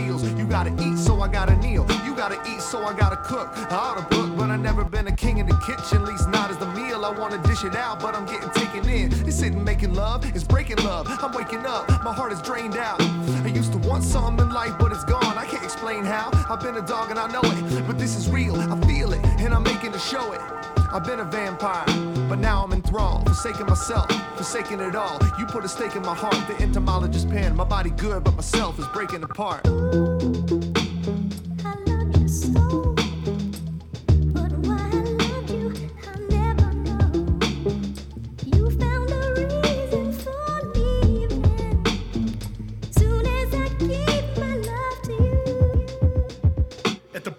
gotta 0.63 0.89
eat, 0.89 0.97
so 0.97 1.21
I 1.21 1.29
gotta 1.29 1.57
kneel. 1.57 1.87
You 2.05 2.15
gotta 2.15 2.41
eat, 2.49 2.61
so 2.61 2.85
I 2.85 2.93
gotta 2.93 3.17
cook. 3.17 3.49
I 3.73 3.75
ought 3.75 3.97
to 3.99 4.15
book, 4.15 4.37
but 4.37 4.51
I 4.51 4.57
never 4.57 4.85
been 4.85 5.09
a 5.09 5.13
king 5.13 5.39
in 5.39 5.47
the 5.47 5.57
kitchen. 5.57 6.05
Least 6.05 6.29
not 6.29 6.51
as 6.51 6.59
the 6.59 6.67
meal. 6.67 7.05
I 7.05 7.11
wanna 7.11 7.43
dish 7.43 7.65
it 7.65 7.75
out, 7.75 8.01
but 8.01 8.15
I'm 8.15 8.27
getting 8.27 8.51
taken 8.51 8.89
in. 8.89 9.11
This 9.11 9.43
isn't 9.43 9.65
making 9.65 9.95
love, 9.95 10.25
it's 10.25 10.45
breaking 10.45 10.77
love. 10.85 11.07
I'm 11.09 11.33
waking 11.33 11.67
up, 11.67 11.89
my 12.05 12.13
heart 12.13 12.33
is 12.33 12.41
drained 12.43 12.77
out. 12.77 13.01
I 13.01 13.49
used 13.49 13.73
to 13.73 13.79
want 13.79 14.05
something 14.05 14.47
in 14.47 14.53
life, 14.53 14.75
but 14.79 14.93
it's 14.93 15.05
gone. 15.05 15.37
I 15.37 15.47
can't 15.47 15.65
explain 15.65 16.05
how. 16.05 16.31
I've 16.49 16.61
been 16.61 16.77
a 16.77 16.87
dog 16.87 17.11
and 17.11 17.19
I 17.19 17.27
know 17.27 17.43
it, 17.43 17.87
but 17.87 17.99
this 17.99 18.15
is 18.15 18.29
real. 18.29 18.55
I 18.55 18.79
feel 18.87 19.13
it, 19.13 19.25
and 19.41 19.53
I'm 19.53 19.65
making 19.65 19.93
to 19.93 19.99
show 19.99 20.33
it. 20.33 20.41
I've 20.93 21.05
been 21.05 21.21
a 21.21 21.25
vampire, 21.25 21.87
but 22.29 22.39
now 22.39 22.63
I'm 22.63 22.73
enthralled. 22.73 23.27
Forsaking 23.27 23.65
myself, 23.65 24.11
forsaking 24.37 24.79
it 24.81 24.95
all. 24.95 25.19
You 25.39 25.47
put 25.47 25.65
a 25.65 25.69
stake 25.69 25.97
in 25.97 26.03
my 26.03 26.15
heart, 26.15 26.37
the 26.47 26.63
entomologist 26.63 27.31
pen. 27.31 27.57
My 27.57 27.65
body 27.65 27.89
good, 27.89 28.25
but 28.25 28.35
myself 28.35 28.79
is 28.79 28.87
breaking 28.89 29.23
apart. 29.23 30.72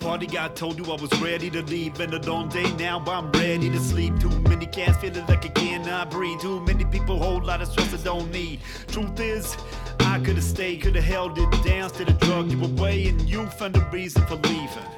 Party, 0.04 0.28
I 0.38 0.49
told 0.49 0.78
you 0.78 0.84
I 0.91 1.01
was 1.01 1.12
ready 1.22 1.49
to 1.49 1.62
leave. 1.62 1.93
Been 1.95 2.14
a 2.14 2.20
long 2.30 2.49
day 2.49 2.70
now, 2.74 3.01
I'm 3.08 3.32
ready 3.32 3.70
to 3.70 3.80
sleep. 3.80 4.20
Too 4.20 4.30
many 4.41 4.66
cats 4.66 4.97
feeling 4.97 5.26
like 5.28 5.45
I 5.45 5.49
cannot 5.49 6.12
breathe. 6.12 6.41
Too 6.41 6.60
many 6.60 6.84
people, 6.84 7.18
whole 7.18 7.41
lot 7.41 7.62
of 7.62 7.70
stress 7.70 7.93
I 7.93 8.04
don't 8.04 8.30
need. 8.30 8.60
Truth 8.88 9.18
is, 9.22 9.58
I 10.01 10.20
could 10.20 10.36
have 10.36 10.43
stayed, 10.43 10.82
could 10.82 10.95
have 10.95 11.06
held 11.06 11.39
it 11.39 11.49
down, 11.64 11.86
instead 11.86 12.10
of 12.10 12.20
drug 12.20 12.51
you 12.51 12.62
away, 12.66 13.08
and 13.08 13.22
you 13.22 13.45
found 13.47 13.78
a 13.78 13.89
reason 13.93 14.26
for 14.26 14.36
leaving. 14.36 14.89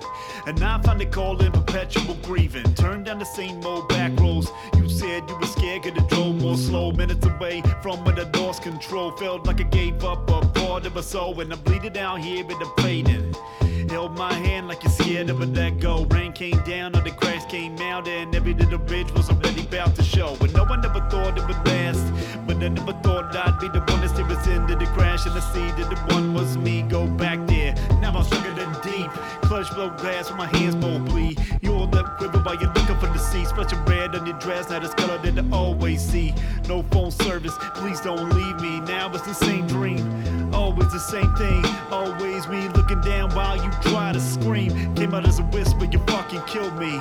And 0.47 0.63
I 0.63 0.81
find 0.81 0.99
it 1.01 1.11
called 1.11 1.43
in 1.43 1.51
perpetual 1.51 2.15
grieving. 2.23 2.73
Turn 2.73 3.03
down 3.03 3.19
the 3.19 3.25
same 3.25 3.63
old 3.63 3.87
back 3.87 4.19
roads. 4.19 4.49
You 4.75 4.89
said 4.89 5.29
you 5.29 5.37
were 5.37 5.45
scared, 5.45 5.83
could 5.83 5.97
have 5.97 6.07
drove 6.07 6.41
more 6.41 6.57
slow. 6.57 6.91
Minutes 6.91 7.25
away 7.25 7.61
from 7.83 8.03
where 8.05 8.15
the 8.15 8.25
lost 8.39 8.63
control. 8.63 9.11
Felt 9.11 9.45
like 9.45 9.59
I 9.59 9.63
gave 9.63 10.03
up 10.03 10.29
a 10.29 10.41
part 10.59 10.85
of 10.85 10.95
my 10.95 11.01
soul. 11.01 11.39
And 11.41 11.51
I'm 11.53 11.59
bleeding 11.61 11.93
down 11.93 12.21
here 12.21 12.41
in 12.41 12.59
the 12.59 12.71
fading. 12.79 13.35
Held 13.95 14.17
my 14.17 14.33
hand 14.33 14.67
like 14.67 14.83
you're 14.83 14.91
scared 14.91 15.29
of 15.29 15.39
a 15.39 15.45
let 15.45 15.79
go. 15.79 16.03
Rain 16.09 16.33
came 16.33 16.61
down, 16.63 16.93
all 16.95 17.01
the 17.01 17.11
cracks 17.11 17.45
came 17.45 17.77
out, 17.77 18.09
and 18.09 18.35
every 18.35 18.53
little 18.53 18.77
bridge 18.77 19.09
was 19.13 19.29
already 19.29 19.61
about 19.61 19.95
to 19.95 20.03
show. 20.03 20.35
But 20.37 20.51
no 20.51 20.65
one 20.65 20.83
ever 20.83 20.99
thought 21.09 21.37
it 21.37 21.47
would 21.47 21.65
last. 21.65 22.03
But 22.45 22.57
I 22.57 22.67
never 22.67 22.91
thought 22.91 23.33
I'd 23.33 23.57
be 23.57 23.69
the 23.69 23.79
one 23.79 24.01
that 24.01 24.09
steer 24.09 24.25
us 24.25 24.45
into 24.47 24.75
the 24.75 24.85
crash, 24.87 25.25
and 25.25 25.33
I 25.33 25.39
see 25.53 25.67
that 25.81 25.89
the 25.89 26.13
one 26.13 26.33
was 26.33 26.57
me. 26.57 26.81
Go 26.81 27.07
back 27.07 27.47
there. 27.47 27.73
Now 28.01 28.17
I'm 28.17 28.25
stronger 28.25 28.53
than 28.53 28.73
deep. 28.81 29.09
Clutch 29.43 29.73
blow 29.73 29.89
glass 29.91 30.27
with 30.27 30.39
my 30.39 30.47
hands 30.47 30.75
both 30.75 31.05
bleed. 31.05 31.39
You'll 31.61 31.87
lip 31.87 32.05
quiver 32.17 32.39
while 32.39 32.55
you're 32.55 32.73
looking 32.73 32.99
for 32.99 33.07
the 33.07 33.17
sea. 33.17 33.45
Splashing 33.45 33.85
red 33.85 34.13
on 34.13 34.25
your 34.25 34.37
dress, 34.39 34.69
now 34.69 34.83
it's 34.83 34.93
color 34.93 35.19
than 35.19 35.39
I 35.39 35.55
always 35.55 36.01
see. 36.01 36.33
No 36.67 36.83
phone 36.91 37.11
service, 37.11 37.55
please 37.75 38.01
don't 38.01 38.29
leave 38.31 38.59
me. 38.59 38.81
Now 38.81 39.09
it's 39.13 39.21
the 39.21 39.33
same 39.33 39.65
dream. 39.67 40.34
Always 40.65 40.91
the 40.91 40.99
same 40.99 41.31
thing. 41.35 41.63
Always 41.91 42.47
me 42.47 42.67
looking 42.69 42.99
down 43.01 43.29
while 43.35 43.55
you 43.55 43.69
try 43.83 44.11
to 44.11 44.19
scream. 44.19 44.95
Came 44.95 45.13
out 45.13 45.27
as 45.27 45.37
a 45.37 45.43
whisper, 45.43 45.85
you 45.85 45.99
fucking 46.07 46.41
killed 46.47 46.75
me. 46.79 46.99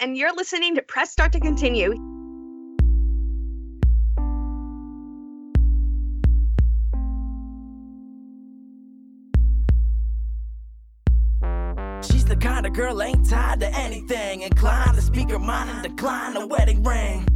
And 0.00 0.16
you're 0.16 0.34
listening 0.34 0.74
to 0.74 0.82
Press 0.82 1.12
Start 1.12 1.32
to 1.32 1.40
Continue. 1.40 1.90
She's 12.02 12.24
the 12.24 12.36
kind 12.40 12.64
of 12.66 12.72
girl 12.72 13.02
ain't 13.02 13.28
tied 13.28 13.60
to 13.60 13.68
anything, 13.76 14.40
inclined 14.40 14.94
to 14.96 15.02
speak 15.02 15.30
her 15.30 15.38
mind 15.38 15.68
and 15.70 15.82
decline 15.82 16.36
a 16.36 16.46
wedding 16.46 16.82
ring. 16.82 17.26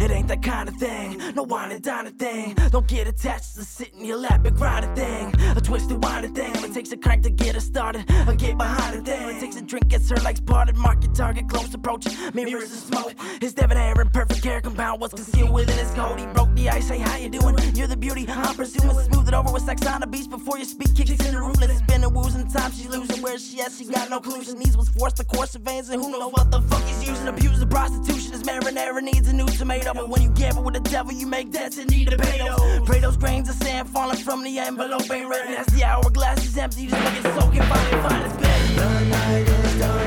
It 0.00 0.10
ain't 0.10 0.28
that 0.28 0.42
kind 0.42 0.66
of 0.66 0.76
thing, 0.76 1.18
no 1.34 1.42
wine 1.42 1.72
and 1.72 1.82
dine 1.82 2.06
a 2.06 2.10
thing. 2.10 2.54
Don't 2.70 2.86
get 2.86 3.06
attached 3.06 3.54
to 3.56 3.64
sit 3.64 3.92
in 3.92 4.06
your 4.06 4.16
lap 4.16 4.46
and 4.46 4.56
grind 4.56 4.86
a 4.86 4.94
thing. 4.94 5.34
A 5.54 5.60
twisted 5.60 6.02
wine 6.02 6.24
a 6.24 6.28
thing. 6.28 6.52
It 6.64 6.72
takes 6.72 6.90
a 6.92 6.96
crank 6.96 7.22
to 7.24 7.30
get 7.30 7.54
her 7.54 7.60
started. 7.60 8.04
A 8.26 8.34
get 8.34 8.56
behind 8.56 8.96
a 8.96 9.02
thing. 9.02 9.28
It 9.28 9.40
takes 9.40 9.56
a 9.56 9.62
drink, 9.62 9.88
gets 9.88 10.08
her 10.08 10.16
legs 10.16 10.40
parted. 10.40 10.76
Market 10.76 11.14
target, 11.14 11.48
close 11.50 11.74
approach. 11.74 12.06
Mirrors 12.32 12.72
of 12.72 12.78
smoke. 12.78 13.14
His 13.42 13.52
debonair 13.52 13.92
and 14.00 14.10
perfect 14.10 14.42
hair 14.42 14.62
compound 14.62 15.02
what's 15.02 15.12
concealed 15.12 15.52
within 15.52 15.76
his 15.76 15.90
coat. 15.90 16.18
He 16.18 16.26
broke 16.26 16.54
the 16.54 16.70
ice. 16.70 16.88
Hey, 16.88 16.98
how 16.98 17.16
you 17.16 17.28
doing? 17.28 17.56
You're 17.74 17.86
the 17.86 17.96
beauty 17.96 18.26
I'm 18.26 18.54
pursuing. 18.54 18.98
Smooth 18.98 19.28
it 19.28 19.34
over 19.34 19.52
with 19.52 19.64
sex 19.64 19.86
on 19.86 20.00
the 20.00 20.06
beach 20.06 20.30
before 20.30 20.58
you 20.58 20.64
speak. 20.64 20.94
Kicks 20.94 21.10
in 21.10 21.34
the 21.34 21.40
room. 21.40 21.52
Let's 21.60 21.78
spin 21.78 22.00
her 22.02 22.08
woos 22.08 22.34
and 22.36 22.50
time 22.50 22.72
she's 22.72 22.88
losing. 22.88 23.20
Where 23.20 23.38
she 23.38 23.60
at? 23.60 23.72
She 23.72 23.84
got 23.84 24.08
no 24.08 24.18
clues. 24.18 24.48
Her 24.50 24.56
needs 24.56 24.78
was 24.78 24.88
forced 24.88 25.18
to 25.18 25.24
course 25.24 25.54
of 25.54 25.62
veins. 25.62 25.90
And 25.90 26.00
who 26.00 26.10
knows 26.10 26.32
what 26.32 26.50
the 26.50 26.62
fuck 26.62 26.82
he's 26.84 27.06
using? 27.06 27.28
Abuse 27.28 27.50
Abusing 27.50 27.68
prostitution. 27.68 28.32
His 28.32 28.42
marinara 28.44 29.02
needs 29.02 29.28
a 29.28 29.34
new 29.34 29.46
tomato. 29.46 29.89
But 29.94 30.08
when 30.08 30.22
you 30.22 30.30
gamble 30.30 30.62
with 30.62 30.74
the 30.74 30.80
devil, 30.88 31.12
you 31.12 31.26
make 31.26 31.52
need 31.86 32.10
to 32.10 32.16
pay 32.16 32.38
those. 32.38 32.86
Pray 32.86 33.00
those 33.00 33.16
grains 33.16 33.48
of 33.48 33.56
sand 33.56 33.88
falling 33.88 34.16
from 34.16 34.44
the 34.44 34.58
envelope 34.58 35.10
ain't 35.10 35.28
red. 35.28 35.48
As 35.58 35.66
the 35.66 35.82
hourglass 35.84 36.44
is 36.44 36.56
empty, 36.56 36.86
just 36.86 37.02
make 37.02 37.24
it 37.24 37.40
soaking. 37.40 37.62
Finally 37.62 38.08
find 38.08 38.24
its 38.24 38.36
bed. 38.36 38.78
The 38.78 39.04
night 39.06 39.48
is 39.48 39.78
dark, 39.80 39.99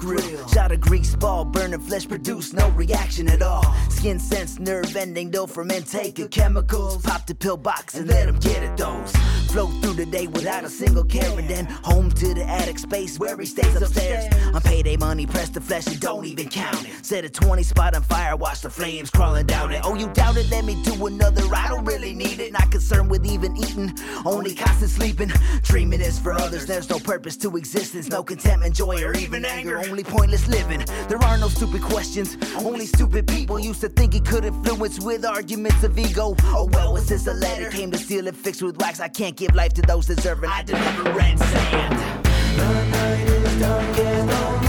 grill. 0.00 0.48
Shot 0.48 0.72
a 0.72 0.76
grease 0.76 1.14
ball, 1.14 1.44
burning 1.44 1.80
flesh, 1.80 2.08
produce 2.08 2.52
no 2.52 2.70
reaction 2.70 3.28
at 3.28 3.42
all. 3.42 3.64
Skin 3.90 4.18
sense, 4.18 4.58
nerve 4.58 4.96
ending, 4.96 5.30
dopamine 5.30 5.72
intake 5.72 6.18
of 6.18 6.30
chemicals. 6.30 7.02
Pop 7.02 7.26
the 7.26 7.34
pill 7.34 7.56
box 7.56 7.94
and 7.94 8.08
let 8.08 8.26
'em 8.26 8.38
get 8.38 8.62
a 8.62 8.74
dose. 8.76 9.12
Float 9.50 9.72
through 9.82 9.94
the 9.94 10.06
day 10.06 10.28
without 10.28 10.62
a 10.62 10.68
single 10.68 11.02
care, 11.02 11.36
and 11.36 11.48
then 11.48 11.66
home 11.82 12.08
to 12.12 12.34
the 12.34 12.44
attic 12.44 12.78
space 12.78 13.18
where 13.18 13.36
he 13.36 13.44
stays 13.44 13.74
upstairs. 13.74 14.32
On 14.54 14.60
payday 14.60 14.96
money, 14.96 15.26
press 15.26 15.48
the 15.48 15.60
flesh 15.60 15.88
and 15.88 15.98
don't 15.98 16.24
even 16.24 16.48
count 16.48 16.86
it. 16.86 17.04
Set 17.04 17.24
a 17.24 17.28
20 17.28 17.64
spot 17.64 17.96
on 17.96 18.02
fire, 18.02 18.36
watch 18.36 18.60
the 18.60 18.70
flames 18.70 19.10
crawling 19.10 19.46
down 19.46 19.72
it. 19.72 19.80
Oh, 19.82 19.96
you 19.96 20.08
doubt 20.10 20.36
it? 20.36 20.48
Let 20.50 20.64
me 20.64 20.80
do 20.84 21.04
another. 21.04 21.42
I 21.52 21.66
don't 21.66 21.84
really 21.84 22.14
need 22.14 22.38
it. 22.38 22.52
Not 22.52 22.70
concerned 22.70 23.10
with 23.10 23.26
even 23.26 23.56
eating, 23.56 23.92
only 24.24 24.54
constant 24.54 24.92
sleeping. 24.92 25.32
Dreaming 25.62 26.00
is 26.00 26.16
for 26.16 26.32
others, 26.32 26.66
there's 26.66 26.88
no 26.88 27.00
purpose 27.00 27.36
to 27.38 27.56
existence, 27.56 28.08
no 28.08 28.22
contentment, 28.22 28.76
joy, 28.76 29.02
or 29.02 29.14
even 29.14 29.44
anger. 29.44 29.78
Only 29.78 30.04
pointless 30.04 30.46
living. 30.46 30.84
There 31.08 31.18
are 31.24 31.38
no 31.38 31.48
stupid 31.48 31.82
questions, 31.82 32.36
only 32.56 32.86
stupid 32.86 33.26
people 33.26 33.58
used 33.58 33.80
to 33.80 33.88
think 33.88 34.12
he 34.12 34.20
could 34.20 34.44
influence 34.44 35.00
with 35.00 35.24
arguments 35.24 35.82
of 35.82 35.98
ego. 35.98 36.36
Oh, 36.44 36.68
well, 36.72 36.96
it's 36.96 37.08
just 37.08 37.26
a 37.26 37.34
letter. 37.34 37.68
Came 37.70 37.90
to 37.90 37.98
steal 37.98 38.28
it, 38.28 38.36
fixed 38.36 38.62
with 38.62 38.78
wax. 38.78 39.00
I 39.00 39.08
can't 39.08 39.36
give 39.40 39.54
life 39.54 39.72
to 39.72 39.80
those 39.82 40.04
deserving. 40.04 40.50
I 40.50 40.62
deliver 40.62 41.12
red 41.14 41.38
sand. 41.38 42.24
The 42.58 42.84
night 42.90 43.26
is 43.26 43.60
dark 43.60 43.98
and 43.98 44.59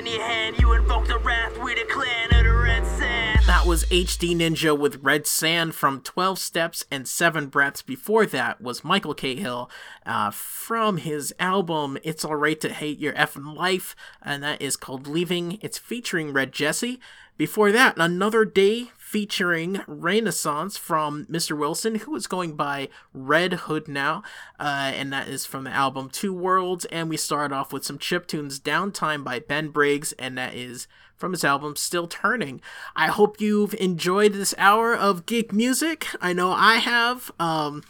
in 0.00 0.06
your 0.06 0.22
hand. 0.22 0.58
You 0.58 0.72
invoke 0.72 1.06
the 1.06 1.18
wrath 1.18 1.52
clan 1.90 2.34
of 2.34 2.44
the 2.44 2.52
red 2.52 2.86
sand. 2.86 3.40
That 3.46 3.66
was 3.66 3.84
HDninja 3.86 4.78
with 4.78 5.02
Red 5.02 5.26
Sand 5.26 5.74
from 5.74 6.00
12 6.00 6.38
Steps 6.38 6.86
and 6.90 7.06
7 7.06 7.48
Breaths. 7.48 7.82
Before 7.82 8.24
that 8.24 8.62
was 8.62 8.80
Mikal 8.80 9.14
kHill 9.14 9.68
uh, 10.06 10.30
from 10.30 10.96
his 10.96 11.34
album 11.38 11.98
It's 12.02 12.24
Alright 12.24 12.60
to 12.62 12.72
Hate 12.72 12.98
Your 12.98 13.12
Effing 13.12 13.54
Life, 13.54 13.94
and 14.22 14.42
that 14.42 14.62
is 14.62 14.76
called 14.76 15.06
Leaving. 15.06 15.58
It's 15.60 15.76
featuring 15.76 16.32
Red 16.32 16.52
Jesse. 16.52 16.98
Before 17.36 17.70
that, 17.70 17.98
Another 17.98 18.46
Day 18.46 18.92
featuring 19.10 19.80
Reynaissance 19.88 20.76
from 20.76 21.26
Myster 21.26 21.58
Wilson, 21.58 21.96
who 21.96 22.14
is 22.14 22.28
going 22.28 22.54
by 22.54 22.88
Red 23.12 23.54
Hood 23.54 23.88
now, 23.88 24.22
uh, 24.60 24.92
and 24.94 25.12
that 25.12 25.26
is 25.26 25.44
from 25.44 25.64
the 25.64 25.70
album 25.70 26.10
Two 26.10 26.32
Worlds. 26.32 26.84
And 26.84 27.08
we 27.08 27.16
start 27.16 27.50
off 27.50 27.72
with 27.72 27.84
some 27.84 27.98
chip 27.98 28.28
tunes, 28.28 28.60
Downtime 28.60 29.24
by 29.24 29.40
Ben 29.40 29.70
Briggs, 29.70 30.12
and 30.12 30.38
that 30.38 30.54
is 30.54 30.86
from 31.16 31.32
his 31.32 31.42
album 31.42 31.74
Still 31.74 32.06
Turning. 32.06 32.60
I 32.94 33.08
hope 33.08 33.40
you've 33.40 33.74
enjoyed 33.80 34.32
this 34.32 34.54
hour 34.56 34.94
of 34.94 35.26
geek 35.26 35.52
music. 35.52 36.06
I 36.20 36.32
know 36.32 36.52
I 36.52 36.76
have. 36.76 37.32
Um, 37.40 37.82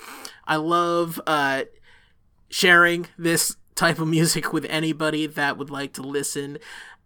I 0.47 0.57
love 0.57 1.21
uh, 1.27 1.65
sharing 2.49 3.09
this 3.19 3.57
type 3.75 3.99
of 3.99 4.09
music 4.09 4.55
with 4.55 4.65
anybody 4.71 5.27
that 5.27 5.59
would 5.59 5.69
like 5.69 5.93
to 5.93 6.03
listen. 6.03 6.57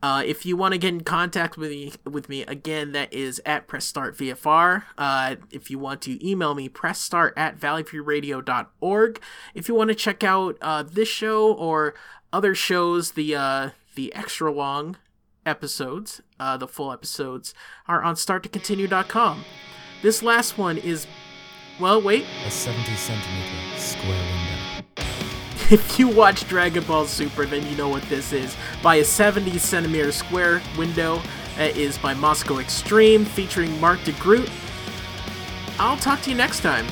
Uh, 0.03 0.23
if 0.25 0.45
you 0.45 0.57
want 0.57 0.73
to 0.73 0.79
get 0.79 0.93
in 0.93 1.03
contact 1.03 1.57
with 1.57 1.71
me, 1.71 1.93
with 2.05 2.29
me 2.29 2.43
again, 2.43 2.93
that 2.93 3.13
is 3.13 3.41
at 3.47 3.67
Press 3.67 3.87
Start 3.87 4.17
VFR. 4.17 4.85
Uh, 4.99 5.37
if 5.51 5.71
you 5.71 5.79
want 5.79 6.03
to 6.03 6.27
email 6.27 6.55
me, 6.55 6.69
pressstart 6.69 7.33
at 7.37 7.59
valleyviewradio.org. 7.59 9.21
If 9.55 9.69
you 9.69 9.75
want 9.75 9.89
to 9.89 9.95
check 9.95 10.23
out 10.23 10.59
uh, 10.61 10.83
this 10.83 11.09
show 11.09 11.53
or 11.55 11.95
other 12.33 12.55
shows, 12.55 13.13
the 13.13 13.35
uh, 13.35 13.71
the 13.95 14.15
extra 14.15 14.53
long 14.53 14.97
episodes, 15.47 16.21
uh, 16.39 16.57
the 16.57 16.69
full 16.69 16.93
episodes, 16.93 17.55
are 17.87 18.03
on 18.03 18.15
starttocontinue.com. 18.15 19.45
This 20.03 20.23
last 20.23 20.59
one 20.59 20.77
is, 20.79 21.07
well, 21.81 22.01
wait. 22.01 22.27
A 22.45 22.51
70 22.51 22.95
centimeter 22.97 23.79
square 23.79 24.11
window. 24.11 24.64
If 25.71 25.99
you 25.99 26.09
watch 26.09 26.47
Dragon 26.47 26.85
Ball 26.85 27.07
Super, 27.07 27.47
then 27.47 27.67
you 27.67 27.75
know 27.77 27.89
what 27.89 28.03
this 28.03 28.35
is. 28.35 28.55
By 28.83 28.97
a 28.97 29.05
70 29.05 29.57
centimeter 29.59 30.13
square 30.13 30.61
window, 30.77 31.23
is 31.59 31.97
by 31.97 32.15
MasakoXtreme, 32.15 33.27
featuring 33.27 33.81
Mark 33.81 34.03
de 34.05 34.13
Groot. 34.13 34.51
I'll 35.79 35.97
talk 35.97 36.21
to 36.23 36.31
you 36.31 36.37
next 36.37 36.61
time. 36.61 36.87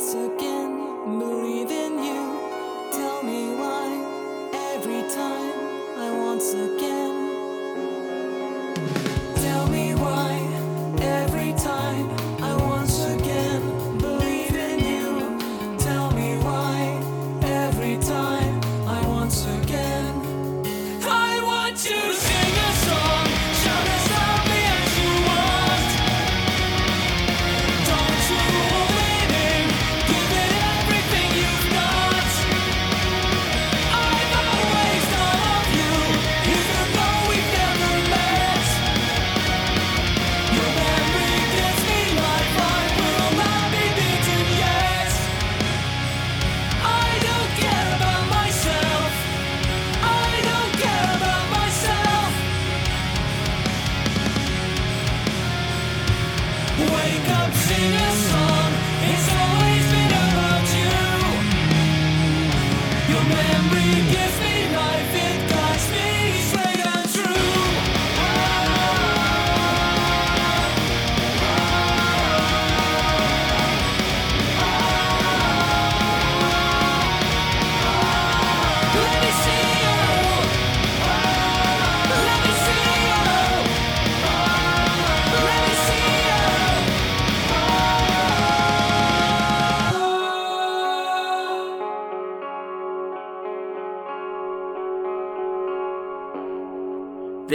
once 0.00 0.14
again. 0.14 0.49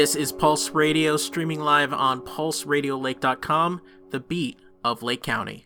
This 0.06 0.16
is 0.16 0.32
Pulse 0.32 0.70
Radio, 0.70 1.18
streaming 1.18 1.62
live 1.62 1.92
on 1.92 2.22
pulseradiolake.com, 2.22 3.82
the 4.12 4.20
beat 4.20 4.60
of 4.84 5.02
Lake 5.02 5.24
County. 5.24 5.66